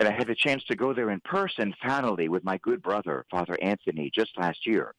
And 0.00 0.08
I 0.08 0.12
had 0.12 0.26
the 0.26 0.34
chance 0.34 0.64
to 0.64 0.74
go 0.74 0.92
there 0.92 1.10
in 1.10 1.20
person, 1.20 1.72
finally, 1.80 2.28
with 2.28 2.44
my 2.44 2.58
good 2.58 2.82
brother, 2.82 3.24
Father 3.30 3.56
Anthony, 3.62 4.10
just 4.12 4.36
last 4.36 4.66
year. 4.66 4.92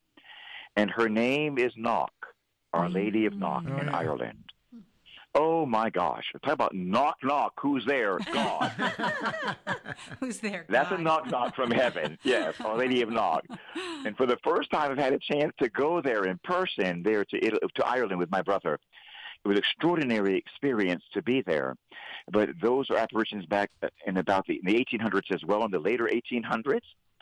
And 0.77 0.89
her 0.89 1.09
name 1.09 1.57
is 1.59 1.73
Knock, 1.75 2.13
Our 2.73 2.89
Lady 2.89 3.25
of 3.25 3.33
Knock 3.33 3.65
Oh, 3.67 3.77
in. 3.77 3.89
Ireland. 3.89 4.51
Oh 5.37 5.65
my 5.65 5.89
gosh! 5.89 6.23
Talk 6.43 6.53
about 6.53 6.73
knock 6.73 7.17
knock. 7.21 7.53
Who's 7.59 7.85
there? 7.85 8.17
God. 8.31 8.71
Who's 10.21 10.39
there? 10.39 10.65
That's 10.69 10.91
a 10.91 10.97
knock 10.97 11.29
knock 11.29 11.55
from 11.55 11.71
heaven. 11.71 12.17
Yes, 12.23 12.55
Our 12.61 12.77
Lady 12.77 13.01
of 13.01 13.09
Knock. 13.09 13.43
And 14.05 14.15
for 14.15 14.25
the 14.25 14.37
first 14.43 14.71
time, 14.71 14.91
I've 14.91 14.97
had 14.97 15.13
a 15.13 15.19
chance 15.19 15.53
to 15.59 15.69
go 15.69 16.01
there 16.01 16.23
in 16.23 16.39
person, 16.43 17.03
there 17.03 17.25
to 17.25 17.45
Italy, 17.45 17.59
to 17.75 17.85
Ireland 17.85 18.17
with 18.17 18.31
my 18.31 18.41
brother. 18.41 18.79
It 19.43 19.47
was 19.47 19.57
an 19.57 19.63
extraordinary 19.63 20.37
experience 20.37 21.03
to 21.13 21.21
be 21.21 21.41
there. 21.41 21.75
But 22.31 22.49
those 22.61 22.89
are 22.89 22.97
apparitions 22.97 23.45
back 23.45 23.69
in 24.07 24.17
about 24.17 24.47
the, 24.47 24.55
in 24.55 24.65
the 24.65 24.73
1800s 24.73 25.31
as 25.31 25.43
well, 25.45 25.63
in 25.65 25.71
the 25.71 25.79
later 25.79 26.09
1800s, 26.11 26.81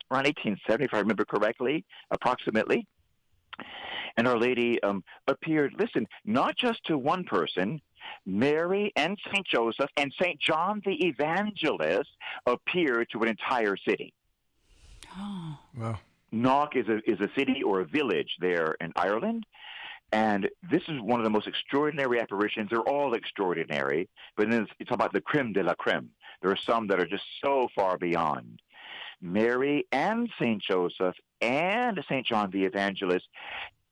around 0.09 0.25
1870, 0.25 0.85
if 0.85 0.93
I 0.93 0.99
remember 0.99 1.25
correctly, 1.25 1.83
approximately. 2.11 2.87
And 4.15 4.27
Our 4.27 4.37
Lady 4.37 4.81
um, 4.83 5.03
appeared, 5.27 5.73
listen, 5.77 6.07
not 6.23 6.55
just 6.55 6.83
to 6.85 6.97
one 6.97 7.23
person, 7.23 7.81
Mary 8.25 8.91
and 8.95 9.17
St. 9.27 9.45
Joseph 9.45 9.89
and 9.97 10.13
St. 10.21 10.39
John 10.39 10.81
the 10.85 10.95
Evangelist 11.05 12.09
appear 12.45 13.05
to 13.11 13.19
an 13.21 13.29
entire 13.29 13.77
city. 13.77 14.13
Oh, 15.17 15.59
Wow. 15.77 15.99
Knock 16.31 16.75
is 16.75 16.87
a, 16.87 16.97
is 17.09 17.21
a 17.21 17.29
city 17.37 17.61
or 17.61 17.81
a 17.81 17.85
village 17.85 18.37
there 18.39 18.75
in 18.81 18.91
Ireland. 18.95 19.45
And 20.11 20.49
this 20.69 20.81
is 20.87 20.99
one 21.01 21.19
of 21.19 21.23
the 21.23 21.29
most 21.29 21.47
extraordinary 21.47 22.19
apparitions. 22.19 22.69
They're 22.69 22.79
all 22.81 23.13
extraordinary, 23.13 24.09
but 24.35 24.49
then 24.49 24.63
it's, 24.63 24.71
it's 24.79 24.91
about 24.91 25.13
the 25.13 25.21
creme 25.21 25.53
de 25.53 25.63
la 25.63 25.73
creme. 25.75 26.09
There 26.41 26.51
are 26.51 26.57
some 26.57 26.87
that 26.87 26.99
are 26.99 27.05
just 27.05 27.23
so 27.43 27.67
far 27.75 27.97
beyond. 27.97 28.61
Mary 29.21 29.87
and 29.91 30.29
St. 30.39 30.61
Joseph 30.61 31.15
and 31.41 31.99
St. 32.09 32.25
John 32.25 32.51
the 32.51 32.65
Evangelist 32.65 33.25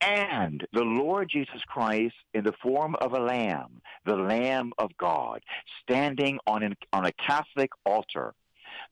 and 0.02 0.66
the 0.72 0.82
Lord 0.82 1.30
Jesus 1.30 1.62
Christ 1.66 2.14
in 2.34 2.44
the 2.44 2.54
form 2.62 2.96
of 2.96 3.12
a 3.12 3.20
lamb, 3.20 3.80
the 4.04 4.16
Lamb 4.16 4.72
of 4.78 4.90
God, 4.98 5.40
standing 5.82 6.38
on, 6.46 6.62
an, 6.62 6.74
on 6.92 7.06
a 7.06 7.12
Catholic 7.12 7.70
altar. 7.86 8.34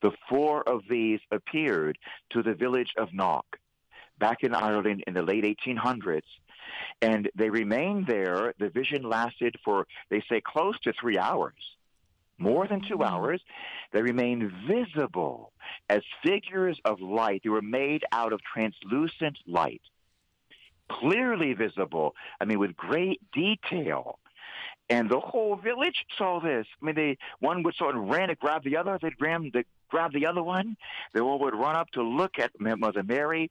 The 0.03 0.12
four 0.29 0.66
of 0.68 0.83
these 0.88 1.20
appeared 1.31 1.99
to 2.31 2.42
the 2.42 2.55
village 2.55 2.94
of 2.96 3.12
Knock 3.12 3.44
back 4.18 4.38
in 4.42 4.55
Ireland 4.55 5.03
in 5.07 5.14
the 5.14 5.23
late 5.23 5.44
1800s. 5.44 6.23
And 7.03 7.29
they 7.35 7.51
remained 7.51 8.07
there. 8.07 8.55
The 8.59 8.68
vision 8.68 9.03
lasted 9.03 9.57
for, 9.64 9.87
they 10.11 10.23
say, 10.29 10.40
close 10.40 10.79
to 10.81 10.92
three 10.92 11.18
hours, 11.18 11.55
more 12.38 12.68
than 12.68 12.83
two 12.83 12.99
mm-hmm. 12.99 13.14
hours. 13.14 13.42
They 13.92 14.03
remained 14.03 14.53
visible 14.68 15.53
as 15.88 16.03
figures 16.23 16.79
of 16.85 17.01
light. 17.01 17.40
They 17.42 17.51
were 17.51 17.62
made 17.62 18.05
out 18.12 18.33
of 18.33 18.40
translucent 18.42 19.38
light, 19.46 19.83
clearly 20.98 21.53
visible. 21.55 22.14
I 22.40 22.44
mean, 22.44 22.59
with 22.59 22.76
great 22.76 23.20
detail. 23.33 24.18
And 24.88 25.09
the 25.09 25.20
whole 25.20 25.55
village 25.55 26.05
saw 26.18 26.40
this. 26.40 26.66
I 26.83 26.85
mean, 26.85 26.96
they 26.96 27.16
one 27.38 27.62
would 27.62 27.76
sort 27.76 27.96
of 27.96 28.03
ran 28.09 28.29
and 28.29 28.38
grabbed 28.38 28.64
the 28.64 28.76
other. 28.76 28.98
They'd 29.00 29.12
ram 29.20 29.50
the 29.53 29.64
grab 29.88 30.12
the 30.12 30.26
other 30.26 30.42
one. 30.42 30.76
They 31.12 31.20
all 31.20 31.38
would 31.40 31.55
run 31.55 31.76
up 31.76 31.90
to 31.92 32.03
look 32.03 32.38
at 32.38 32.50
Mother 32.59 33.03
Mary, 33.03 33.50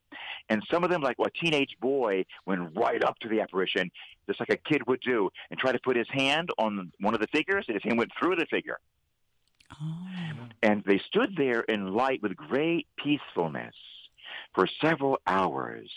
and 0.49 0.63
some 0.71 0.83
of 0.83 0.89
them, 0.89 1.01
like 1.01 1.17
a 1.19 1.29
teenage 1.29 1.75
boy, 1.79 2.25
went 2.45 2.75
right 2.75 3.03
up 3.03 3.19
to 3.19 3.29
the 3.29 3.41
apparition, 3.41 3.91
just 4.27 4.39
like 4.39 4.49
a 4.49 4.57
kid 4.57 4.81
would 4.87 5.01
do, 5.01 5.29
and 5.49 5.59
try 5.59 5.71
to 5.71 5.79
put 5.79 5.95
his 5.95 6.07
hand 6.09 6.49
on 6.57 6.91
one 6.99 7.13
of 7.13 7.21
the 7.21 7.27
figures, 7.27 7.65
and 7.67 7.75
his 7.75 7.83
hand 7.83 7.97
went 7.97 8.11
through 8.19 8.35
the 8.35 8.45
figure. 8.45 8.79
oh. 9.81 10.07
And 10.63 10.83
they 10.85 10.99
stood 10.99 11.35
there 11.37 11.61
in 11.61 11.93
light 11.93 12.21
with 12.21 12.35
great 12.35 12.87
peacefulness 12.97 13.75
for 14.53 14.67
several 14.81 15.19
hours. 15.25 15.89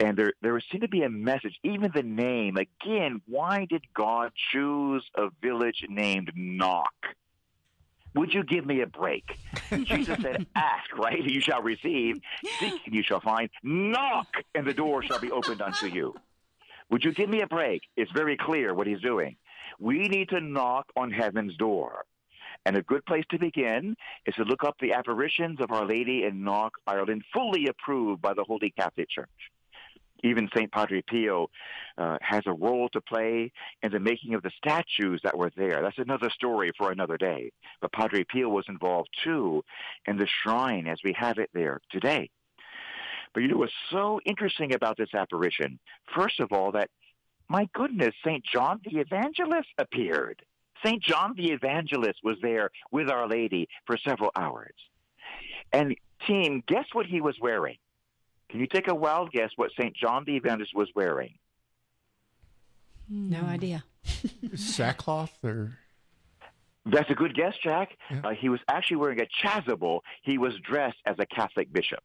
And 0.00 0.16
there, 0.16 0.32
there 0.42 0.60
seemed 0.70 0.82
to 0.82 0.88
be 0.88 1.02
a 1.02 1.08
message, 1.08 1.58
even 1.62 1.90
the 1.94 2.02
name. 2.02 2.56
Again, 2.56 3.20
why 3.26 3.66
did 3.68 3.82
God 3.94 4.32
choose 4.52 5.04
a 5.16 5.28
village 5.42 5.84
named 5.88 6.32
Knock? 6.34 6.92
Would 8.14 8.32
you 8.32 8.42
give 8.42 8.66
me 8.66 8.80
a 8.80 8.86
break? 8.86 9.24
Jesus 9.70 10.20
said, 10.20 10.46
Ask, 10.54 10.96
right? 10.96 11.22
You 11.22 11.40
shall 11.40 11.62
receive. 11.62 12.20
Seek, 12.58 12.80
and 12.86 12.94
you 12.94 13.02
shall 13.02 13.20
find. 13.20 13.50
Knock, 13.62 14.28
and 14.54 14.66
the 14.66 14.74
door 14.74 15.02
shall 15.02 15.20
be 15.20 15.30
opened 15.30 15.62
unto 15.62 15.86
you. 15.86 16.14
Would 16.90 17.04
you 17.04 17.12
give 17.12 17.28
me 17.28 17.42
a 17.42 17.46
break? 17.46 17.82
It's 17.96 18.10
very 18.12 18.36
clear 18.36 18.74
what 18.74 18.86
he's 18.86 19.00
doing. 19.00 19.36
We 19.78 20.08
need 20.08 20.30
to 20.30 20.40
knock 20.40 20.86
on 20.96 21.10
heaven's 21.10 21.56
door. 21.56 22.04
And 22.66 22.76
a 22.76 22.82
good 22.82 23.04
place 23.06 23.24
to 23.30 23.38
begin 23.38 23.96
is 24.26 24.34
to 24.34 24.44
look 24.44 24.64
up 24.64 24.76
the 24.80 24.92
apparitions 24.92 25.60
of 25.60 25.70
Our 25.70 25.86
Lady 25.86 26.24
in 26.24 26.44
Knock, 26.44 26.72
Ireland, 26.86 27.24
fully 27.32 27.66
approved 27.68 28.20
by 28.20 28.34
the 28.34 28.44
Holy 28.44 28.70
Catholic 28.70 29.08
Church. 29.08 29.28
Even 30.24 30.48
St. 30.54 30.70
Padre 30.72 31.02
Pio 31.02 31.48
uh, 31.96 32.18
has 32.20 32.42
a 32.46 32.52
role 32.52 32.88
to 32.90 33.00
play 33.00 33.52
in 33.82 33.92
the 33.92 34.00
making 34.00 34.34
of 34.34 34.42
the 34.42 34.50
statues 34.56 35.20
that 35.22 35.38
were 35.38 35.52
there. 35.56 35.80
That's 35.80 35.98
another 35.98 36.28
story 36.30 36.72
for 36.76 36.90
another 36.90 37.16
day. 37.16 37.52
But 37.80 37.92
Padre 37.92 38.24
Pio 38.24 38.48
was 38.48 38.64
involved 38.68 39.10
too 39.22 39.64
in 40.06 40.16
the 40.16 40.26
shrine 40.42 40.88
as 40.88 40.98
we 41.04 41.14
have 41.16 41.38
it 41.38 41.50
there 41.54 41.80
today. 41.90 42.30
But 43.32 43.40
you 43.40 43.48
know 43.48 43.58
what's 43.58 43.72
so 43.90 44.20
interesting 44.24 44.74
about 44.74 44.96
this 44.96 45.14
apparition? 45.14 45.78
First 46.14 46.40
of 46.40 46.52
all, 46.52 46.72
that 46.72 46.90
my 47.48 47.68
goodness, 47.72 48.14
St. 48.24 48.44
John 48.44 48.80
the 48.84 48.98
Evangelist 48.98 49.68
appeared. 49.78 50.42
St. 50.84 51.02
John 51.02 51.34
the 51.36 51.52
Evangelist 51.52 52.20
was 52.22 52.36
there 52.42 52.70
with 52.90 53.10
Our 53.10 53.28
Lady 53.28 53.68
for 53.86 53.96
several 53.96 54.30
hours. 54.36 54.74
And 55.72 55.96
team, 56.26 56.62
guess 56.66 56.86
what 56.92 57.06
he 57.06 57.20
was 57.20 57.36
wearing? 57.40 57.76
Can 58.50 58.60
you 58.60 58.66
take 58.66 58.88
a 58.88 58.94
wild 58.94 59.30
guess 59.32 59.50
what 59.56 59.70
St. 59.78 59.94
John 59.94 60.24
the 60.24 60.36
Evangelist 60.36 60.74
was 60.74 60.88
wearing? 60.94 61.34
No 63.08 63.40
idea. 63.42 63.84
Sackcloth 64.54 65.32
or 65.42 65.78
That's 66.86 67.10
a 67.10 67.14
good 67.14 67.34
guess, 67.34 67.54
Jack. 67.62 67.90
Yeah. 68.10 68.20
Uh, 68.24 68.30
he 68.30 68.48
was 68.48 68.60
actually 68.68 68.98
wearing 68.98 69.20
a 69.20 69.46
chasuble. 69.46 70.00
He 70.22 70.38
was 70.38 70.54
dressed 70.60 70.98
as 71.04 71.16
a 71.18 71.26
Catholic 71.26 71.72
bishop 71.72 72.02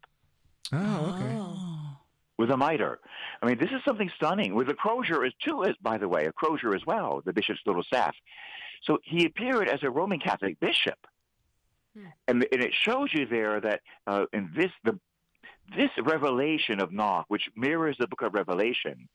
oh, 0.73 1.15
okay. 1.15 1.35
Oh. 1.37 1.97
with 2.37 2.51
a 2.51 2.57
mitre. 2.57 2.99
I 3.41 3.45
mean, 3.45 3.57
this 3.57 3.69
is 3.69 3.81
something 3.85 4.11
stunning. 4.15 4.55
With 4.55 4.69
a 4.69 4.73
crozier, 4.73 5.23
as 5.23 5.33
too, 5.43 5.63
as 5.63 5.75
by 5.81 5.97
the 5.97 6.07
way, 6.07 6.25
a 6.25 6.31
crozier 6.31 6.75
as 6.75 6.85
well, 6.85 7.21
the 7.25 7.33
bishop's 7.33 7.61
little 7.65 7.83
staff. 7.83 8.15
So 8.85 8.99
he 9.03 9.25
appeared 9.25 9.69
as 9.69 9.81
a 9.83 9.89
Roman 9.89 10.19
Catholic 10.19 10.59
bishop, 10.59 10.97
and, 12.27 12.45
and 12.51 12.63
it 12.63 12.73
shows 12.73 13.09
you 13.13 13.25
there 13.25 13.61
that 13.61 13.81
uh, 14.07 14.25
in 14.33 14.51
this 14.55 14.71
the 14.83 14.99
this 15.77 15.89
revelation 16.03 16.81
of 16.81 16.91
Knock, 16.91 17.25
which 17.29 17.49
mirrors 17.55 17.95
the 17.97 18.07
book 18.07 18.21
of 18.21 18.33
Revelation, 18.33 19.07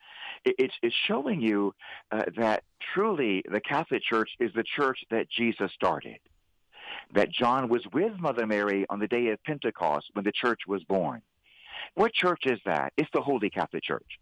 it, 0.45 0.55
it's, 0.59 0.75
it's 0.83 0.95
showing 1.07 1.41
you 1.41 1.75
uh, 2.11 2.23
that 2.37 2.63
truly 2.95 3.45
the 3.51 3.61
Catholic 3.61 4.03
Church 4.03 4.31
is 4.41 4.51
the 4.55 4.65
church 4.65 4.99
that 5.11 5.29
Jesus 5.31 5.71
started. 5.73 6.19
That 7.13 7.31
John 7.31 7.69
was 7.69 7.83
with 7.93 8.13
Mother 8.19 8.47
Mary 8.47 8.87
on 8.89 8.99
the 8.99 9.07
day 9.07 9.29
of 9.29 9.43
Pentecost 9.45 10.07
when 10.15 10.25
the 10.25 10.33
church 10.33 10.61
was 10.67 10.83
born. 10.85 11.21
What 11.95 12.13
church 12.13 12.43
is 12.47 12.59
that? 12.65 12.93
It's 12.97 13.11
the 13.13 13.21
Holy 13.21 13.51
Catholic 13.51 13.83
Church. 13.83 14.19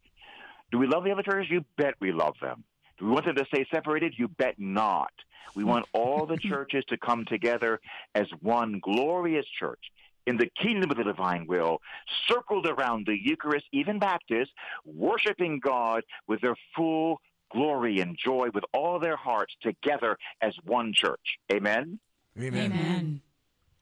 Do 0.73 0.79
we 0.79 0.87
love 0.87 1.05
the 1.05 1.12
other 1.12 1.23
churches? 1.23 1.51
You 1.51 1.64
bet 1.77 1.95
we 2.01 2.12
love 2.12 2.35
them. 2.41 2.64
Do 2.99 3.07
we 3.07 3.13
want 3.13 3.27
them 3.27 3.37
to 3.37 3.45
stay 3.47 3.67
separated? 3.73 4.15
You 4.17 4.29
bet 4.29 4.55
not. 4.59 5.13
We 5.55 5.65
want 5.65 5.87
all 5.93 6.27
the 6.27 6.39
churches 6.39 6.85
to 6.89 6.97
come 6.97 7.25
together 7.25 7.81
as 8.15 8.27
one 8.41 8.81
glorious 8.83 9.47
church 9.59 9.81
in 10.27 10.37
the 10.37 10.51
kingdom 10.61 10.91
of 10.91 10.97
the 10.97 11.05
divine 11.05 11.47
will, 11.47 11.81
circled 12.29 12.67
around 12.67 13.07
the 13.07 13.17
Eucharist, 13.21 13.67
even 13.73 13.99
Baptists, 13.99 14.53
worshiping 14.85 15.61
God 15.63 16.03
with 16.27 16.41
their 16.41 16.57
full 16.75 17.21
glory 17.53 18.01
and 18.01 18.19
joy 18.23 18.49
with 18.53 18.65
all 18.75 18.99
their 18.99 19.17
hearts 19.17 19.55
together 19.63 20.19
as 20.43 20.53
one 20.65 20.93
church. 20.93 21.39
Amen? 21.53 22.01
Amen. 22.39 22.73
Amen. 22.73 23.21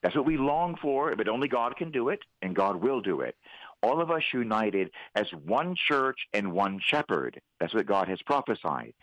That's 0.02 0.14
what 0.14 0.26
we 0.26 0.36
long 0.36 0.76
for, 0.82 1.16
but 1.16 1.28
only 1.28 1.48
God 1.48 1.76
can 1.76 1.90
do 1.90 2.10
it, 2.10 2.20
and 2.42 2.54
God 2.54 2.76
will 2.76 3.00
do 3.00 3.22
it. 3.22 3.36
All 3.84 4.00
of 4.00 4.10
us 4.10 4.22
united 4.32 4.90
as 5.14 5.26
one 5.44 5.76
church 5.88 6.18
and 6.32 6.52
one 6.52 6.80
shepherd. 6.82 7.40
That's 7.60 7.74
what 7.74 7.86
God 7.86 8.08
has 8.08 8.22
prophesied. 8.22 8.94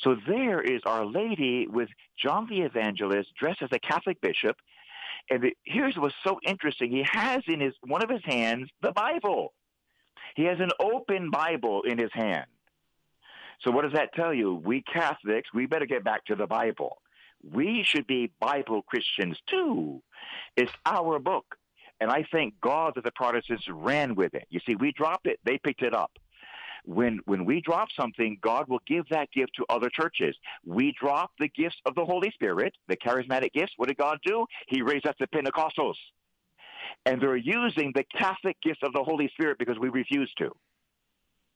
So 0.00 0.16
there 0.26 0.62
is 0.62 0.80
Our 0.86 1.04
Lady 1.04 1.66
with 1.68 1.90
John 2.18 2.46
the 2.48 2.62
Evangelist 2.62 3.28
dressed 3.38 3.62
as 3.62 3.68
a 3.70 3.78
Catholic 3.78 4.18
bishop. 4.22 4.56
And 5.30 5.52
here's 5.64 5.96
what's 5.96 6.14
so 6.24 6.40
interesting. 6.46 6.90
He 6.90 7.04
has 7.12 7.42
in 7.46 7.60
his 7.60 7.74
one 7.86 8.02
of 8.02 8.08
his 8.08 8.22
hands 8.24 8.70
the 8.80 8.92
Bible. 8.92 9.52
He 10.36 10.44
has 10.44 10.58
an 10.58 10.70
open 10.80 11.30
Bible 11.30 11.82
in 11.82 11.98
his 11.98 12.10
hand. 12.14 12.46
So 13.60 13.70
what 13.70 13.82
does 13.82 13.92
that 13.92 14.14
tell 14.14 14.32
you? 14.32 14.54
We 14.54 14.82
Catholics, 14.82 15.50
we 15.52 15.66
better 15.66 15.86
get 15.86 16.02
back 16.02 16.24
to 16.26 16.34
the 16.34 16.46
Bible. 16.46 17.02
We 17.42 17.84
should 17.84 18.06
be 18.06 18.32
Bible 18.40 18.82
Christians 18.82 19.36
too. 19.46 20.02
It's 20.56 20.72
our 20.86 21.18
book. 21.18 21.57
And 22.00 22.10
I 22.10 22.24
thank 22.30 22.54
God 22.60 22.92
that 22.94 23.04
the 23.04 23.10
Protestants 23.12 23.64
ran 23.68 24.14
with 24.14 24.34
it. 24.34 24.46
You 24.50 24.60
see, 24.66 24.76
we 24.76 24.92
dropped 24.92 25.26
it. 25.26 25.40
They 25.44 25.58
picked 25.58 25.82
it 25.82 25.94
up. 25.94 26.12
When, 26.84 27.20
when 27.26 27.44
we 27.44 27.60
drop 27.60 27.88
something, 27.98 28.38
God 28.40 28.68
will 28.68 28.80
give 28.86 29.04
that 29.10 29.30
gift 29.32 29.52
to 29.56 29.66
other 29.68 29.90
churches. 29.90 30.36
We 30.64 30.94
drop 30.98 31.32
the 31.38 31.48
gifts 31.48 31.76
of 31.84 31.94
the 31.94 32.04
Holy 32.04 32.30
Spirit, 32.30 32.74
the 32.86 32.96
charismatic 32.96 33.52
gifts. 33.52 33.72
What 33.76 33.88
did 33.88 33.98
God 33.98 34.18
do? 34.24 34.46
He 34.68 34.80
raised 34.80 35.06
up 35.06 35.16
the 35.18 35.26
Pentecostals. 35.26 35.96
And 37.04 37.20
they're 37.20 37.36
using 37.36 37.92
the 37.94 38.04
Catholic 38.16 38.56
gifts 38.62 38.80
of 38.82 38.92
the 38.92 39.02
Holy 39.02 39.28
Spirit 39.34 39.58
because 39.58 39.78
we 39.78 39.88
refuse 39.88 40.32
to. 40.38 40.50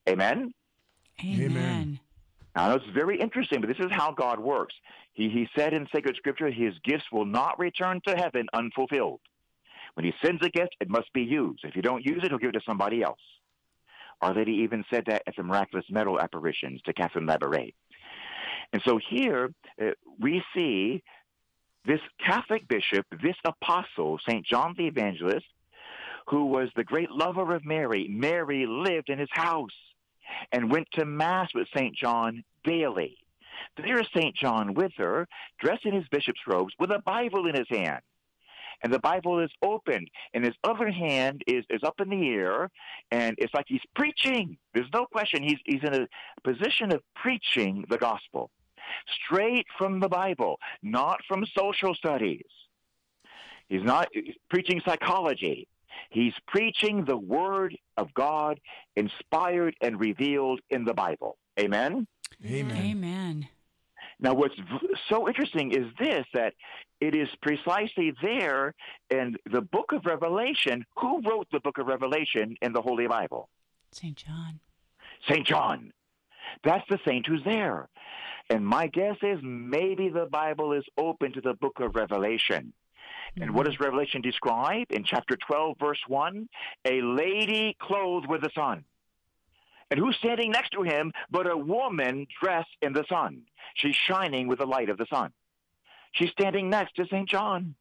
Amen? 0.08 0.52
Amen. 1.24 1.40
Amen. 1.40 2.00
Now, 2.54 2.74
it's 2.74 2.84
very 2.92 3.18
interesting, 3.18 3.60
but 3.60 3.68
this 3.68 3.78
is 3.78 3.90
how 3.90 4.12
God 4.12 4.38
works. 4.38 4.74
He, 5.14 5.30
he 5.30 5.48
said 5.56 5.72
in 5.72 5.86
sacred 5.94 6.16
scripture, 6.16 6.50
his 6.50 6.74
gifts 6.84 7.04
will 7.10 7.24
not 7.24 7.58
return 7.58 8.00
to 8.06 8.16
heaven 8.16 8.46
unfulfilled. 8.52 9.20
When 9.94 10.04
he 10.04 10.12
sends 10.24 10.44
a 10.44 10.48
gift, 10.48 10.76
it 10.80 10.88
must 10.88 11.12
be 11.12 11.22
used. 11.22 11.64
If 11.64 11.76
you 11.76 11.82
don't 11.82 12.04
use 12.04 12.20
it, 12.22 12.30
he'll 12.30 12.38
give 12.38 12.50
it 12.50 12.58
to 12.58 12.60
somebody 12.66 13.02
else. 13.02 13.20
Our 14.20 14.34
Lady 14.34 14.52
even 14.62 14.84
said 14.90 15.04
that 15.06 15.22
at 15.26 15.36
the 15.36 15.42
miraculous 15.42 15.84
medal 15.90 16.20
apparitions 16.20 16.80
to 16.82 16.92
Catherine 16.92 17.26
Labouré. 17.26 17.74
And 18.72 18.80
so 18.86 18.98
here 19.10 19.52
uh, 19.80 19.90
we 20.18 20.42
see 20.54 21.02
this 21.84 22.00
Catholic 22.24 22.66
bishop, 22.68 23.04
this 23.22 23.36
apostle, 23.44 24.18
St. 24.26 24.46
John 24.46 24.74
the 24.78 24.86
Evangelist, 24.86 25.46
who 26.28 26.46
was 26.46 26.68
the 26.76 26.84
great 26.84 27.10
lover 27.10 27.54
of 27.54 27.64
Mary. 27.64 28.06
Mary 28.08 28.64
lived 28.66 29.10
in 29.10 29.18
his 29.18 29.28
house 29.32 29.70
and 30.52 30.70
went 30.70 30.86
to 30.92 31.04
Mass 31.04 31.48
with 31.52 31.66
St. 31.76 31.94
John 31.96 32.44
daily. 32.64 33.18
There 33.76 34.00
is 34.00 34.06
St. 34.16 34.34
John 34.36 34.74
with 34.74 34.92
her, 34.96 35.26
dressed 35.60 35.84
in 35.84 35.94
his 35.94 36.06
bishop's 36.08 36.40
robes, 36.46 36.72
with 36.78 36.90
a 36.90 37.00
Bible 37.00 37.48
in 37.48 37.56
his 37.56 37.68
hand 37.68 38.02
and 38.82 38.92
the 38.92 38.98
Bible 38.98 39.40
is 39.40 39.50
opened, 39.62 40.08
and 40.34 40.44
his 40.44 40.54
other 40.64 40.90
hand 40.90 41.42
is, 41.46 41.64
is 41.70 41.82
up 41.82 42.00
in 42.00 42.10
the 42.10 42.28
air, 42.30 42.70
and 43.10 43.36
it's 43.38 43.54
like 43.54 43.66
he's 43.68 43.82
preaching. 43.94 44.56
There's 44.74 44.90
no 44.92 45.06
question. 45.06 45.42
He's, 45.42 45.58
he's 45.64 45.82
in 45.82 45.94
a 45.94 46.08
position 46.42 46.92
of 46.92 47.00
preaching 47.14 47.84
the 47.88 47.98
gospel 47.98 48.50
straight 49.24 49.66
from 49.78 50.00
the 50.00 50.08
Bible, 50.08 50.58
not 50.82 51.20
from 51.26 51.46
social 51.56 51.94
studies. 51.94 52.44
He's 53.68 53.84
not 53.84 54.08
preaching 54.50 54.82
psychology. 54.84 55.68
He's 56.10 56.34
preaching 56.46 57.04
the 57.04 57.16
Word 57.16 57.76
of 57.96 58.12
God 58.14 58.60
inspired 58.96 59.76
and 59.80 59.98
revealed 59.98 60.60
in 60.70 60.84
the 60.84 60.94
Bible. 60.94 61.36
Amen? 61.58 62.06
Amen. 62.44 62.76
Amen. 62.76 63.48
Now, 64.22 64.34
what's 64.34 64.54
so 65.08 65.28
interesting 65.28 65.72
is 65.72 65.86
this 65.98 66.24
that 66.32 66.54
it 67.00 67.16
is 67.16 67.28
precisely 67.42 68.14
there 68.22 68.72
in 69.10 69.36
the 69.50 69.60
book 69.60 69.92
of 69.92 70.06
Revelation. 70.06 70.84
Who 70.98 71.20
wrote 71.28 71.48
the 71.50 71.58
book 71.58 71.78
of 71.78 71.88
Revelation 71.88 72.54
in 72.62 72.72
the 72.72 72.80
Holy 72.80 73.08
Bible? 73.08 73.48
St. 73.90 74.16
John. 74.16 74.60
St. 75.28 75.44
John. 75.44 75.92
That's 76.62 76.84
the 76.88 77.00
saint 77.04 77.26
who's 77.26 77.42
there. 77.44 77.88
And 78.48 78.64
my 78.64 78.86
guess 78.86 79.16
is 79.22 79.40
maybe 79.42 80.08
the 80.08 80.26
Bible 80.26 80.72
is 80.72 80.84
open 80.96 81.32
to 81.32 81.40
the 81.40 81.54
book 81.54 81.80
of 81.80 81.96
Revelation. 81.96 82.72
And 83.40 83.54
what 83.54 83.66
mm-hmm. 83.66 83.72
does 83.72 83.80
Revelation 83.80 84.20
describe? 84.20 84.86
In 84.90 85.04
chapter 85.04 85.36
12, 85.36 85.76
verse 85.80 86.00
1, 86.06 86.48
a 86.84 87.00
lady 87.02 87.76
clothed 87.80 88.26
with 88.28 88.42
the 88.42 88.50
sun. 88.54 88.84
And 89.92 90.00
who's 90.00 90.16
standing 90.16 90.50
next 90.50 90.70
to 90.70 90.82
him 90.82 91.12
but 91.30 91.46
a 91.46 91.54
woman 91.54 92.26
dressed 92.42 92.74
in 92.80 92.94
the 92.94 93.04
sun? 93.10 93.42
She's 93.74 93.94
shining 93.94 94.48
with 94.48 94.60
the 94.60 94.64
light 94.64 94.88
of 94.88 94.96
the 94.96 95.04
sun. 95.12 95.32
She's 96.12 96.30
standing 96.30 96.70
next 96.70 96.96
to 96.96 97.04
St. 97.04 97.28
John. 97.28 97.74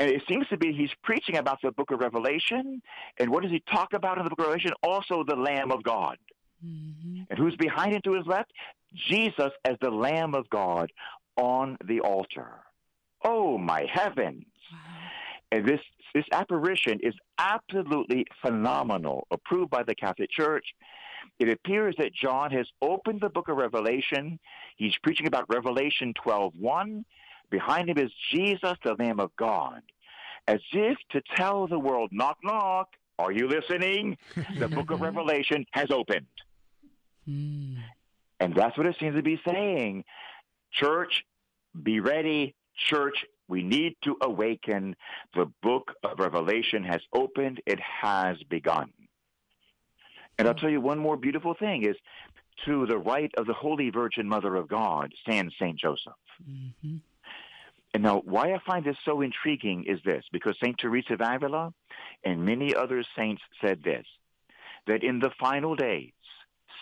And 0.00 0.10
it 0.10 0.22
seems 0.28 0.48
to 0.48 0.56
be 0.56 0.72
he's 0.72 0.90
preaching 1.04 1.36
about 1.36 1.60
the 1.62 1.70
book 1.70 1.92
of 1.92 2.00
Revelation. 2.00 2.82
And 3.18 3.30
what 3.30 3.44
does 3.44 3.52
he 3.52 3.62
talk 3.70 3.92
about 3.92 4.18
in 4.18 4.24
the 4.24 4.30
book 4.30 4.40
of 4.40 4.46
Revelation? 4.46 4.72
Also 4.82 5.22
the 5.22 5.36
Lamb 5.36 5.70
of 5.70 5.84
God. 5.84 6.18
Mm-hmm. 6.64 7.22
And 7.30 7.38
who's 7.38 7.54
behind 7.54 7.94
him 7.94 8.00
to 8.02 8.14
his 8.14 8.26
left? 8.26 8.52
Jesus 9.08 9.52
as 9.64 9.76
the 9.80 9.90
Lamb 9.90 10.34
of 10.34 10.50
God 10.50 10.90
on 11.36 11.78
the 11.84 12.00
altar. 12.00 12.50
Oh, 13.24 13.58
my 13.58 13.86
heavens. 13.88 14.44
Wow. 14.72 14.78
And 15.52 15.68
this, 15.68 15.80
this 16.16 16.24
apparition 16.32 16.98
is 17.00 17.14
absolutely 17.38 18.26
phenomenal, 18.44 19.28
approved 19.30 19.70
by 19.70 19.84
the 19.84 19.94
Catholic 19.94 20.30
Church. 20.32 20.66
It 21.38 21.48
appears 21.48 21.94
that 21.98 22.12
John 22.14 22.50
has 22.50 22.66
opened 22.82 23.20
the 23.20 23.28
book 23.28 23.48
of 23.48 23.56
Revelation. 23.56 24.38
He's 24.76 24.96
preaching 25.02 25.26
about 25.26 25.48
Revelation 25.48 26.14
12:1. 26.14 27.04
Behind 27.50 27.88
him 27.88 27.98
is 27.98 28.12
Jesus, 28.30 28.76
the 28.84 28.94
Lamb 28.98 29.20
of 29.20 29.34
God, 29.36 29.82
as 30.46 30.60
if 30.72 30.98
to 31.10 31.22
tell 31.34 31.66
the 31.66 31.78
world, 31.78 32.10
knock, 32.12 32.38
knock, 32.42 32.88
are 33.18 33.32
you 33.32 33.48
listening? 33.48 34.16
The 34.58 34.68
book 34.68 34.90
of 34.90 35.00
Revelation 35.08 35.66
has 35.72 35.90
opened. 35.90 36.26
Mm. 37.28 37.78
And 38.40 38.54
that's 38.54 38.76
what 38.78 38.86
it 38.86 38.96
seems 39.00 39.16
to 39.16 39.22
be 39.22 39.40
saying. 39.46 40.04
Church, 40.72 41.24
be 41.82 42.00
ready. 42.00 42.54
Church, 42.76 43.24
we 43.48 43.62
need 43.62 43.96
to 44.04 44.16
awaken. 44.22 44.94
The 45.34 45.50
book 45.62 45.94
of 46.04 46.20
Revelation 46.20 46.84
has 46.84 47.00
opened. 47.12 47.60
It 47.66 47.80
has 47.80 48.36
begun. 48.48 48.92
And 50.38 50.46
I'll 50.46 50.54
tell 50.54 50.70
you 50.70 50.80
one 50.80 50.98
more 50.98 51.16
beautiful 51.16 51.54
thing 51.54 51.84
is 51.84 51.96
to 52.64 52.86
the 52.86 52.98
right 52.98 53.30
of 53.36 53.46
the 53.46 53.54
Holy 53.54 53.90
Virgin 53.90 54.28
Mother 54.28 54.54
of 54.56 54.68
God 54.68 55.12
stands 55.22 55.54
St. 55.58 55.78
Joseph. 55.78 56.12
Mm-hmm. 56.48 56.96
And 57.94 58.02
now, 58.02 58.22
why 58.24 58.52
I 58.52 58.58
find 58.66 58.84
this 58.84 58.96
so 59.04 59.22
intriguing 59.22 59.84
is 59.84 59.98
this, 60.04 60.24
because 60.30 60.56
St. 60.62 60.76
Teresa 60.78 61.14
of 61.14 61.20
Avila 61.20 61.72
and 62.22 62.44
many 62.44 62.74
other 62.74 63.02
saints 63.16 63.42
said 63.60 63.82
this, 63.82 64.06
that 64.86 65.02
in 65.02 65.20
the 65.20 65.30
final 65.40 65.74
days, 65.74 66.12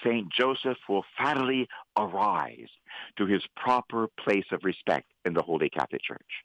St. 0.04 0.30
Joseph 0.32 0.78
will 0.88 1.04
finally 1.16 1.68
arise 1.96 2.68
to 3.16 3.26
his 3.26 3.42
proper 3.56 4.08
place 4.18 4.44
of 4.52 4.64
respect 4.64 5.06
in 5.24 5.32
the 5.32 5.42
Holy 5.42 5.70
Catholic 5.70 6.02
Church 6.02 6.44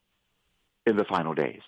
in 0.86 0.96
the 0.96 1.06
final 1.06 1.34
days. 1.34 1.62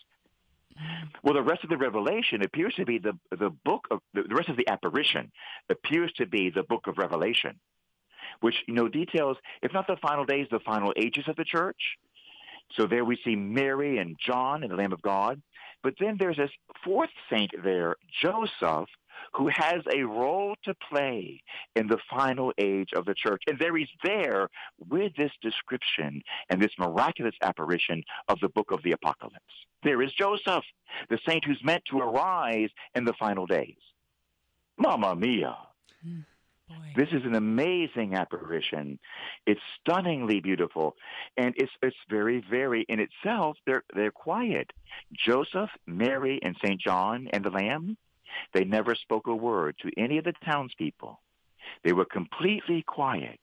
Well, 1.24 1.34
the 1.34 1.41
rest 1.41 1.63
of 1.63 1.69
the 1.69 1.78
revelation 1.78 2.41
appears 2.43 2.74
to 2.76 2.86
be 2.86 2.97
the, 2.97 3.13
the 3.32 3.49
book 3.49 3.88
of 3.91 3.99
the 4.13 4.24
rest 4.30 4.49
of 4.49 4.57
the 4.57 4.67
apparition 4.67 5.32
appears 5.69 6.11
to 6.13 6.26
be 6.26 6.49
the 6.49 6.63
book 6.63 6.88
of 6.88 6.97
Revelation, 6.97 7.59
which 8.41 8.55
you 8.67 8.74
know 8.74 8.88
details, 8.88 9.38
if 9.61 9.74
not 9.74 9.88
the 9.88 9.97
final 10.01 10.26
days, 10.26 10.47
the 10.51 10.59
final 10.59 10.93
ages 10.97 11.26
of 11.28 11.36
the 11.36 11.45
church. 11.45 11.97
So 12.76 12.88
there 12.88 13.05
we 13.05 13.19
see 13.24 13.36
Mary 13.36 13.99
and 13.99 14.17
John 14.26 14.63
and 14.63 14.71
the 14.71 14.76
Lamb 14.76 14.93
of 14.93 15.01
God. 15.01 15.41
But 15.84 15.95
then 15.99 16.15
there's 16.17 16.38
this 16.38 16.49
fourth 16.84 17.09
saint 17.30 17.51
there, 17.63 17.97
Joseph, 18.21 18.89
who 19.34 19.49
has 19.49 19.82
a 19.93 20.03
role 20.03 20.55
to 20.64 20.74
play 20.89 21.41
in 21.76 21.88
the 21.88 21.99
final 22.09 22.53
age 22.57 22.89
of 22.95 23.05
the 23.05 23.16
church. 23.16 23.43
And 23.47 23.57
there 23.59 23.76
he's 23.76 23.88
there 24.03 24.49
with 24.89 25.16
this 25.16 25.32
description 25.41 26.22
and 26.49 26.61
this 26.61 26.72
miraculous 26.78 27.36
apparition 27.41 28.03
of 28.28 28.39
the 28.41 28.49
book 28.49 28.72
of 28.72 28.82
the 28.84 28.91
Apocalypse. 28.91 29.43
There 29.84 30.01
is 30.01 30.14
Joseph, 30.14 30.64
the 31.09 31.20
saint 31.28 31.45
who's 31.45 31.61
meant 31.64 31.84
to 31.91 31.99
arise 31.99 32.70
in 32.95 33.05
the 33.05 33.14
final 33.20 33.45
days. 33.45 33.78
Mamma 34.78 35.16
mia. 35.16 35.57
Mm. 36.05 36.26
Boy. 36.68 36.93
This 36.95 37.09
is 37.11 37.26
an 37.26 37.36
amazing 37.36 38.16
apparition. 38.16 38.97
It's 39.45 39.59
stunningly 39.82 40.39
beautiful, 40.39 40.95
and 41.36 41.53
it's 41.57 41.72
it's 41.82 41.95
very 42.09 42.43
very 42.49 42.86
in 42.88 42.99
itself. 42.99 43.57
They're 43.66 43.84
they're 43.93 44.11
quiet. 44.11 44.72
Joseph, 45.14 45.70
Mary, 45.86 46.39
and 46.41 46.55
Saint 46.64 46.80
John 46.80 47.28
and 47.34 47.43
the 47.43 47.49
Lamb. 47.49 47.97
They 48.54 48.64
never 48.64 48.96
spoke 48.96 49.28
a 49.28 49.36
word 49.36 49.76
to 49.82 49.92
any 49.98 50.18
of 50.18 50.26
the 50.26 50.34
townspeople. 50.46 51.20
They 51.84 51.94
were 51.94 52.06
completely 52.06 52.84
quiet. 52.84 53.40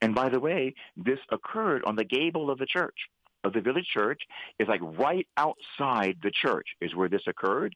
And 0.00 0.14
by 0.14 0.28
the 0.28 0.40
way, 0.40 0.74
this 0.96 1.18
occurred 1.30 1.82
on 1.84 1.96
the 1.96 2.04
gable 2.04 2.50
of 2.50 2.58
the 2.58 2.66
church, 2.66 3.08
of 3.42 3.52
the 3.52 3.60
village 3.60 3.88
church. 3.92 4.22
It's 4.58 4.68
like 4.68 4.80
right 4.82 5.26
outside 5.36 6.18
the 6.22 6.30
church 6.30 6.68
is 6.80 6.94
where 6.94 7.08
this 7.08 7.26
occurred. 7.26 7.74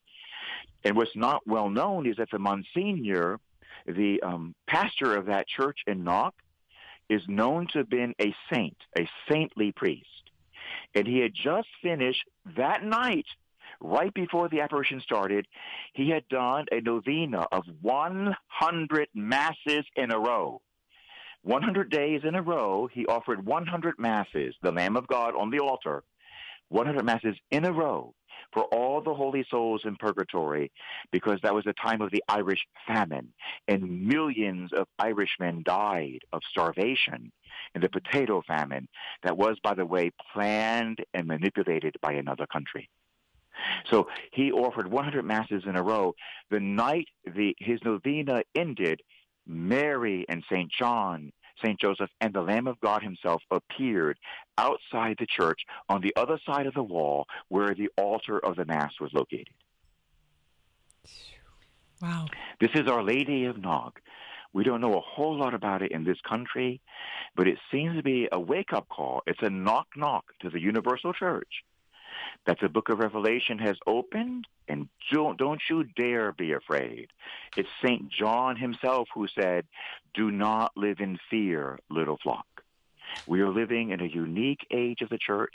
And 0.85 0.97
what's 0.97 1.17
not 1.17 1.43
well 1.47 1.69
known 1.69 2.07
is 2.07 2.17
that 2.19 2.31
the 2.31 2.39
Monsignor 2.39 3.41
the 3.87 4.21
um, 4.23 4.55
pastor 4.67 5.17
of 5.17 5.27
that 5.27 5.47
church 5.47 5.81
in 5.87 6.05
Knock 6.05 6.35
is 7.09 7.23
known 7.29 7.69
to 7.69 7.79
have 7.79 7.91
been 7.91 8.15
a 8.21 8.35
saint, 8.53 8.77
a 8.99 9.09
saintly 9.31 9.73
priest. 9.73 10.07
And 10.95 11.07
he 11.07 11.19
had 11.19 11.33
just 11.35 11.69
finished 11.83 12.25
that 12.57 12.83
night 12.83 13.27
right 13.81 14.13
before 14.13 14.49
the 14.49 14.61
apparition 14.61 15.01
started, 15.01 15.47
he 15.95 16.11
had 16.11 16.29
done 16.29 16.67
a 16.73 16.81
novena 16.81 17.47
of 17.53 17.65
100 17.83 19.09
masses 19.15 19.85
in 19.97 20.11
a 20.11 20.19
row. 20.19 20.61
100 21.43 21.91
days 21.91 22.23
in 22.25 22.35
a 22.35 22.43
row, 22.43 22.89
he 22.93 23.07
offered 23.07 23.47
100 23.47 23.99
masses, 23.99 24.55
the 24.63 24.73
Lamb 24.73 24.97
of 24.97 25.07
God 25.07 25.35
on 25.37 25.51
the 25.51 25.61
altar, 25.61 26.03
100 26.69 27.05
masses 27.05 27.37
in 27.51 27.65
a 27.65 27.73
row 27.73 28.15
for 28.53 28.65
all 28.65 29.01
the 29.01 29.15
holy 29.15 29.45
souls 29.51 29.83
in 29.85 29.97
purgatory 29.97 30.71
because 31.13 31.39
that 31.43 31.55
was 31.55 31.65
the 31.65 31.73
time 31.73 32.01
of 32.01 32.11
the 32.11 32.23
Irish 32.29 32.67
famine 32.87 33.33
and 33.69 34.07
millions 34.07 34.73
of 34.73 34.87
Irishmen 34.99 35.63
died 35.65 36.21
of 36.33 36.43
starvation 36.51 37.33
in 37.75 37.81
the 37.81 37.89
potato 37.89 38.43
famine 38.47 38.89
that 39.23 39.37
was, 39.37 39.59
by 39.63 39.75
the 39.75 39.87
way, 39.87 40.11
planned 40.33 41.05
and 41.15 41.27
manipulated 41.27 41.97
by 42.01 42.13
another 42.13 42.47
country. 42.47 42.89
So 43.91 44.09
he 44.33 44.53
offered 44.53 44.91
100 44.91 45.25
masses 45.25 45.65
in 45.67 45.77
a 45.77 45.83
row. 45.83 46.15
The 46.51 46.61
night 46.61 47.09
the, 47.25 47.55
his 47.59 47.81
novena 47.85 48.43
ended, 48.55 49.03
Mary 49.47 50.25
and 50.29 50.43
St. 50.51 50.71
John 50.71 51.33
St. 51.63 51.81
Joseph 51.81 52.11
and 52.21 52.35
the 52.35 52.43
Lamb 52.43 52.67
of 52.67 52.81
God 52.81 53.03
himself 53.03 53.43
appeared 53.51 54.19
outside 54.59 55.17
the 55.19 55.27
church 55.27 55.63
on 55.89 56.01
the 56.01 56.15
other 56.17 56.39
side 56.45 56.67
of 56.67 56.75
the 56.75 56.83
wall 56.83 57.27
where 57.49 57.75
the 57.75 57.89
altar 57.97 58.39
of 58.39 58.57
the 58.57 58.65
Mass 58.65 58.93
was 59.01 59.13
located. 59.13 59.55
Wow. 62.01 62.27
This 62.61 62.71
is 62.75 62.89
Our 62.89 63.03
Lady 63.03 63.47
of 63.47 63.59
Knock. 63.59 64.01
We 64.53 64.65
don't 64.65 64.81
know 64.81 64.95
a 64.95 65.01
whole 65.01 65.39
lot 65.39 65.55
about 65.55 65.83
it 65.83 65.93
in 65.93 66.05
this 66.05 66.21
country, 66.27 66.81
but 67.35 67.49
it 67.49 67.59
seems 67.71 67.97
to 67.97 68.03
be 68.03 68.29
a 68.33 68.41
wake 68.41 68.73
up 68.73 68.89
call. 68.89 69.23
It's 69.27 69.43
a 69.43 69.51
knock 69.51 69.89
knock 69.97 70.25
to 70.41 70.51
the 70.51 70.61
universal 70.61 71.13
church 71.13 71.65
that 72.47 72.59
the 72.61 72.69
book 72.69 72.89
of 72.89 72.99
Revelation 72.99 73.59
has 73.59 73.77
opened, 73.87 74.47
and 74.69 74.89
don't, 75.13 75.39
don't 75.39 75.61
you 75.69 75.85
dare 75.85 76.33
be 76.33 76.53
afraid. 76.53 77.09
It's 77.57 77.69
St. 77.83 78.11
John 78.11 78.57
himself 78.57 79.09
who 79.15 79.27
said, 79.29 79.67
Do 80.15 80.31
not 80.31 80.73
live 80.77 81.01
in 81.01 81.19
fear, 81.31 81.79
little 81.91 82.19
flock. 82.23 82.47
We 83.27 83.41
are 83.41 83.51
living 83.51 83.91
in 83.91 84.01
a 84.01 84.07
unique 84.07 84.67
age 84.71 85.01
of 85.01 85.09
the 85.09 85.19
church. 85.19 85.55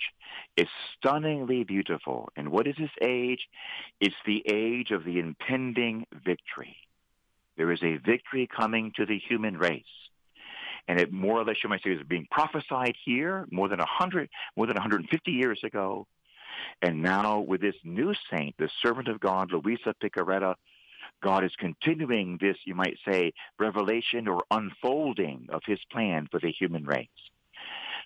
It's 0.57 0.71
stunningly 0.97 1.63
beautiful. 1.63 2.29
And 2.35 2.49
what 2.49 2.67
is 2.67 2.75
this 2.77 2.91
age? 3.01 3.47
It's 3.99 4.15
the 4.25 4.43
age 4.47 4.91
of 4.91 5.03
the 5.03 5.19
impending 5.19 6.05
victory. 6.25 6.77
There 7.57 7.71
is 7.71 7.83
a 7.83 7.97
victory 7.97 8.47
coming 8.47 8.91
to 8.95 9.05
the 9.05 9.19
human 9.19 9.57
race. 9.57 9.83
And 10.87 10.99
it 10.99 11.11
more 11.11 11.39
or 11.39 11.45
less, 11.45 11.57
you 11.63 11.69
might 11.69 11.83
say, 11.83 11.91
is 11.91 12.01
being 12.07 12.27
prophesied 12.31 12.95
here 13.05 13.45
more 13.51 13.67
than 13.67 13.79
100, 13.79 14.29
more 14.55 14.65
than 14.65 14.75
150 14.75 15.31
years 15.31 15.59
ago. 15.63 16.07
And 16.81 17.01
now 17.01 17.39
with 17.39 17.61
this 17.61 17.75
new 17.83 18.13
saint, 18.31 18.55
the 18.57 18.69
servant 18.81 19.07
of 19.07 19.19
God, 19.19 19.51
Luisa 19.51 19.93
Piccarreta, 20.01 20.55
God 21.21 21.43
is 21.43 21.51
continuing 21.57 22.37
this, 22.41 22.57
you 22.65 22.75
might 22.75 22.97
say, 23.07 23.33
revelation 23.59 24.27
or 24.27 24.43
unfolding 24.49 25.47
of 25.49 25.61
his 25.65 25.79
plan 25.91 26.27
for 26.31 26.39
the 26.39 26.51
human 26.51 26.85
race. 26.85 27.07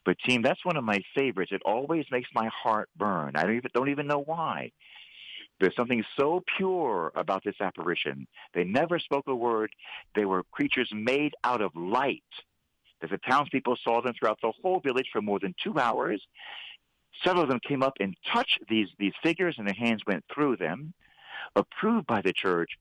But 0.06 0.20
team, 0.20 0.42
that's 0.42 0.64
one 0.64 0.78
of 0.78 0.84
my 0.84 1.00
favorites. 1.16 1.52
It 1.54 1.62
always 1.66 2.06
makes 2.12 2.30
my 2.34 2.50
heart 2.64 2.90
burn. 2.96 3.36
I 3.36 3.44
don't 3.44 3.56
even, 3.56 3.72
don't 3.74 3.90
even 3.90 4.08
know 4.08 4.22
why. 4.22 4.72
There's 5.60 5.76
something 5.76 6.04
so 6.20 6.44
pure 6.58 7.12
about 7.16 7.44
this 7.44 7.56
apparition. 7.62 8.28
They 8.54 8.66
never 8.66 9.00
spoke 9.00 9.26
a 9.28 9.36
word. 9.36 9.72
They 10.14 10.26
were 10.26 10.44
creatures 10.52 10.90
made 10.94 11.34
out 11.44 11.62
of 11.62 11.76
light. 11.76 12.24
That 13.02 13.10
the 13.10 13.18
townspeople 13.18 13.78
saw 13.84 14.02
them 14.02 14.14
throughout 14.18 14.40
the 14.42 14.52
whole 14.62 14.80
village 14.80 15.08
for 15.12 15.22
more 15.22 15.40
than 15.40 15.56
two 15.64 15.80
hours. 15.80 16.22
Several 17.24 17.44
of 17.44 17.50
them 17.50 17.60
came 17.68 17.82
up 17.84 17.94
and 18.00 18.16
touched 18.32 18.60
these, 18.70 18.88
these 19.00 19.14
figures, 19.24 19.56
and 19.58 19.68
their 19.68 19.76
hands 19.76 20.02
went 20.06 20.24
through 20.34 20.58
them, 20.58 20.94
approved 21.56 22.06
by 22.08 22.22
the 22.22 22.34
church, 22.34 22.72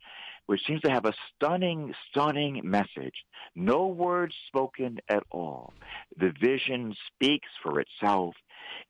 which 0.46 0.60
seems 0.66 0.82
to 0.82 0.90
have 0.90 1.06
a 1.06 1.14
stunning, 1.34 1.94
stunning 2.10 2.60
message. 2.64 3.24
No 3.54 3.86
words 3.86 4.34
spoken 4.48 4.98
at 5.08 5.22
all. 5.30 5.72
The 6.18 6.32
vision 6.38 6.94
speaks 7.06 7.48
for 7.62 7.80
itself. 7.80 8.34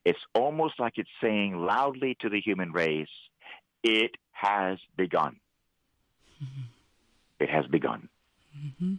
It's 0.03 0.19
almost 0.33 0.79
like 0.79 0.93
it's 0.97 1.09
saying 1.21 1.57
loudly 1.57 2.17
to 2.21 2.29
the 2.29 2.41
human 2.41 2.71
race, 2.71 3.07
it 3.83 4.11
has 4.31 4.79
begun. 4.97 5.37
Mm-hmm. 6.43 6.61
It 7.39 7.49
has 7.49 7.65
begun. 7.67 8.09
Mm-hmm. 8.57 8.95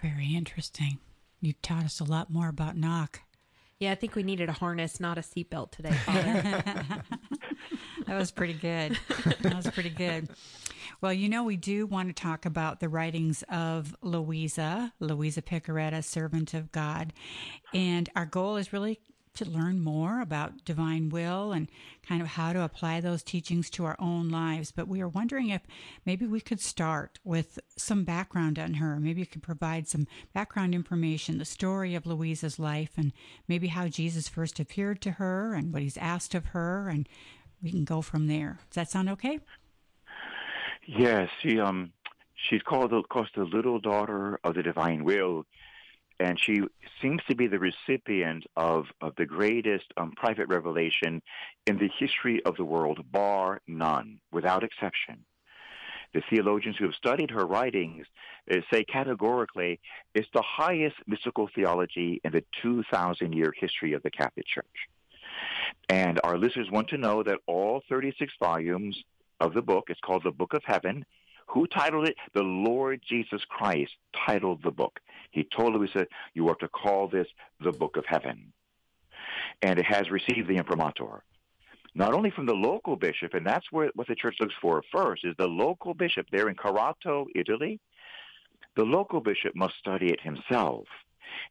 Very 0.00 0.34
interesting. 0.34 0.98
You 1.40 1.54
taught 1.62 1.84
us 1.84 2.00
a 2.00 2.04
lot 2.04 2.30
more 2.30 2.48
about 2.48 2.76
Knock. 2.76 3.23
Yeah, 3.84 3.92
I 3.92 3.96
think 3.96 4.14
we 4.14 4.22
needed 4.22 4.48
a 4.48 4.52
harness, 4.52 4.98
not 4.98 5.18
a 5.18 5.20
seatbelt 5.20 5.70
today, 5.70 5.90
that 6.06 7.04
was 8.08 8.30
pretty 8.30 8.54
good. 8.54 8.98
That 9.42 9.54
was 9.54 9.66
pretty 9.66 9.90
good. 9.90 10.30
Well, 11.02 11.12
you 11.12 11.28
know, 11.28 11.44
we 11.44 11.58
do 11.58 11.84
want 11.84 12.08
to 12.08 12.14
talk 12.14 12.46
about 12.46 12.80
the 12.80 12.88
writings 12.88 13.44
of 13.50 13.94
Luisa, 14.00 14.94
Luisa 15.00 15.42
Piccarreta, 15.42 16.02
servant 16.02 16.54
of 16.54 16.72
God. 16.72 17.12
And 17.74 18.08
our 18.16 18.24
goal 18.24 18.56
is 18.56 18.72
really 18.72 19.00
to 19.34 19.44
learn 19.44 19.82
more 19.82 20.20
about 20.20 20.64
divine 20.64 21.08
will 21.08 21.52
and 21.52 21.68
kind 22.06 22.22
of 22.22 22.28
how 22.28 22.52
to 22.52 22.62
apply 22.62 23.00
those 23.00 23.22
teachings 23.22 23.68
to 23.68 23.84
our 23.84 23.96
own 23.98 24.28
lives. 24.28 24.70
But 24.70 24.86
we 24.86 25.00
are 25.00 25.08
wondering 25.08 25.48
if 25.48 25.62
maybe 26.06 26.24
we 26.24 26.40
could 26.40 26.60
start 26.60 27.18
with 27.24 27.58
some 27.76 28.04
background 28.04 28.60
on 28.60 28.74
her. 28.74 29.00
Maybe 29.00 29.20
you 29.20 29.26
could 29.26 29.42
provide 29.42 29.88
some 29.88 30.06
background 30.32 30.72
information, 30.72 31.38
the 31.38 31.44
story 31.44 31.96
of 31.96 32.06
Luisa's 32.06 32.60
life, 32.60 32.92
and 32.96 33.12
maybe 33.48 33.68
how 33.68 33.88
Jesus 33.88 34.28
first 34.28 34.60
appeared 34.60 35.00
to 35.02 35.12
her 35.12 35.54
and 35.54 35.72
what 35.72 35.82
he's 35.82 35.96
asked 35.96 36.36
of 36.36 36.46
her, 36.46 36.88
and 36.88 37.08
we 37.60 37.72
can 37.72 37.84
go 37.84 38.02
from 38.02 38.28
there. 38.28 38.58
Does 38.70 38.76
that 38.76 38.90
sound 38.90 39.08
okay? 39.10 39.40
Yes, 40.86 41.28
she 41.42 41.58
um 41.58 41.92
she's 42.48 42.62
called 42.62 42.92
of 42.92 43.08
course 43.08 43.30
the 43.34 43.44
little 43.44 43.80
daughter 43.80 44.38
of 44.44 44.54
the 44.54 44.62
divine 44.62 45.02
will 45.02 45.44
and 46.24 46.40
she 46.40 46.62
seems 47.02 47.20
to 47.28 47.36
be 47.36 47.48
the 47.48 47.58
recipient 47.58 48.44
of, 48.56 48.86
of 49.02 49.12
the 49.16 49.26
greatest 49.26 49.84
um, 49.98 50.12
private 50.16 50.48
revelation 50.48 51.20
in 51.66 51.76
the 51.76 51.90
history 51.98 52.42
of 52.46 52.56
the 52.56 52.64
world, 52.64 52.98
bar 53.12 53.60
none, 53.66 54.18
without 54.32 54.64
exception. 54.64 55.26
The 56.14 56.22
theologians 56.30 56.76
who 56.78 56.86
have 56.86 56.94
studied 56.94 57.30
her 57.30 57.44
writings 57.44 58.06
uh, 58.50 58.56
say 58.72 58.84
categorically 58.84 59.80
it's 60.14 60.28
the 60.32 60.42
highest 60.42 60.96
mystical 61.06 61.50
theology 61.54 62.22
in 62.24 62.32
the 62.32 62.44
2,000 62.62 63.34
year 63.34 63.52
history 63.54 63.92
of 63.92 64.02
the 64.02 64.10
Catholic 64.10 64.46
Church. 64.46 64.88
And 65.90 66.20
our 66.24 66.38
listeners 66.38 66.70
want 66.70 66.88
to 66.88 66.96
know 66.96 67.22
that 67.22 67.40
all 67.46 67.82
36 67.90 68.32
volumes 68.40 68.96
of 69.40 69.52
the 69.52 69.60
book, 69.60 69.84
it's 69.88 70.00
called 70.00 70.24
the 70.24 70.30
Book 70.30 70.54
of 70.54 70.62
Heaven. 70.64 71.04
Who 71.48 71.66
titled 71.66 72.08
it? 72.08 72.16
The 72.32 72.42
Lord 72.42 73.02
Jesus 73.06 73.42
Christ 73.46 73.92
titled 74.26 74.62
the 74.62 74.70
book. 74.70 75.00
He 75.34 75.42
told 75.44 75.74
Luisa, 75.74 76.06
you 76.32 76.48
are 76.48 76.54
to 76.56 76.68
call 76.68 77.08
this 77.08 77.26
the 77.60 77.72
Book 77.72 77.96
of 77.96 78.04
Heaven. 78.06 78.52
And 79.62 79.80
it 79.80 79.84
has 79.84 80.08
received 80.08 80.48
the 80.48 80.56
imprimatur. 80.56 81.24
Not 81.96 82.14
only 82.14 82.30
from 82.30 82.46
the 82.46 82.54
local 82.54 82.94
bishop, 82.96 83.34
and 83.34 83.44
that's 83.44 83.66
where, 83.72 83.90
what 83.94 84.06
the 84.06 84.14
church 84.14 84.36
looks 84.38 84.54
for 84.62 84.82
first, 84.92 85.24
is 85.24 85.34
the 85.36 85.48
local 85.48 85.92
bishop 85.92 86.26
there 86.30 86.48
in 86.48 86.54
Corato, 86.54 87.26
Italy. 87.34 87.80
The 88.76 88.84
local 88.84 89.20
bishop 89.20 89.56
must 89.56 89.76
study 89.76 90.12
it 90.12 90.20
himself 90.20 90.86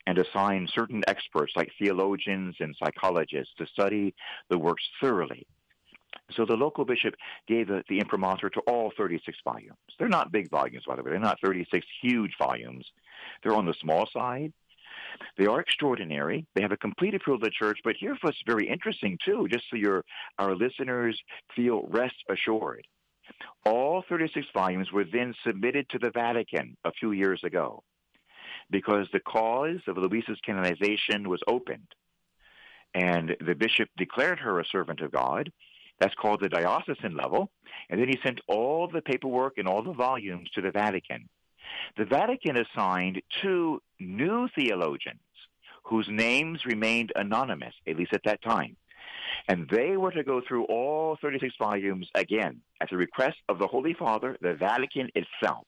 and 0.07 0.17
assign 0.17 0.69
certain 0.73 1.03
experts 1.07 1.51
like 1.57 1.71
theologians 1.77 2.55
and 2.61 2.75
psychologists 2.81 3.53
to 3.57 3.67
study 3.67 4.15
the 4.49 4.57
works 4.57 4.83
thoroughly. 5.01 5.45
So 6.31 6.45
the 6.45 6.55
local 6.55 6.85
bishop 6.85 7.15
gave 7.47 7.67
the, 7.67 7.83
the 7.89 7.99
imprimatur 7.99 8.49
to 8.49 8.59
all 8.61 8.91
36 8.97 9.37
volumes. 9.43 9.77
They're 9.99 10.07
not 10.07 10.31
big 10.31 10.49
volumes, 10.49 10.83
by 10.87 10.95
the 10.95 11.03
way. 11.03 11.11
They're 11.11 11.19
not 11.19 11.39
36 11.43 11.85
huge 12.01 12.33
volumes. 12.39 12.85
They're 13.41 13.55
on 13.55 13.65
the 13.65 13.75
small 13.81 14.07
side. 14.11 14.53
They 15.37 15.45
are 15.45 15.59
extraordinary. 15.59 16.45
They 16.55 16.61
have 16.61 16.71
a 16.71 16.77
complete 16.77 17.13
approval 17.13 17.35
of 17.35 17.41
the 17.43 17.51
church. 17.51 17.79
But 17.83 17.95
here's 17.99 18.17
what's 18.21 18.41
very 18.45 18.67
interesting 18.67 19.17
too, 19.23 19.47
just 19.51 19.65
so 19.69 19.75
your 19.75 20.03
our 20.39 20.55
listeners 20.55 21.19
feel 21.55 21.87
rest 21.89 22.15
assured. 22.29 22.87
All 23.65 24.03
36 24.07 24.47
volumes 24.53 24.91
were 24.91 25.05
then 25.05 25.33
submitted 25.45 25.87
to 25.89 25.99
the 25.99 26.11
Vatican 26.11 26.75
a 26.83 26.91
few 26.91 27.11
years 27.11 27.41
ago 27.43 27.83
because 28.69 29.07
the 29.11 29.19
cause 29.19 29.79
of 29.87 29.97
Luisa's 29.97 30.39
canonization 30.45 31.29
was 31.29 31.41
opened. 31.47 31.87
And 32.93 33.35
the 33.45 33.55
bishop 33.55 33.89
declared 33.97 34.39
her 34.39 34.59
a 34.59 34.65
servant 34.65 35.01
of 35.01 35.11
God. 35.11 35.51
That's 35.99 36.15
called 36.15 36.41
the 36.41 36.49
diocesan 36.49 37.15
level. 37.15 37.49
And 37.89 37.99
then 37.99 38.09
he 38.09 38.19
sent 38.23 38.41
all 38.47 38.87
the 38.87 39.01
paperwork 39.01 39.57
and 39.57 39.67
all 39.67 39.83
the 39.83 39.93
volumes 39.93 40.49
to 40.55 40.61
the 40.61 40.71
Vatican. 40.71 41.29
The 41.97 42.05
Vatican 42.05 42.57
assigned 42.57 43.21
two 43.41 43.81
new 43.99 44.47
theologians 44.55 45.19
whose 45.83 46.07
names 46.09 46.65
remained 46.65 47.11
anonymous, 47.15 47.73
at 47.87 47.97
least 47.97 48.13
at 48.13 48.23
that 48.25 48.41
time. 48.41 48.77
And 49.47 49.67
they 49.69 49.97
were 49.97 50.11
to 50.11 50.23
go 50.23 50.41
through 50.47 50.65
all 50.65 51.17
36 51.21 51.55
volumes 51.59 52.09
again 52.15 52.61
at 52.79 52.89
the 52.89 52.97
request 52.97 53.37
of 53.49 53.59
the 53.59 53.67
Holy 53.67 53.93
Father, 53.93 54.37
the 54.41 54.53
Vatican 54.53 55.09
itself. 55.15 55.67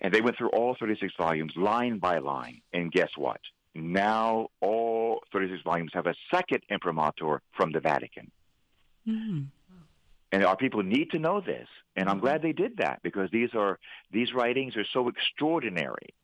And 0.00 0.12
they 0.12 0.20
went 0.20 0.36
through 0.36 0.48
all 0.50 0.76
36 0.78 1.12
volumes 1.18 1.52
line 1.56 1.98
by 1.98 2.18
line. 2.18 2.62
And 2.72 2.90
guess 2.90 3.10
what? 3.16 3.40
Now 3.74 4.48
all 4.60 5.20
36 5.32 5.62
volumes 5.62 5.92
have 5.94 6.06
a 6.06 6.14
second 6.34 6.62
imprimatur 6.70 7.42
from 7.56 7.70
the 7.72 7.80
Vatican. 7.80 8.30
Mm. 9.10 9.46
And 10.32 10.44
our 10.44 10.56
people 10.56 10.82
need 10.82 11.10
to 11.10 11.18
know 11.18 11.40
this, 11.40 11.68
and 11.96 12.08
I'm 12.08 12.20
glad 12.20 12.40
they 12.40 12.52
did 12.52 12.76
that 12.76 13.00
because 13.02 13.30
these 13.32 13.50
are 13.54 13.78
these 14.12 14.32
writings 14.32 14.76
are 14.76 14.84
so 14.92 15.08
extraordinary, 15.08 16.14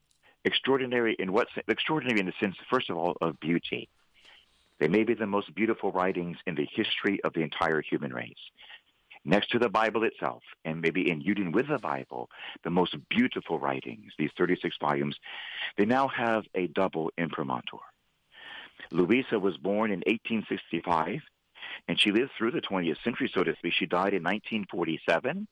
extraordinary 0.44 1.16
in 1.18 1.32
what 1.32 1.48
extraordinary 1.66 2.20
in 2.20 2.26
the 2.26 2.32
sense, 2.38 2.56
first 2.70 2.88
of 2.88 2.96
all, 2.96 3.16
of 3.20 3.40
beauty. 3.40 3.88
They 4.78 4.88
may 4.88 5.04
be 5.04 5.14
the 5.14 5.26
most 5.26 5.54
beautiful 5.54 5.90
writings 5.90 6.36
in 6.46 6.54
the 6.54 6.68
history 6.70 7.18
of 7.24 7.32
the 7.32 7.40
entire 7.40 7.80
human 7.80 8.12
race. 8.12 8.34
Next 9.24 9.50
to 9.50 9.58
the 9.58 9.68
Bible 9.68 10.04
itself, 10.04 10.42
and 10.64 10.80
maybe 10.80 11.10
in 11.10 11.20
union 11.20 11.50
with 11.50 11.66
the 11.66 11.78
Bible, 11.78 12.30
the 12.62 12.70
most 12.70 12.94
beautiful 13.08 13.58
writings, 13.58 14.12
these 14.16 14.30
36 14.38 14.76
volumes, 14.80 15.16
they 15.76 15.84
now 15.84 16.06
have 16.06 16.44
a 16.54 16.68
double 16.68 17.10
imprimatur. 17.18 17.82
Luisa 18.92 19.40
was 19.40 19.56
born 19.56 19.90
in 19.90 19.98
1865, 20.06 21.22
and 21.88 22.00
she 22.00 22.12
lived 22.12 22.32
through 22.36 22.50
the 22.50 22.60
20th 22.60 23.02
century, 23.04 23.30
so 23.32 23.44
to 23.44 23.54
speak. 23.56 23.74
She 23.74 23.86
died 23.86 24.14
in 24.14 24.22
1947, 24.22 25.46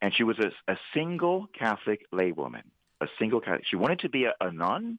and 0.00 0.14
she 0.14 0.22
was 0.22 0.38
a, 0.38 0.52
a 0.70 0.76
single 0.94 1.48
Catholic 1.58 2.06
laywoman. 2.12 2.62
A 3.00 3.08
single 3.18 3.40
Catholic. 3.40 3.66
She 3.66 3.76
wanted 3.76 4.00
to 4.00 4.08
be 4.08 4.24
a, 4.24 4.34
a 4.40 4.52
nun, 4.52 4.98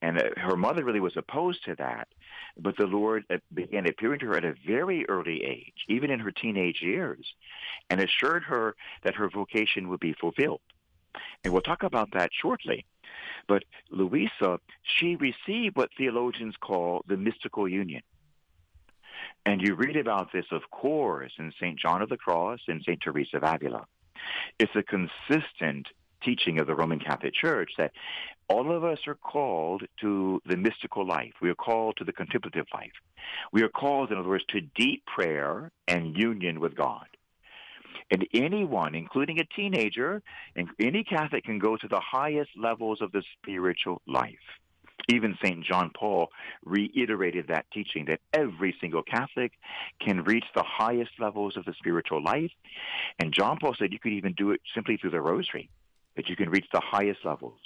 and 0.00 0.18
uh, 0.18 0.30
her 0.36 0.56
mother 0.56 0.84
really 0.84 1.00
was 1.00 1.16
opposed 1.16 1.64
to 1.64 1.74
that. 1.76 2.08
But 2.56 2.76
the 2.76 2.86
Lord 2.86 3.24
uh, 3.28 3.38
began 3.52 3.86
appearing 3.86 4.20
to 4.20 4.26
her 4.26 4.36
at 4.36 4.44
a 4.44 4.54
very 4.66 5.04
early 5.08 5.42
age, 5.44 5.84
even 5.88 6.10
in 6.10 6.20
her 6.20 6.30
teenage 6.30 6.80
years, 6.80 7.26
and 7.90 8.00
assured 8.00 8.44
her 8.44 8.76
that 9.02 9.16
her 9.16 9.28
vocation 9.28 9.88
would 9.88 10.00
be 10.00 10.14
fulfilled. 10.14 10.60
And 11.42 11.52
we'll 11.52 11.62
talk 11.62 11.82
about 11.82 12.12
that 12.12 12.30
shortly. 12.32 12.86
But 13.46 13.64
Luisa, 13.90 14.60
she 14.82 15.16
received 15.16 15.76
what 15.76 15.90
theologians 15.96 16.54
call 16.60 17.04
the 17.06 17.16
mystical 17.16 17.68
union. 17.68 18.02
And 19.46 19.60
you 19.60 19.74
read 19.74 19.96
about 19.96 20.32
this, 20.32 20.46
of 20.50 20.62
course, 20.70 21.32
in 21.38 21.52
St. 21.60 21.78
John 21.78 22.00
of 22.02 22.08
the 22.08 22.16
Cross 22.16 22.60
and 22.68 22.80
St. 22.82 23.00
Teresa 23.00 23.36
of 23.36 23.42
Avila. 23.42 23.86
It's 24.58 24.74
a 24.74 24.82
consistent 24.82 25.88
teaching 26.22 26.58
of 26.58 26.66
the 26.66 26.74
Roman 26.74 26.98
Catholic 26.98 27.34
Church 27.34 27.72
that 27.76 27.92
all 28.48 28.74
of 28.74 28.84
us 28.84 29.00
are 29.06 29.16
called 29.16 29.82
to 30.00 30.40
the 30.46 30.56
mystical 30.56 31.06
life. 31.06 31.32
We 31.42 31.50
are 31.50 31.54
called 31.54 31.96
to 31.98 32.04
the 32.04 32.12
contemplative 32.12 32.66
life. 32.72 32.92
We 33.52 33.62
are 33.62 33.68
called, 33.68 34.10
in 34.10 34.18
other 34.18 34.28
words, 34.28 34.44
to 34.48 34.62
deep 34.62 35.04
prayer 35.04 35.70
and 35.88 36.16
union 36.16 36.60
with 36.60 36.74
God. 36.74 37.06
And 38.10 38.26
anyone, 38.32 38.94
including 38.94 39.40
a 39.40 39.44
teenager, 39.44 40.22
any 40.78 41.04
Catholic 41.04 41.44
can 41.44 41.58
go 41.58 41.76
to 41.76 41.88
the 41.88 42.00
highest 42.00 42.50
levels 42.56 43.02
of 43.02 43.12
the 43.12 43.22
spiritual 43.38 44.00
life. 44.06 44.34
Even 45.08 45.36
St. 45.42 45.64
John 45.64 45.90
Paul 45.94 46.30
reiterated 46.64 47.48
that 47.48 47.66
teaching 47.72 48.06
that 48.06 48.20
every 48.32 48.74
single 48.80 49.02
Catholic 49.02 49.52
can 50.00 50.24
reach 50.24 50.44
the 50.54 50.64
highest 50.64 51.12
levels 51.18 51.56
of 51.56 51.64
the 51.64 51.74
spiritual 51.74 52.22
life. 52.22 52.52
And 53.18 53.32
John 53.32 53.58
Paul 53.58 53.74
said 53.78 53.92
you 53.92 53.98
could 53.98 54.12
even 54.12 54.32
do 54.32 54.50
it 54.52 54.60
simply 54.74 54.96
through 54.96 55.10
the 55.10 55.20
rosary, 55.20 55.68
that 56.16 56.28
you 56.28 56.36
can 56.36 56.50
reach 56.50 56.66
the 56.72 56.80
highest 56.80 57.24
levels. 57.24 57.58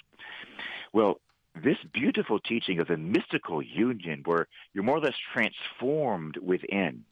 Well, 0.93 1.21
this 1.55 1.79
beautiful 1.93 2.39
teaching 2.39 2.79
of 2.81 2.89
the 2.89 2.97
mystical 2.97 3.63
union 3.63 4.23
where 4.25 4.49
you're 4.73 4.85
more 4.85 4.99
or 4.99 5.01
less 5.01 5.17
transformed 5.33 6.37
within. 6.39 7.05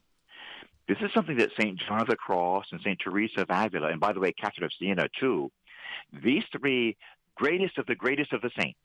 This 0.87 0.97
is 1.01 1.11
something 1.13 1.37
that 1.37 1.51
St. 1.59 1.79
John 1.79 2.01
of 2.01 2.07
the 2.07 2.15
Cross 2.15 2.67
and 2.71 2.79
St. 2.81 2.97
Teresa 2.99 3.41
of 3.41 3.49
Avila, 3.49 3.89
and 3.89 3.99
by 3.99 4.13
the 4.13 4.21
way, 4.21 4.31
Catherine 4.31 4.65
of 4.65 4.71
Siena 4.79 5.07
too, 5.19 5.51
these 6.23 6.43
three 6.57 6.95
greatest 7.35 7.77
of 7.77 7.85
the 7.85 7.95
greatest 7.95 8.31
of 8.31 8.41
the 8.41 8.51
saints, 8.59 8.79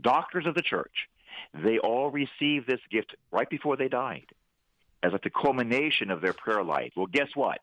doctors 0.00 0.46
of 0.46 0.54
the 0.54 0.62
church, 0.62 1.08
they 1.54 1.78
all 1.78 2.10
received 2.10 2.66
this 2.66 2.80
gift 2.90 3.14
right 3.30 3.48
before 3.48 3.76
they 3.76 3.88
died 3.88 4.26
as 5.02 5.12
like 5.12 5.22
the 5.22 5.30
culmination 5.30 6.10
of 6.10 6.20
their 6.20 6.32
prayer 6.32 6.64
life. 6.64 6.92
Well, 6.96 7.06
guess 7.06 7.28
what? 7.34 7.60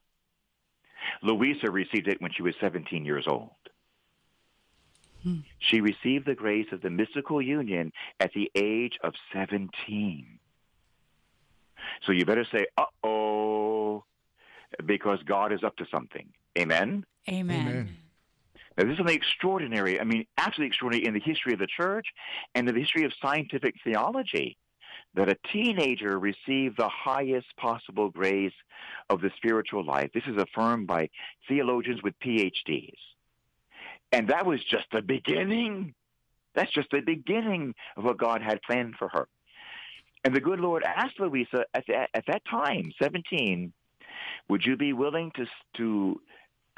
Luisa 1.21 1.69
received 1.69 2.07
it 2.07 2.21
when 2.21 2.31
she 2.31 2.41
was 2.41 2.55
17 2.59 3.05
years 3.05 3.25
old. 3.27 3.51
Hmm. 5.23 5.39
She 5.59 5.81
received 5.81 6.25
the 6.25 6.35
grace 6.35 6.67
of 6.71 6.81
the 6.81 6.89
mystical 6.89 7.41
union 7.41 7.91
at 8.19 8.31
the 8.33 8.51
age 8.55 8.97
of 9.03 9.13
17. 9.33 10.39
So 12.05 12.11
you 12.11 12.25
better 12.25 12.45
say, 12.51 12.67
uh 12.77 12.85
oh, 13.03 14.03
because 14.85 15.19
God 15.23 15.51
is 15.51 15.63
up 15.63 15.75
to 15.77 15.85
something. 15.91 16.29
Amen? 16.57 17.05
Amen. 17.27 17.67
Amen. 17.67 17.97
Now, 18.77 18.83
this 18.83 18.93
is 18.93 18.97
something 18.97 19.15
extraordinary. 19.15 19.99
I 19.99 20.03
mean, 20.03 20.25
absolutely 20.37 20.67
extraordinary 20.67 21.07
in 21.07 21.13
the 21.13 21.19
history 21.19 21.53
of 21.53 21.59
the 21.59 21.67
church 21.67 22.07
and 22.53 22.67
in 22.67 22.75
the 22.75 22.81
history 22.81 23.05
of 23.05 23.13
scientific 23.21 23.75
theology 23.83 24.57
that 25.15 25.29
a 25.29 25.37
teenager 25.51 26.19
received 26.19 26.77
the 26.77 26.89
highest 26.89 27.47
possible 27.57 28.09
grace 28.09 28.53
of 29.09 29.21
the 29.21 29.31
spiritual 29.37 29.85
life. 29.85 30.09
This 30.13 30.25
is 30.27 30.37
affirmed 30.37 30.87
by 30.87 31.09
theologians 31.47 32.03
with 32.03 32.19
PhDs. 32.19 32.97
And 34.11 34.27
that 34.29 34.45
was 34.45 34.63
just 34.63 34.85
the 34.91 35.01
beginning. 35.01 35.93
That's 36.53 36.71
just 36.71 36.89
the 36.91 37.01
beginning 37.01 37.75
of 37.97 38.03
what 38.03 38.17
God 38.17 38.41
had 38.41 38.61
planned 38.61 38.95
for 38.97 39.09
her. 39.09 39.27
And 40.23 40.35
the 40.35 40.41
good 40.41 40.59
Lord 40.59 40.83
asked 40.83 41.19
Luisa 41.19 41.65
at, 41.73 41.85
the, 41.87 42.07
at 42.15 42.25
that 42.27 42.41
time, 42.49 42.91
17, 43.01 43.71
would 44.49 44.65
you 44.65 44.75
be 44.75 44.91
willing 44.91 45.31
to, 45.35 45.45
to, 45.77 46.21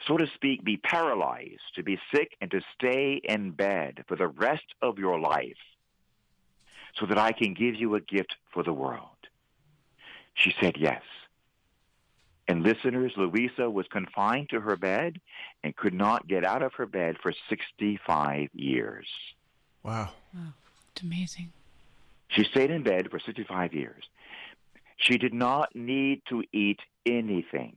so 0.06 0.18
to 0.18 0.28
speak, 0.36 0.64
be 0.64 0.78
paralyzed, 0.78 1.62
to 1.76 1.84
be 1.84 2.00
sick, 2.14 2.36
and 2.39 2.52
to 2.52 2.62
stay 2.76 3.20
in 3.24 3.52
bed 3.52 4.04
for 4.08 4.16
the 4.16 4.28
rest 4.28 4.66
of 4.82 5.00
your 5.00 5.20
life 5.20 5.58
so 7.00 7.06
that 7.06 7.18
I 7.18 7.32
can 7.32 7.54
give 7.54 7.76
you 7.76 7.95
a 7.95 8.02
gift 8.02 8.36
for 8.54 8.64
the 8.64 8.74
world? 8.74 9.10
She 10.34 10.54
said 10.62 10.76
yes. 10.78 11.02
And 12.48 12.64
listeners, 12.64 13.12
Luisa 13.18 13.70
was 13.70 13.88
confined 13.88 14.50
to 14.50 14.62
her 14.62 14.78
bed 14.78 15.20
and 15.64 15.76
could 15.76 15.93
not 15.93 16.28
get 16.28 16.45
out 16.45 16.62
of 16.62 16.74
her 16.76 16.86
bed 16.86 17.18
for 17.22 17.34
65 17.50 18.50
years. 18.54 19.08
Wow. 19.84 20.12
Wow. 20.34 20.54
It's 20.91 21.02
amazing. 21.02 21.52
She 22.30 22.43
stayed 22.45 22.72
in 22.72 22.84
bed 22.84 23.10
for 23.12 23.20
65 23.20 23.74
years. 23.74 24.04
She 24.98 25.18
did 25.18 25.34
not 25.34 25.76
need 25.76 26.22
to 26.30 26.43
eat 26.54 26.80
anything. 27.06 27.76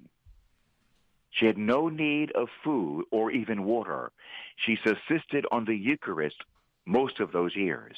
She 1.31 1.47
had 1.47 1.59
no 1.59 1.89
need 1.89 2.33
of 2.33 2.49
food 2.65 3.05
or 3.11 3.31
even 3.31 3.65
water. 3.65 4.13
She 4.57 4.79
subsisted 4.85 5.47
on 5.53 5.65
the 5.65 5.77
Eucharist 5.77 6.43
most 6.87 7.21
of 7.21 7.33
those 7.33 7.55
years. 7.55 7.97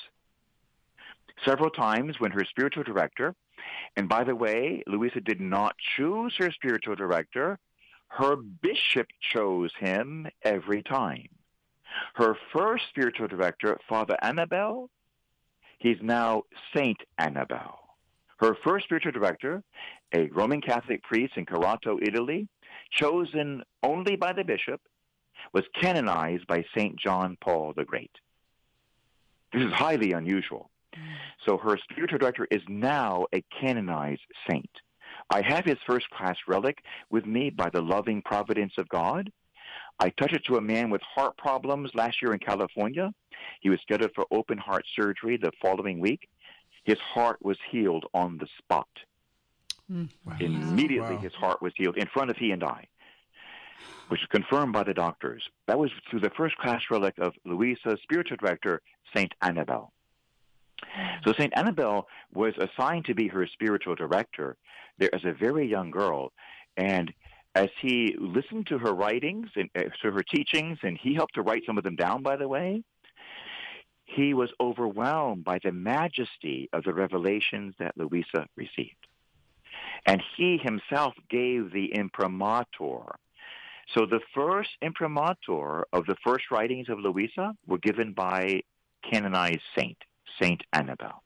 Several 1.45 1.71
times 1.71 2.21
when 2.21 2.33
her 2.33 2.45
spiritual 2.45 2.85
director, 2.85 3.35
and 3.97 4.09
by 4.09 4.25
the 4.25 4.37
way, 4.37 4.83
Luisa 4.87 5.21
did 5.21 5.41
not 5.41 5.77
choose 5.97 6.35
her 6.39 6.51
spiritual 6.51 6.95
director, 6.95 7.59
her 8.09 8.37
bishop 8.37 9.07
chose 9.21 9.73
him 9.79 10.27
every 10.43 10.83
time. 10.83 11.29
Her 12.15 12.37
first 12.53 12.85
spiritual 12.91 13.29
director, 13.29 13.79
Father 13.89 14.17
Annibal, 14.23 14.91
He's 15.83 15.99
now 16.01 16.45
Saint 16.73 16.99
Annibal. 17.19 17.81
Her 18.37 18.57
first 18.63 18.85
spiritual 18.85 19.11
director, 19.11 19.65
a 20.15 20.29
Roman 20.29 20.61
Catholic 20.61 21.03
priest 21.03 21.33
in 21.37 21.45
Corato, 21.45 21.99
Italy, 22.01 22.47
chosen 22.93 23.63
only 23.83 24.17
by 24.17 24.33
the 24.33 24.45
bishop, 24.45 24.81
was 25.53 25.65
canonized 25.81 26.47
by 26.47 26.65
St. 26.77 26.97
John 26.97 27.37
Paul 27.41 27.73
the 27.77 27.85
Great. 27.85 28.13
This 29.53 29.63
is 29.63 29.73
highly 29.73 30.13
unusual. 30.13 30.71
So 31.47 31.59
her 31.59 31.79
spiritual 31.91 32.19
director 32.19 32.47
is 32.51 32.63
now 32.69 33.27
a 33.35 33.43
canonized 33.61 34.23
saint. 34.49 34.71
I 35.31 35.43
have 35.43 35.65
his 35.65 35.79
first 35.87 36.09
class 36.11 36.37
relic 36.47 36.85
with 37.11 37.27
me 37.27 37.51
by 37.51 37.71
the 37.71 37.83
loving 37.83 38.23
providence 38.23 38.75
of 38.79 38.89
God. 38.89 39.31
I 39.99 40.11
touched 40.11 40.35
it 40.35 40.45
to 40.47 40.57
a 40.57 40.61
man 40.61 40.91
with 40.91 41.03
heart 41.03 41.37
problems 41.37 41.91
last 41.95 42.23
year 42.23 42.33
in 42.33 42.39
California. 42.39 43.13
He 43.61 43.71
was 43.71 43.81
scheduled 43.81 44.13
for 44.15 44.27
open 44.31 44.59
heart 44.59 44.85
surgery 44.97 45.37
the 45.37 45.53
following 45.61 46.01
week. 46.01 46.29
His 46.85 46.99
heart 46.99 47.39
was 47.43 47.59
healed 47.71 48.07
on 48.13 48.39
the 48.39 48.49
spot. 48.59 48.89
Mm. 49.93 50.09
Wow. 50.25 50.37
Immediately, 50.41 51.17
wow. 51.17 51.21
his 51.21 51.35
heart 51.35 51.61
was 51.61 51.73
healed 51.77 51.97
in 51.97 52.07
front 52.07 52.31
of 52.31 52.37
he 52.37 52.51
and 52.51 52.65
I, 52.65 52.87
which 54.09 54.21
was 54.21 54.29
confirmed 54.31 54.73
by 54.73 54.85
the 54.85 54.95
doctors. 54.95 55.43
That 55.67 55.79
was 55.79 55.91
through 56.09 56.21
the 56.21 56.31
first 56.31 56.57
class 56.57 56.83
relic 56.91 57.15
of 57.19 57.35
Luisa's 57.45 57.99
spiritual 58.03 58.39
director, 58.39 58.81
Saint 59.15 59.35
Annibal. 59.43 59.93
So 61.25 61.33
Saint 61.33 61.53
Annibal 61.57 62.09
was 62.33 62.55
assigned 62.59 63.05
to 63.05 63.15
be 63.15 63.29
her 63.29 63.47
spiritual 63.47 63.95
director 63.95 64.57
there 64.99 65.15
as 65.15 65.25
a 65.25 65.33
very 65.33 65.69
young 65.69 65.91
girl, 65.91 66.33
and 66.77 67.13
as 67.55 67.69
he 67.81 68.17
listened 68.19 68.67
to 68.69 68.79
her 68.79 68.93
writings 68.93 69.49
and 69.57 69.69
uh, 69.77 69.83
to 70.03 70.11
her 70.11 70.23
teachings, 70.23 70.79
and 70.83 70.99
he 70.99 71.15
helped 71.15 71.35
to 71.35 71.43
write 71.43 71.63
some 71.67 71.77
of 71.79 71.85
them 71.85 71.97
down, 71.97 72.23
by 72.23 72.37
the 72.37 72.49
way, 72.49 72.83
he 74.05 74.35
was 74.35 74.51
overwhelmed 74.61 75.45
by 75.45 75.59
the 75.63 75.73
majesty 75.73 76.69
of 76.73 76.83
the 76.85 76.95
revelations 76.95 77.75
that 77.79 77.97
Luisa 77.97 78.47
received. 78.57 79.07
And 80.07 80.23
he 80.37 80.59
himself 80.59 81.15
gave 81.31 81.73
the 81.73 81.93
imprimatur. 81.95 83.15
So 83.95 84.07
the 84.07 84.21
first 84.35 84.71
imprimatur 84.81 85.87
of 85.93 86.07
the 86.07 86.17
first 86.25 86.51
writings 86.51 86.89
of 86.89 86.99
Luisa 86.99 87.55
were 87.67 87.79
given 87.79 88.13
by 88.13 88.63
canonized 89.09 89.63
saint, 89.77 89.99
Saint 90.41 90.63
Annibal. 90.73 91.23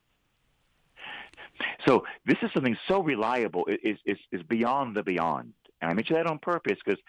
So 1.87 2.05
this 2.27 2.37
is 2.43 2.51
something 2.53 2.77
so 2.89 3.03
reliable, 3.03 3.65
it 3.67 3.81
is 3.83 3.99
is 4.05 4.19
is 4.31 4.43
beyond 4.43 4.97
the 4.97 5.03
beyond. 5.03 5.53
And 5.81 5.91
I 5.91 5.95
mention 5.95 6.17
that 6.17 6.27
on 6.27 6.39
purpose 6.39 6.79
because 6.85 7.01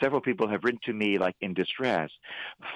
several 0.00 0.20
people 0.20 0.48
have 0.48 0.62
written 0.64 0.80
to 0.84 0.92
me 0.92 1.18
like 1.18 1.34
in 1.40 1.54
distress. 1.54 2.10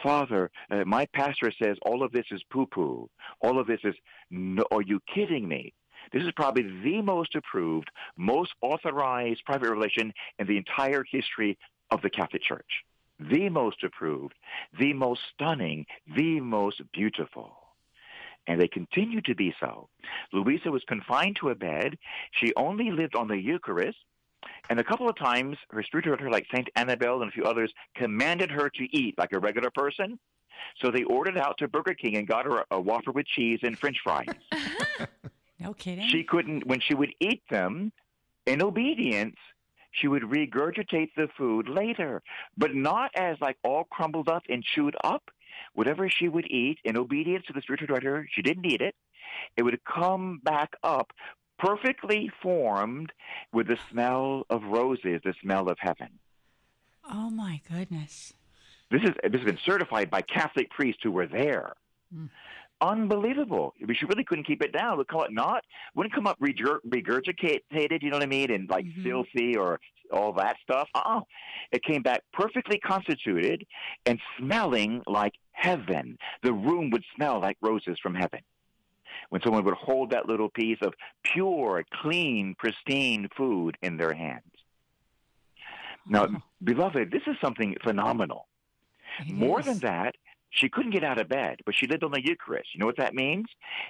Father, 0.02 0.50
uh, 0.70 0.84
my 0.84 1.06
pastor 1.14 1.52
says 1.62 1.76
all 1.82 2.02
of 2.02 2.12
this 2.12 2.26
is 2.32 2.42
poo-poo. 2.50 3.08
All 3.40 3.60
of 3.60 3.66
this 3.66 3.80
is, 3.84 3.94
no, 4.30 4.64
are 4.72 4.82
you 4.82 5.00
kidding 5.14 5.46
me? 5.46 5.72
This 6.12 6.22
is 6.22 6.32
probably 6.36 6.62
the 6.82 7.02
most 7.02 7.34
approved, 7.34 7.90
most 8.16 8.52
authorized 8.60 9.44
private 9.44 9.70
relation 9.70 10.12
in 10.38 10.46
the 10.46 10.56
entire 10.56 11.04
history 11.10 11.58
of 11.90 12.02
the 12.02 12.10
Catholic 12.10 12.42
Church. 12.42 12.84
The 13.18 13.48
most 13.48 13.82
approved, 13.82 14.34
the 14.78 14.92
most 14.92 15.20
stunning, 15.34 15.86
the 16.16 16.40
most 16.40 16.82
beautiful. 16.92 17.56
And 18.46 18.60
they 18.60 18.68
continue 18.68 19.20
to 19.22 19.34
be 19.34 19.54
so. 19.58 19.88
Luisa 20.32 20.70
was 20.70 20.84
confined 20.86 21.36
to 21.40 21.48
a 21.48 21.54
bed. 21.54 21.98
She 22.32 22.52
only 22.56 22.90
lived 22.90 23.16
on 23.16 23.28
the 23.28 23.38
Eucharist. 23.38 23.98
And 24.68 24.78
a 24.78 24.84
couple 24.84 25.08
of 25.08 25.16
times, 25.16 25.56
her 25.70 25.82
spiritual 25.82 26.10
director, 26.10 26.30
like 26.30 26.46
Saint 26.54 26.68
Annibal 26.76 27.22
and 27.22 27.30
a 27.30 27.32
few 27.32 27.44
others, 27.44 27.72
commanded 27.96 28.50
her 28.50 28.68
to 28.70 28.96
eat 28.96 29.16
like 29.18 29.32
a 29.32 29.40
regular 29.40 29.70
person. 29.70 30.18
So 30.80 30.90
they 30.90 31.04
ordered 31.04 31.38
out 31.38 31.58
to 31.58 31.68
Burger 31.68 31.94
King 31.94 32.16
and 32.16 32.26
got 32.26 32.44
her 32.44 32.64
a, 32.70 32.76
a 32.76 32.80
with 32.80 33.26
cheese 33.26 33.60
and 33.62 33.78
French 33.78 33.98
fries. 34.02 34.28
no 35.58 35.74
kidding. 35.74 36.08
She 36.08 36.24
couldn't, 36.24 36.66
when 36.66 36.80
she 36.80 36.94
would 36.94 37.14
eat 37.20 37.42
them, 37.50 37.92
in 38.46 38.62
obedience, 38.62 39.36
she 39.92 40.08
would 40.08 40.22
regurgitate 40.22 41.10
the 41.16 41.28
food 41.36 41.68
later, 41.68 42.22
but 42.56 42.74
not 42.74 43.10
as 43.14 43.36
like 43.40 43.56
all 43.64 43.84
crumbled 43.84 44.28
up 44.28 44.42
and 44.48 44.62
chewed 44.62 44.96
up. 45.02 45.30
Whatever 45.74 46.08
she 46.10 46.28
would 46.28 46.46
eat, 46.50 46.78
in 46.84 46.96
obedience 46.96 47.44
to 47.46 47.52
the 47.52 47.62
spiritual 47.62 47.88
director, 47.88 48.28
she 48.30 48.42
didn't 48.42 48.66
eat 48.66 48.80
it. 48.82 48.94
It 49.56 49.62
would 49.62 49.80
come 49.84 50.40
back 50.44 50.74
up 50.82 51.12
perfectly 51.58 52.30
formed 52.42 53.12
with 53.52 53.66
the 53.66 53.78
smell 53.90 54.44
of 54.50 54.62
roses, 54.64 55.20
the 55.24 55.34
smell 55.42 55.68
of 55.68 55.78
heaven. 55.80 56.18
Oh 57.10 57.30
my 57.30 57.60
goodness. 57.70 58.34
This 58.90 59.02
is 59.02 59.10
this 59.22 59.40
has 59.40 59.44
been 59.44 59.58
certified 59.64 60.10
by 60.10 60.22
Catholic 60.22 60.70
priests 60.70 61.02
who 61.02 61.10
were 61.10 61.26
there. 61.26 61.74
Mm. 62.14 62.28
Unbelievable. 62.80 63.74
She 63.94 64.04
really 64.04 64.24
couldn't 64.24 64.46
keep 64.46 64.62
it 64.62 64.72
down. 64.72 64.98
We 64.98 65.04
call 65.04 65.24
it 65.24 65.32
not 65.32 65.64
wouldn't 65.94 66.14
come 66.14 66.26
up 66.26 66.38
regurgitated, 66.40 68.02
you 68.02 68.10
know 68.10 68.16
what 68.16 68.22
I 68.22 68.26
mean, 68.26 68.50
and 68.50 68.68
like 68.68 68.84
mm-hmm. 68.84 69.02
filthy 69.02 69.56
or 69.56 69.80
all 70.12 70.32
that 70.34 70.56
stuff. 70.62 70.88
Uh-uh. 70.94 71.20
It 71.72 71.82
came 71.82 72.02
back 72.02 72.22
perfectly 72.32 72.78
constituted 72.78 73.66
and 74.04 74.20
smelling 74.38 75.02
like 75.06 75.32
heaven. 75.52 76.18
The 76.42 76.52
room 76.52 76.90
would 76.90 77.04
smell 77.14 77.40
like 77.40 77.56
roses 77.62 77.98
from 78.02 78.14
heaven 78.14 78.40
when 79.30 79.40
someone 79.42 79.64
would 79.64 79.74
hold 79.74 80.10
that 80.10 80.26
little 80.26 80.50
piece 80.50 80.78
of 80.82 80.92
pure, 81.22 81.82
clean, 82.02 82.54
pristine 82.58 83.28
food 83.36 83.76
in 83.82 83.96
their 83.96 84.12
hands. 84.12 84.42
Now, 86.08 86.26
oh. 86.30 86.36
beloved, 86.62 87.10
this 87.10 87.22
is 87.26 87.36
something 87.40 87.74
phenomenal. 87.82 88.46
More 89.26 89.62
than 89.62 89.78
that, 89.78 90.14
she 90.56 90.68
couldn't 90.68 90.92
get 90.92 91.04
out 91.04 91.20
of 91.20 91.28
bed, 91.28 91.58
but 91.64 91.74
she 91.74 91.86
lived 91.86 92.04
on 92.04 92.10
the 92.10 92.24
Eucharist. 92.24 92.74
You 92.74 92.80
know 92.80 92.86
what 92.86 92.96
that 92.98 93.14
means? 93.14 93.46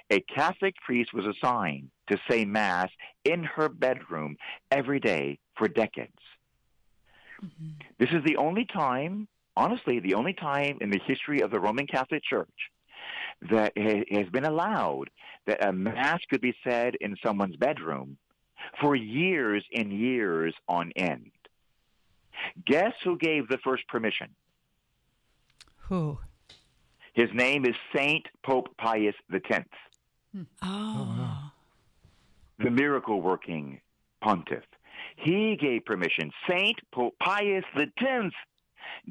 A 0.09 0.19
Catholic 0.21 0.75
priest 0.85 1.13
was 1.13 1.25
assigned 1.25 1.89
to 2.09 2.17
say 2.29 2.45
Mass 2.45 2.89
in 3.25 3.43
her 3.43 3.69
bedroom 3.69 4.37
every 4.71 4.99
day 4.99 5.39
for 5.57 5.67
decades. 5.67 6.11
Mm-hmm. 7.43 7.69
This 7.99 8.09
is 8.11 8.23
the 8.25 8.37
only 8.37 8.65
time, 8.65 9.27
honestly, 9.55 9.99
the 9.99 10.15
only 10.15 10.33
time 10.33 10.77
in 10.81 10.89
the 10.89 11.01
history 11.05 11.41
of 11.41 11.51
the 11.51 11.59
Roman 11.59 11.87
Catholic 11.87 12.23
Church 12.23 12.49
that 13.49 13.73
has 13.77 14.27
been 14.29 14.45
allowed 14.45 15.09
that 15.45 15.65
a 15.65 15.71
mass 15.71 16.19
could 16.29 16.41
be 16.41 16.55
said 16.63 16.95
in 16.99 17.15
someone's 17.23 17.55
bedroom 17.55 18.17
for 18.81 18.95
years 18.95 19.63
and 19.73 19.93
years 19.93 20.53
on 20.67 20.91
end. 20.95 21.31
Guess 22.65 22.93
who 23.03 23.17
gave 23.17 23.47
the 23.47 23.57
first 23.63 23.87
permission? 23.87 24.29
Who? 25.87 26.19
His 27.17 27.29
name 27.33 27.65
is 27.65 27.73
Saint 27.95 28.27
Pope 28.45 28.69
Pius 28.77 29.15
X. 29.33 29.67
Hmm. 30.31 30.43
Oh. 30.61 31.51
The 32.59 32.69
miracle 32.69 33.21
working 33.21 33.81
pontiff. 34.21 34.63
He 35.15 35.57
gave 35.59 35.83
permission. 35.83 36.29
Saint 36.47 36.79
Pope 36.91 37.15
Pius 37.19 37.63
X 37.75 38.35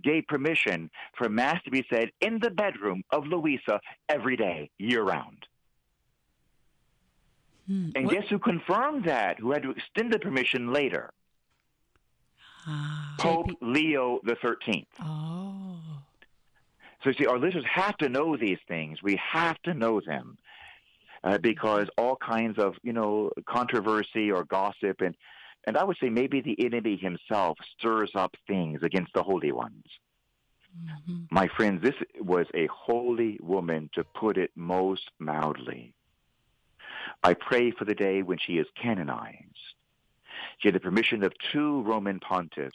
gave 0.04 0.24
permission 0.28 0.88
for 1.18 1.28
Mass 1.28 1.60
to 1.64 1.70
be 1.72 1.84
said 1.92 2.12
in 2.20 2.38
the 2.38 2.50
bedroom 2.50 3.02
of 3.10 3.26
Luisa 3.26 3.80
every 4.08 4.36
day, 4.36 4.70
year 4.78 5.02
round. 5.02 5.44
Hmm. 7.66 7.88
And 7.96 8.06
what? 8.06 8.14
guess 8.14 8.28
who 8.30 8.38
confirmed 8.38 9.06
that? 9.06 9.40
Who 9.40 9.50
had 9.50 9.64
to 9.64 9.70
extend 9.72 10.12
the 10.12 10.20
permission 10.20 10.72
later? 10.72 11.10
Uh, 12.68 13.16
Pope 13.18 13.48
JP. 13.48 13.56
Leo 13.62 14.20
the 14.22 14.36
Thirteenth. 14.36 14.86
Oh. 15.02 15.75
So 17.06 17.10
you 17.10 17.18
see, 17.18 17.26
our 17.26 17.38
listeners 17.38 17.64
have 17.72 17.96
to 17.98 18.08
know 18.08 18.36
these 18.36 18.58
things. 18.66 19.00
We 19.00 19.16
have 19.32 19.62
to 19.62 19.74
know 19.74 20.00
them 20.04 20.38
uh, 21.22 21.38
because 21.38 21.86
all 21.96 22.16
kinds 22.16 22.58
of 22.58 22.74
you 22.82 22.92
know 22.92 23.30
controversy 23.48 24.32
or 24.32 24.42
gossip 24.42 25.00
and 25.00 25.14
and 25.68 25.76
I 25.76 25.84
would 25.84 25.98
say 26.00 26.08
maybe 26.08 26.40
the 26.40 26.56
enemy 26.64 26.96
himself 26.96 27.58
stirs 27.78 28.10
up 28.16 28.34
things 28.48 28.80
against 28.82 29.12
the 29.14 29.22
holy 29.22 29.52
ones. 29.52 29.84
Mm-hmm. 30.76 31.22
My 31.30 31.46
friends, 31.46 31.80
this 31.80 31.94
was 32.20 32.46
a 32.54 32.66
holy 32.66 33.38
woman, 33.40 33.88
to 33.94 34.02
put 34.02 34.36
it 34.36 34.50
most 34.56 35.10
mildly. 35.20 35.94
I 37.22 37.34
pray 37.34 37.70
for 37.70 37.84
the 37.84 37.94
day 37.94 38.22
when 38.22 38.38
she 38.38 38.58
is 38.58 38.66
canonized. 38.80 39.74
She 40.58 40.68
had 40.68 40.74
the 40.74 40.80
permission 40.80 41.22
of 41.22 41.32
two 41.52 41.82
Roman 41.82 42.18
pontiffs. 42.20 42.72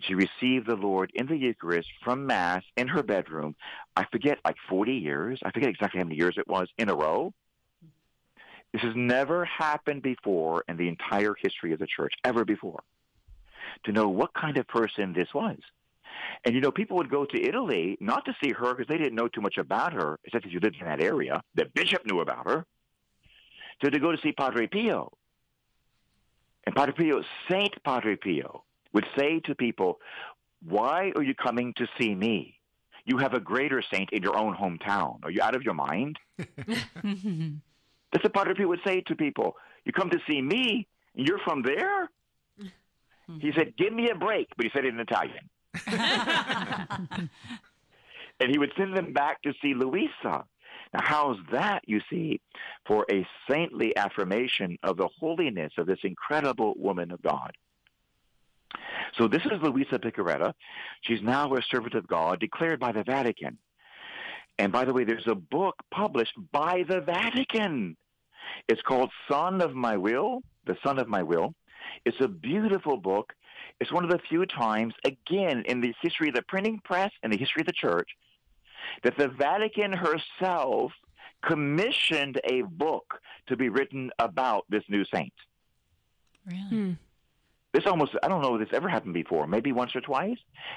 She 0.00 0.14
received 0.14 0.66
the 0.66 0.76
Lord 0.76 1.10
in 1.14 1.26
the 1.26 1.36
Eucharist 1.36 1.88
from 2.04 2.26
Mass 2.26 2.62
in 2.76 2.88
her 2.88 3.02
bedroom. 3.02 3.54
I 3.96 4.06
forget, 4.10 4.38
like 4.44 4.56
40 4.68 4.92
years. 4.92 5.40
I 5.44 5.50
forget 5.50 5.68
exactly 5.68 5.98
how 5.98 6.04
many 6.04 6.16
years 6.16 6.34
it 6.38 6.48
was 6.48 6.68
in 6.78 6.88
a 6.88 6.94
row. 6.94 7.32
This 8.72 8.82
has 8.82 8.96
never 8.96 9.44
happened 9.44 10.02
before 10.02 10.64
in 10.66 10.76
the 10.76 10.88
entire 10.88 11.34
history 11.38 11.72
of 11.72 11.78
the 11.78 11.86
church, 11.86 12.14
ever 12.24 12.44
before, 12.44 12.82
to 13.84 13.92
know 13.92 14.08
what 14.08 14.32
kind 14.32 14.56
of 14.56 14.66
person 14.66 15.12
this 15.12 15.28
was. 15.34 15.58
And 16.44 16.54
you 16.54 16.60
know, 16.60 16.70
people 16.70 16.96
would 16.96 17.10
go 17.10 17.24
to 17.24 17.42
Italy 17.42 17.96
not 18.00 18.24
to 18.24 18.34
see 18.42 18.52
her 18.52 18.74
because 18.74 18.88
they 18.88 18.98
didn't 18.98 19.14
know 19.14 19.28
too 19.28 19.40
much 19.40 19.58
about 19.58 19.92
her, 19.92 20.18
except 20.24 20.46
if 20.46 20.52
you 20.52 20.60
lived 20.60 20.76
in 20.80 20.86
that 20.86 21.02
area. 21.02 21.42
The 21.54 21.66
bishop 21.66 22.06
knew 22.06 22.20
about 22.20 22.48
her. 22.48 22.66
So 23.82 23.90
to 23.90 23.98
go 23.98 24.12
to 24.12 24.18
see 24.22 24.32
Padre 24.32 24.66
Pio. 24.66 25.12
And 26.64 26.74
Padre 26.74 26.94
Pio, 26.94 27.22
Saint 27.50 27.82
Padre 27.82 28.16
Pio, 28.16 28.64
would 28.92 29.06
say 29.16 29.40
to 29.40 29.54
people, 29.54 30.00
Why 30.62 31.12
are 31.16 31.22
you 31.22 31.34
coming 31.34 31.74
to 31.76 31.86
see 31.98 32.14
me? 32.14 32.58
You 33.04 33.18
have 33.18 33.34
a 33.34 33.40
greater 33.40 33.82
saint 33.92 34.10
in 34.12 34.22
your 34.22 34.36
own 34.36 34.54
hometown. 34.54 35.24
Are 35.24 35.30
you 35.30 35.42
out 35.42 35.56
of 35.56 35.62
your 35.62 35.74
mind? 35.74 36.18
That's 36.38 38.22
what 38.22 38.34
Padre 38.34 38.54
Pio 38.54 38.68
would 38.68 38.80
say 38.86 39.00
to 39.02 39.16
people. 39.16 39.56
You 39.84 39.92
come 39.92 40.10
to 40.10 40.18
see 40.28 40.40
me, 40.40 40.86
and 41.16 41.26
you're 41.26 41.40
from 41.40 41.62
there? 41.62 42.10
He 43.40 43.52
said, 43.52 43.76
Give 43.76 43.92
me 43.92 44.10
a 44.10 44.14
break, 44.14 44.48
but 44.56 44.66
he 44.66 44.70
said 44.74 44.84
it 44.84 44.94
in 44.94 45.00
Italian. 45.00 45.48
and 48.40 48.50
he 48.50 48.58
would 48.58 48.72
send 48.76 48.96
them 48.96 49.12
back 49.12 49.42
to 49.42 49.52
see 49.62 49.74
Luisa. 49.74 50.44
Now, 50.92 51.00
how's 51.00 51.38
that, 51.52 51.82
you 51.86 52.00
see, 52.10 52.40
for 52.86 53.06
a 53.10 53.26
saintly 53.50 53.96
affirmation 53.96 54.76
of 54.82 54.98
the 54.98 55.08
holiness 55.18 55.72
of 55.78 55.86
this 55.86 56.00
incredible 56.04 56.74
woman 56.76 57.10
of 57.10 57.22
God? 57.22 57.52
So 59.18 59.28
this 59.28 59.42
is 59.44 59.60
Luisa 59.62 59.98
Piccarreta. 59.98 60.54
She's 61.02 61.22
now 61.22 61.52
a 61.54 61.62
servant 61.62 61.94
of 61.94 62.06
God, 62.06 62.40
declared 62.40 62.80
by 62.80 62.92
the 62.92 63.04
Vatican. 63.04 63.58
And 64.58 64.72
by 64.72 64.84
the 64.84 64.92
way, 64.92 65.04
there's 65.04 65.26
a 65.26 65.34
book 65.34 65.76
published 65.90 66.34
by 66.52 66.84
the 66.88 67.00
Vatican 67.00 67.96
it's 68.68 68.82
called 68.82 69.10
Son 69.30 69.60
of 69.60 69.74
My 69.74 69.96
Will, 69.96 70.42
The 70.66 70.76
Son 70.84 70.98
of 70.98 71.08
My 71.08 71.22
Will. 71.22 71.54
It's 72.04 72.20
a 72.20 72.28
beautiful 72.28 72.96
book. 72.96 73.32
It's 73.80 73.92
one 73.92 74.04
of 74.04 74.10
the 74.10 74.20
few 74.28 74.46
times, 74.46 74.94
again, 75.04 75.64
in 75.66 75.80
the 75.80 75.94
history 76.00 76.28
of 76.28 76.34
the 76.34 76.42
printing 76.42 76.80
press 76.84 77.10
and 77.22 77.32
the 77.32 77.36
history 77.36 77.62
of 77.62 77.66
the 77.66 77.72
church, 77.72 78.08
that 79.02 79.16
the 79.16 79.28
Vatican 79.28 79.92
herself 79.92 80.92
commissioned 81.44 82.40
a 82.44 82.62
book 82.62 83.20
to 83.48 83.56
be 83.56 83.68
written 83.68 84.10
about 84.18 84.64
this 84.68 84.84
new 84.88 85.04
saint. 85.12 85.32
Really? 86.46 86.60
Hmm. 86.68 86.92
This 87.72 87.84
almost, 87.86 88.12
I 88.22 88.28
don't 88.28 88.42
know 88.42 88.54
if 88.54 88.60
this 88.60 88.76
ever 88.76 88.88
happened 88.88 89.14
before, 89.14 89.46
maybe 89.46 89.72
once 89.72 89.96
or 89.96 90.02
twice. 90.02 90.36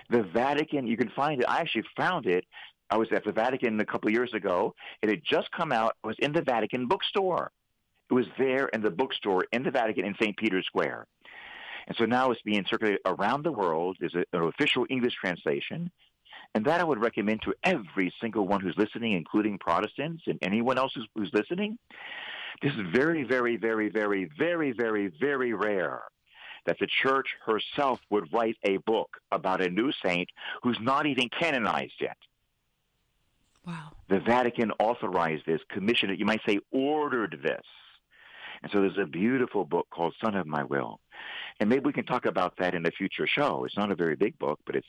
The 0.09 0.23
Vatican, 0.23 0.87
you 0.87 0.95
can 0.95 1.09
find 1.09 1.41
it. 1.41 1.49
I 1.49 1.59
actually 1.59 1.83
found 1.97 2.25
it. 2.25 2.45
I 2.89 2.97
was 2.97 3.09
at 3.11 3.25
the 3.25 3.33
Vatican 3.33 3.79
a 3.79 3.85
couple 3.85 4.07
of 4.07 4.13
years 4.13 4.33
ago. 4.33 4.75
It 5.01 5.09
had 5.09 5.21
just 5.29 5.51
come 5.51 5.71
out. 5.71 5.95
It 6.03 6.07
was 6.07 6.15
in 6.19 6.31
the 6.31 6.41
Vatican 6.41 6.87
bookstore. 6.87 7.51
It 8.09 8.13
was 8.13 8.27
there 8.37 8.67
in 8.67 8.81
the 8.81 8.91
bookstore 8.91 9.45
in 9.51 9.63
the 9.63 9.71
Vatican 9.71 10.05
in 10.05 10.15
St. 10.21 10.37
Peter's 10.37 10.65
Square. 10.67 11.07
And 11.87 11.97
so 11.97 12.05
now 12.05 12.31
it's 12.31 12.41
being 12.43 12.65
circulated 12.69 13.01
around 13.05 13.43
the 13.43 13.51
world. 13.51 13.97
There's 13.99 14.15
an 14.15 14.25
official 14.33 14.85
English 14.89 15.15
translation. 15.19 15.91
And 16.53 16.63
that 16.65 16.79
I 16.79 16.83
would 16.83 17.01
recommend 17.01 17.41
to 17.41 17.53
every 17.63 18.13
single 18.21 18.47
one 18.47 18.61
who's 18.61 18.77
listening, 18.77 19.13
including 19.13 19.57
Protestants 19.57 20.23
and 20.27 20.39
anyone 20.41 20.77
else 20.77 20.93
who's, 20.95 21.07
who's 21.15 21.31
listening. 21.33 21.77
This 22.61 22.71
is 22.73 22.87
very, 22.93 23.23
very, 23.23 23.57
very, 23.57 23.89
very, 23.89 24.29
very, 24.37 24.71
very, 24.71 25.11
very 25.19 25.53
rare 25.53 26.03
that 26.66 26.78
the 26.80 26.88
church 26.88 27.28
herself 27.45 27.99
would 28.09 28.32
write 28.34 28.57
a 28.63 28.78
book 28.78 29.18
about 29.32 29.61
a 29.61 29.70
new 29.70 29.91
saint 30.03 30.30
who's 30.63 30.80
not 30.82 31.05
even 31.05 31.30
canonized 31.30 31.93
yet. 31.99 32.18
Wow. 33.66 33.91
The 34.09 34.20
Vatican 34.20 34.72
authorized 34.80 35.45
this, 35.45 35.61
commissioned 35.70 36.11
it, 36.11 36.20
you 36.20 36.26
might 36.26 36.41
say 36.47 36.59
ordered 36.72 37.39
this. 37.41 37.63
And 38.61 38.72
so 38.72 38.82
there's 38.82 38.97
a 38.97 39.05
beautiful 39.05 39.66
book 39.66 39.88
called 39.89 40.16
Son 40.24 40.36
of 40.36 40.47
My 40.47 40.63
Will. 40.63 40.99
And 41.59 41.70
maybe 41.70 41.86
we 41.86 41.93
can 41.93 42.05
talk 42.05 42.26
about 42.26 42.57
that 42.57 42.76
in 42.76 42.86
a 42.86 42.91
future 42.91 43.28
show. 43.28 43.63
It's 43.66 43.78
not 43.78 43.91
a 43.91 43.95
very 43.95 44.16
big 44.16 44.38
book, 44.38 44.59
but 44.66 44.76
it's 44.76 44.88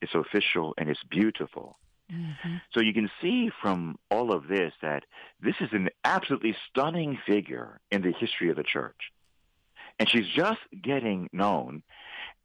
it's 0.00 0.14
official 0.14 0.74
and 0.76 0.88
it's 0.88 1.02
beautiful. 1.10 1.78
Mm-hmm. 2.12 2.56
So 2.72 2.80
you 2.80 2.92
can 2.92 3.10
see 3.20 3.50
from 3.62 3.98
all 4.10 4.32
of 4.32 4.48
this 4.48 4.72
that 4.82 5.04
this 5.40 5.54
is 5.60 5.68
an 5.72 5.90
absolutely 6.04 6.56
stunning 6.68 7.18
figure 7.26 7.80
in 7.90 8.02
the 8.02 8.12
history 8.12 8.50
of 8.50 8.56
the 8.56 8.62
church. 8.62 9.12
And 9.98 10.08
she's 10.08 10.28
just 10.28 10.60
getting 10.80 11.28
known, 11.32 11.82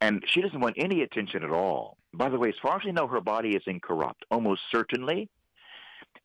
and 0.00 0.24
she 0.26 0.40
doesn't 0.40 0.60
want 0.60 0.76
any 0.76 1.02
attention 1.02 1.44
at 1.44 1.50
all. 1.50 1.96
By 2.12 2.28
the 2.28 2.38
way, 2.38 2.48
as 2.48 2.54
far 2.60 2.76
as 2.76 2.84
we 2.84 2.92
know, 2.92 3.06
her 3.06 3.20
body 3.20 3.50
is 3.50 3.62
incorrupt, 3.66 4.24
almost 4.30 4.62
certainly. 4.72 5.28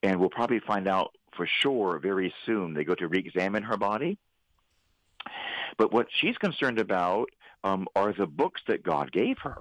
And 0.02 0.20
we'll 0.20 0.30
probably 0.30 0.60
find 0.60 0.88
out 0.88 1.16
for 1.36 1.46
sure 1.46 2.00
very 2.00 2.34
soon. 2.46 2.74
They 2.74 2.84
go 2.84 2.96
to 2.96 3.08
re-examine 3.08 3.64
her 3.64 3.78
body. 3.78 4.18
But 5.78 5.92
what 5.94 6.08
she's 6.12 6.38
concerned 6.38 6.80
about 6.80 7.30
um, 7.64 7.88
are 7.96 8.14
the 8.14 8.28
books 8.28 8.62
that 8.68 8.84
God 8.84 9.12
gave 9.12 9.38
her, 9.40 9.58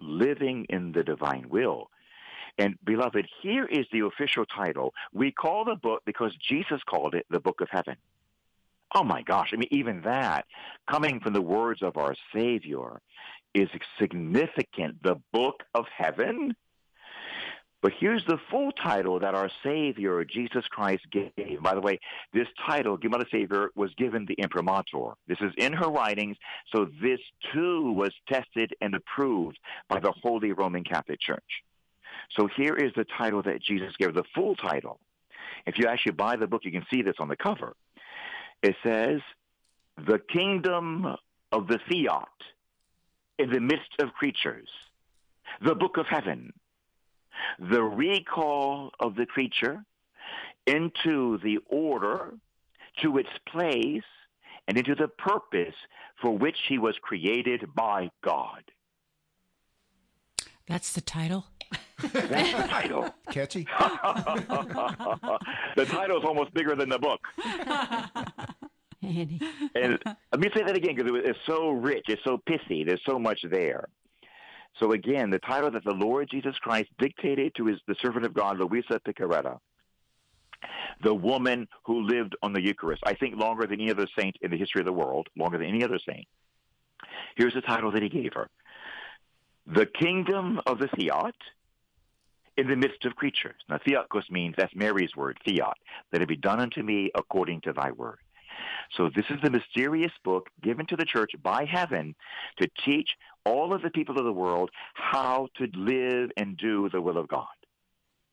living 0.00 0.66
in 0.68 0.92
the 0.92 1.04
divine 1.04 1.48
will. 1.48 1.90
And 2.58 2.76
beloved, 2.84 3.26
here 3.42 3.64
is 3.64 3.86
the 3.92 4.00
official 4.00 4.44
title. 4.44 4.92
We 5.12 5.32
call 5.32 5.64
the 5.64 5.76
book 5.76 6.02
because 6.04 6.34
Jesus 6.36 6.80
called 6.84 7.14
it 7.14 7.26
the 7.30 7.40
Book 7.40 7.60
of 7.60 7.68
Heaven. 7.70 7.96
Oh 8.94 9.04
my 9.04 9.22
gosh, 9.22 9.50
I 9.52 9.56
mean, 9.56 9.68
even 9.70 10.02
that, 10.02 10.44
coming 10.90 11.20
from 11.20 11.32
the 11.32 11.40
words 11.40 11.82
of 11.82 11.96
our 11.96 12.14
Savior, 12.34 13.00
is 13.54 13.68
significant. 13.98 15.02
The 15.02 15.16
Book 15.32 15.62
of 15.74 15.86
Heaven? 15.96 16.54
But 17.82 17.92
here's 17.98 18.24
the 18.26 18.38
full 18.48 18.70
title 18.70 19.18
that 19.18 19.34
our 19.34 19.50
Savior, 19.64 20.24
Jesus 20.24 20.64
Christ, 20.70 21.04
gave. 21.10 21.60
By 21.62 21.74
the 21.74 21.80
way, 21.80 21.98
this 22.32 22.46
title, 22.64 22.96
given 22.96 23.18
the 23.18 23.26
Savior, 23.32 23.70
was 23.74 23.90
given 23.96 24.24
the 24.24 24.34
imprimatur. 24.34 25.14
This 25.26 25.38
is 25.40 25.52
in 25.56 25.72
her 25.72 25.88
writings, 25.88 26.36
so 26.74 26.86
this 27.02 27.18
too 27.52 27.92
was 27.92 28.12
tested 28.28 28.72
and 28.80 28.94
approved 28.94 29.58
by 29.88 29.98
the 29.98 30.12
Holy 30.22 30.52
Roman 30.52 30.84
Catholic 30.84 31.20
Church. 31.20 31.64
So 32.38 32.48
here 32.56 32.76
is 32.76 32.92
the 32.94 33.06
title 33.18 33.42
that 33.42 33.60
Jesus 33.60 33.96
gave, 33.98 34.14
the 34.14 34.22
full 34.32 34.54
title. 34.54 35.00
If 35.66 35.76
you 35.78 35.86
actually 35.88 36.12
buy 36.12 36.36
the 36.36 36.46
book, 36.46 36.64
you 36.64 36.70
can 36.70 36.86
see 36.88 37.02
this 37.02 37.16
on 37.18 37.28
the 37.28 37.36
cover. 37.36 37.74
It 38.62 38.76
says, 38.82 39.20
The 40.06 40.20
Kingdom 40.32 41.16
of 41.50 41.66
the 41.66 41.80
Fiat 41.88 42.28
in 43.38 43.50
the 43.50 43.60
Midst 43.60 43.90
of 43.98 44.12
Creatures, 44.12 44.68
the 45.64 45.74
Book 45.74 45.96
of 45.96 46.06
Heaven, 46.06 46.52
the 47.58 47.82
recall 47.82 48.92
of 49.00 49.16
the 49.16 49.26
creature 49.26 49.84
into 50.66 51.38
the 51.38 51.58
order, 51.68 52.34
to 53.02 53.18
its 53.18 53.30
place, 53.48 54.04
and 54.68 54.78
into 54.78 54.94
the 54.94 55.08
purpose 55.08 55.74
for 56.20 56.36
which 56.36 56.56
he 56.68 56.78
was 56.78 56.94
created 57.02 57.74
by 57.74 58.10
God. 58.22 58.62
That's 60.72 60.94
the 60.94 61.02
title? 61.02 61.44
That's 62.00 62.52
the 62.52 62.66
title. 62.66 63.14
Catchy. 63.30 63.64
the 65.76 65.84
title 65.86 66.18
is 66.18 66.24
almost 66.24 66.54
bigger 66.54 66.74
than 66.74 66.88
the 66.88 66.98
book. 66.98 67.20
Andy. 69.02 69.38
And 69.74 69.98
let 70.32 70.40
me 70.40 70.48
say 70.56 70.62
that 70.62 70.74
again 70.74 70.94
because 70.96 71.12
it's 71.26 71.38
so 71.44 71.72
rich, 71.72 72.04
it's 72.08 72.24
so 72.24 72.38
pithy. 72.46 72.84
There's 72.84 73.02
so 73.04 73.18
much 73.18 73.44
there. 73.50 73.86
So 74.80 74.92
again, 74.92 75.28
the 75.28 75.40
title 75.40 75.70
that 75.72 75.84
the 75.84 75.92
Lord 75.92 76.30
Jesus 76.30 76.56
Christ 76.62 76.88
dictated 76.98 77.54
to 77.56 77.66
his 77.66 77.78
the 77.86 77.94
servant 78.00 78.24
of 78.24 78.32
God, 78.32 78.58
Luisa 78.58 78.98
Piccarreta, 79.06 79.58
the 81.04 81.12
woman 81.12 81.68
who 81.84 82.00
lived 82.00 82.34
on 82.42 82.54
the 82.54 82.62
Eucharist, 82.62 83.02
I 83.04 83.12
think 83.12 83.36
longer 83.36 83.66
than 83.66 83.78
any 83.78 83.90
other 83.90 84.06
saint 84.18 84.36
in 84.40 84.50
the 84.50 84.56
history 84.56 84.80
of 84.80 84.86
the 84.86 84.92
world, 84.94 85.28
longer 85.36 85.58
than 85.58 85.66
any 85.66 85.84
other 85.84 85.98
saint. 85.98 86.26
Here's 87.36 87.52
the 87.52 87.60
title 87.60 87.92
that 87.92 88.02
he 88.02 88.08
gave 88.08 88.32
her. 88.32 88.48
The 89.74 89.86
kingdom 89.86 90.60
of 90.66 90.78
the 90.78 90.88
fiat 90.88 91.34
in 92.58 92.68
the 92.68 92.76
midst 92.76 93.06
of 93.06 93.16
creatures. 93.16 93.54
Now, 93.70 93.78
theotokos 93.78 94.30
means, 94.30 94.54
that's 94.58 94.74
Mary's 94.74 95.16
word, 95.16 95.38
fiat, 95.46 95.78
that 96.10 96.20
it 96.20 96.28
be 96.28 96.36
done 96.36 96.60
unto 96.60 96.82
me 96.82 97.10
according 97.14 97.62
to 97.62 97.72
thy 97.72 97.90
word. 97.92 98.18
So 98.96 99.08
this 99.08 99.24
is 99.30 99.40
the 99.42 99.50
mysterious 99.50 100.12
book 100.24 100.50
given 100.62 100.84
to 100.86 100.96
the 100.96 101.06
church 101.06 101.30
by 101.42 101.64
heaven 101.64 102.14
to 102.60 102.68
teach 102.84 103.16
all 103.46 103.72
of 103.72 103.80
the 103.80 103.88
people 103.88 104.18
of 104.18 104.24
the 104.24 104.32
world 104.32 104.70
how 104.92 105.48
to 105.56 105.66
live 105.74 106.30
and 106.36 106.56
do 106.58 106.90
the 106.90 107.00
will 107.00 107.16
of 107.16 107.28
God. 107.28 107.46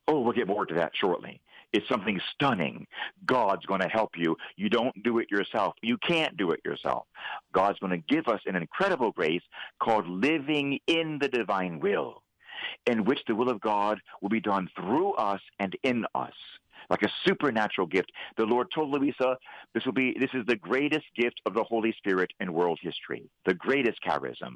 Oh, 0.09 0.19
we'll 0.19 0.33
get 0.33 0.47
more 0.47 0.65
to 0.65 0.75
that 0.75 0.91
shortly. 0.93 1.39
It's 1.73 1.87
something 1.87 2.19
stunning. 2.33 2.87
God's 3.25 3.65
going 3.65 3.81
to 3.81 3.87
help 3.87 4.11
you. 4.15 4.35
You 4.55 4.69
don't 4.69 5.03
do 5.03 5.19
it 5.19 5.29
yourself. 5.29 5.75
You 5.81 5.97
can't 5.97 6.35
do 6.37 6.51
it 6.51 6.61
yourself. 6.65 7.05
God's 7.53 7.79
going 7.79 7.91
to 7.91 8.13
give 8.13 8.27
us 8.27 8.41
an 8.45 8.55
incredible 8.55 9.11
grace 9.11 9.43
called 9.79 10.07
living 10.07 10.79
in 10.87 11.19
the 11.21 11.27
divine 11.27 11.79
will, 11.79 12.23
in 12.85 13.05
which 13.05 13.19
the 13.27 13.35
will 13.35 13.49
of 13.49 13.61
God 13.61 13.99
will 14.21 14.29
be 14.29 14.41
done 14.41 14.69
through 14.75 15.13
us 15.13 15.41
and 15.59 15.75
in 15.83 16.05
us 16.15 16.33
like 16.89 17.03
a 17.03 17.11
supernatural 17.25 17.87
gift. 17.87 18.11
The 18.37 18.45
Lord 18.45 18.67
told 18.73 18.89
Luisa, 18.89 19.37
this 19.73 19.85
will 19.85 19.93
be, 19.93 20.15
this 20.19 20.31
is 20.33 20.45
the 20.47 20.55
greatest 20.55 21.05
gift 21.15 21.39
of 21.45 21.53
the 21.53 21.63
Holy 21.63 21.93
Spirit 21.97 22.31
in 22.39 22.53
world 22.53 22.79
history, 22.81 23.29
the 23.45 23.53
greatest 23.53 23.99
charism. 24.05 24.55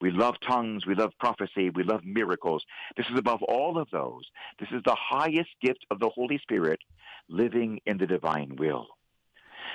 We 0.00 0.10
love 0.10 0.36
tongues. 0.46 0.86
We 0.86 0.94
love 0.94 1.12
prophecy. 1.18 1.70
We 1.70 1.82
love 1.82 2.04
miracles. 2.04 2.64
This 2.96 3.06
is 3.10 3.18
above 3.18 3.42
all 3.42 3.78
of 3.78 3.88
those. 3.90 4.24
This 4.60 4.68
is 4.70 4.82
the 4.84 4.96
highest 4.98 5.50
gift 5.60 5.84
of 5.90 5.98
the 5.98 6.08
Holy 6.08 6.38
Spirit 6.38 6.80
living 7.28 7.80
in 7.86 7.98
the 7.98 8.06
divine 8.06 8.56
will. 8.56 8.86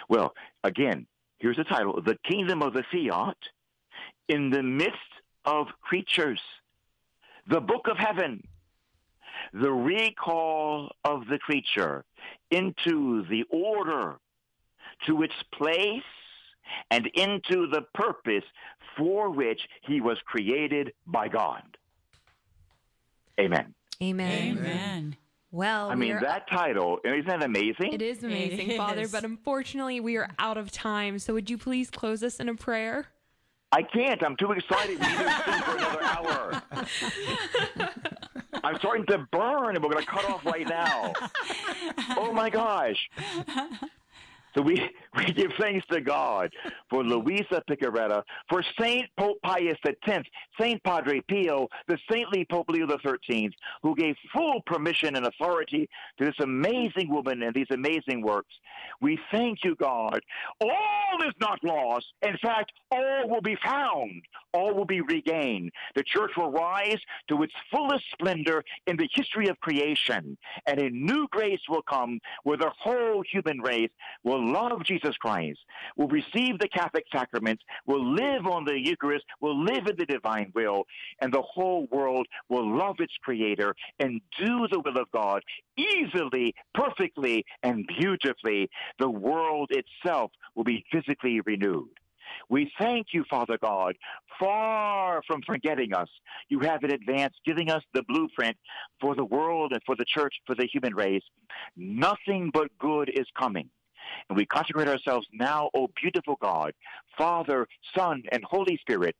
Well, 0.09 0.33
again, 0.63 1.07
here's 1.39 1.57
the 1.57 1.63
title 1.63 2.01
The 2.01 2.17
Kingdom 2.23 2.61
of 2.61 2.73
the 2.73 2.83
Fiat 2.91 3.37
in 4.27 4.49
the 4.49 4.63
midst 4.63 4.97
of 5.45 5.67
creatures. 5.81 6.41
The 7.47 7.61
Book 7.61 7.87
of 7.89 7.97
Heaven 7.97 8.43
the 9.51 9.71
recall 9.71 10.91
of 11.03 11.27
the 11.27 11.39
creature 11.39 12.05
into 12.51 13.25
the 13.27 13.43
order 13.49 14.15
to 15.05 15.23
its 15.23 15.35
place 15.53 16.01
and 16.91 17.07
into 17.15 17.67
the 17.67 17.81
purpose 17.93 18.43
for 18.97 19.29
which 19.29 19.61
he 19.81 20.01
was 20.01 20.17
created 20.25 20.93
by 21.07 21.27
God. 21.27 21.63
Amen. 23.39 23.73
Amen. 24.01 24.57
Amen. 24.57 25.15
Well, 25.51 25.89
I 25.91 25.95
mean, 25.95 26.17
that 26.21 26.49
title, 26.49 26.99
isn't 27.05 27.27
that 27.27 27.43
amazing? 27.43 27.93
It 27.93 28.01
is 28.01 28.23
amazing, 28.23 28.71
It 28.71 28.77
Father, 28.77 29.01
is. 29.01 29.11
but 29.11 29.23
unfortunately 29.23 29.99
we 29.99 30.17
are 30.17 30.27
out 30.39 30.57
of 30.57 30.71
time. 30.71 31.19
So 31.19 31.33
would 31.35 31.47
you 31.49 31.59
please 31.59 31.91
close 31.91 32.23
us 32.23 32.39
in 32.39 32.49
a 32.49 32.55
prayer? 32.55 33.05
I 33.71 33.83
can't. 33.83 34.23
I'm 34.23 34.35
too 34.35 34.51
excited. 34.51 34.99
We 34.99 35.05
need 35.07 35.17
to 35.17 35.43
sing 35.45 35.61
for 35.61 35.77
another 35.77 36.03
hour. 36.03 36.63
I'm 38.63 38.77
starting 38.77 39.05
to 39.07 39.27
burn, 39.31 39.75
and 39.75 39.83
we're 39.83 39.91
going 39.91 40.03
to 40.05 40.09
cut 40.09 40.29
off 40.29 40.45
right 40.45 40.67
now. 40.67 41.13
Oh 42.17 42.31
my 42.33 42.49
gosh. 42.49 43.09
So 44.55 44.61
we, 44.61 44.89
we 45.17 45.25
give 45.25 45.51
thanks 45.59 45.85
to 45.87 46.01
God 46.01 46.51
for 46.89 47.03
Luisa 47.03 47.61
Piccarreta, 47.69 48.23
for 48.49 48.63
Saint 48.79 49.05
Pope 49.17 49.37
Pius 49.43 49.77
X, 49.85 50.27
Saint 50.59 50.83
Padre 50.83 51.21
Pio, 51.21 51.67
the 51.87 51.97
saintly 52.11 52.45
Pope 52.49 52.69
Leo 52.69 52.87
XIII, 52.87 53.55
who 53.81 53.95
gave 53.95 54.15
full 54.33 54.61
permission 54.65 55.15
and 55.15 55.25
authority 55.25 55.89
to 56.17 56.25
this 56.25 56.35
amazing 56.39 57.09
woman 57.09 57.43
and 57.43 57.53
these 57.53 57.67
amazing 57.71 58.21
works. 58.21 58.53
We 59.01 59.19
thank 59.31 59.63
you, 59.63 59.75
God. 59.75 60.19
All 60.59 61.27
is 61.27 61.33
not 61.39 61.63
lost. 61.63 62.05
In 62.21 62.37
fact, 62.41 62.71
all 62.91 63.29
will 63.29 63.41
be 63.41 63.57
found. 63.63 64.21
All 64.53 64.73
will 64.73 64.85
be 64.85 65.01
regained. 65.01 65.71
The 65.95 66.03
church 66.03 66.31
will 66.37 66.51
rise 66.51 66.99
to 67.27 67.41
its 67.43 67.53
fullest 67.71 68.03
splendor 68.11 68.63
in 68.85 68.97
the 68.97 69.09
history 69.11 69.47
of 69.47 69.59
creation, 69.61 70.37
and 70.67 70.79
a 70.79 70.89
new 70.89 71.27
grace 71.31 71.61
will 71.67 71.81
come 71.81 72.19
where 72.43 72.57
the 72.57 72.71
whole 72.77 73.23
human 73.31 73.61
race 73.61 73.89
will 74.23 74.42
love 74.51 74.83
Jesus 74.85 75.15
Christ, 75.17 75.59
will 75.95 76.07
receive 76.07 76.59
the 76.59 76.67
Catholic 76.67 77.05
sacraments, 77.11 77.63
will 77.85 78.05
live 78.13 78.45
on 78.45 78.65
the 78.65 78.79
Eucharist, 78.79 79.25
will 79.41 79.63
live 79.63 79.87
in 79.87 79.95
the 79.97 80.05
divine 80.05 80.51
will, 80.53 80.83
and 81.21 81.33
the 81.33 81.41
whole 81.41 81.87
world 81.91 82.27
will 82.49 82.77
love 82.77 82.95
its 82.99 83.13
Creator 83.21 83.75
and 83.99 84.21
do 84.37 84.67
the 84.71 84.79
will 84.79 84.97
of 84.97 85.11
God 85.11 85.41
easily, 85.77 86.53
perfectly, 86.73 87.45
and 87.63 87.87
beautifully. 87.99 88.69
The 88.99 89.09
world 89.09 89.71
itself 89.71 90.31
will 90.55 90.63
be 90.63 90.85
physically 90.91 91.41
renewed. 91.41 91.89
We 92.49 92.71
thank 92.79 93.07
you, 93.13 93.23
Father 93.29 93.57
God, 93.61 93.95
far 94.39 95.21
from 95.27 95.41
forgetting 95.45 95.93
us. 95.93 96.09
You 96.49 96.59
have 96.61 96.83
in 96.83 96.91
advance 96.91 97.33
giving 97.45 97.69
us 97.69 97.83
the 97.93 98.03
blueprint 98.03 98.57
for 98.99 99.15
the 99.15 99.25
world 99.25 99.71
and 99.73 99.81
for 99.85 99.95
the 99.95 100.05
church, 100.05 100.33
for 100.45 100.55
the 100.55 100.67
human 100.71 100.95
race. 100.95 101.23
Nothing 101.75 102.49
but 102.53 102.69
good 102.79 103.09
is 103.09 103.27
coming. 103.37 103.69
And 104.29 104.37
we 104.37 104.45
consecrate 104.45 104.87
ourselves 104.87 105.27
now, 105.33 105.69
O 105.73 105.89
beautiful 106.01 106.37
God, 106.41 106.73
Father, 107.17 107.67
Son, 107.95 108.23
and 108.31 108.43
Holy 108.43 108.77
Spirit. 108.77 109.15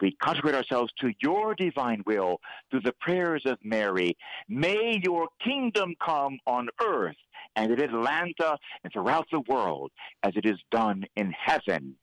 We 0.00 0.16
consecrate 0.22 0.54
ourselves 0.54 0.92
to 1.00 1.12
your 1.20 1.54
divine 1.54 2.02
will 2.06 2.40
through 2.70 2.80
the 2.80 2.94
prayers 3.00 3.42
of 3.46 3.58
Mary. 3.62 4.16
May 4.48 5.00
your 5.02 5.28
kingdom 5.42 5.94
come 6.04 6.38
on 6.46 6.68
earth 6.82 7.16
and 7.56 7.72
in 7.72 7.80
Atlanta 7.80 8.58
and 8.82 8.92
throughout 8.92 9.26
the 9.30 9.40
world 9.40 9.92
as 10.22 10.32
it 10.36 10.44
is 10.44 10.58
done 10.70 11.04
in 11.16 11.32
heaven. 11.32 11.96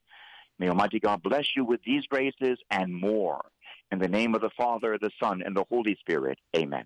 May 0.58 0.68
Almighty 0.68 1.00
God 1.00 1.22
bless 1.22 1.56
you 1.56 1.64
with 1.64 1.82
these 1.84 2.06
graces 2.06 2.58
and 2.70 2.94
more. 2.94 3.44
In 3.90 3.98
the 3.98 4.08
name 4.08 4.34
of 4.34 4.40
the 4.40 4.50
Father, 4.56 4.96
the 5.00 5.10
Son, 5.22 5.42
and 5.44 5.54
the 5.54 5.64
Holy 5.68 5.96
Spirit. 6.00 6.38
Amen. 6.56 6.84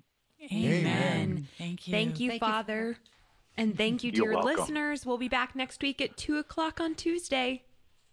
Amen. 0.52 1.46
Thank 1.58 1.86
you. 1.86 1.92
Thank 1.92 2.20
you, 2.20 2.30
Thank 2.30 2.42
you, 2.42 2.46
Father. 2.46 2.96
And 3.56 3.76
thank 3.76 4.04
you, 4.04 4.12
dear 4.12 4.36
listeners. 4.36 5.06
We'll 5.06 5.18
be 5.18 5.28
back 5.28 5.56
next 5.56 5.82
week 5.82 6.00
at 6.00 6.16
2 6.16 6.36
o'clock 6.38 6.80
on 6.80 6.94
Tuesday. 6.94 7.65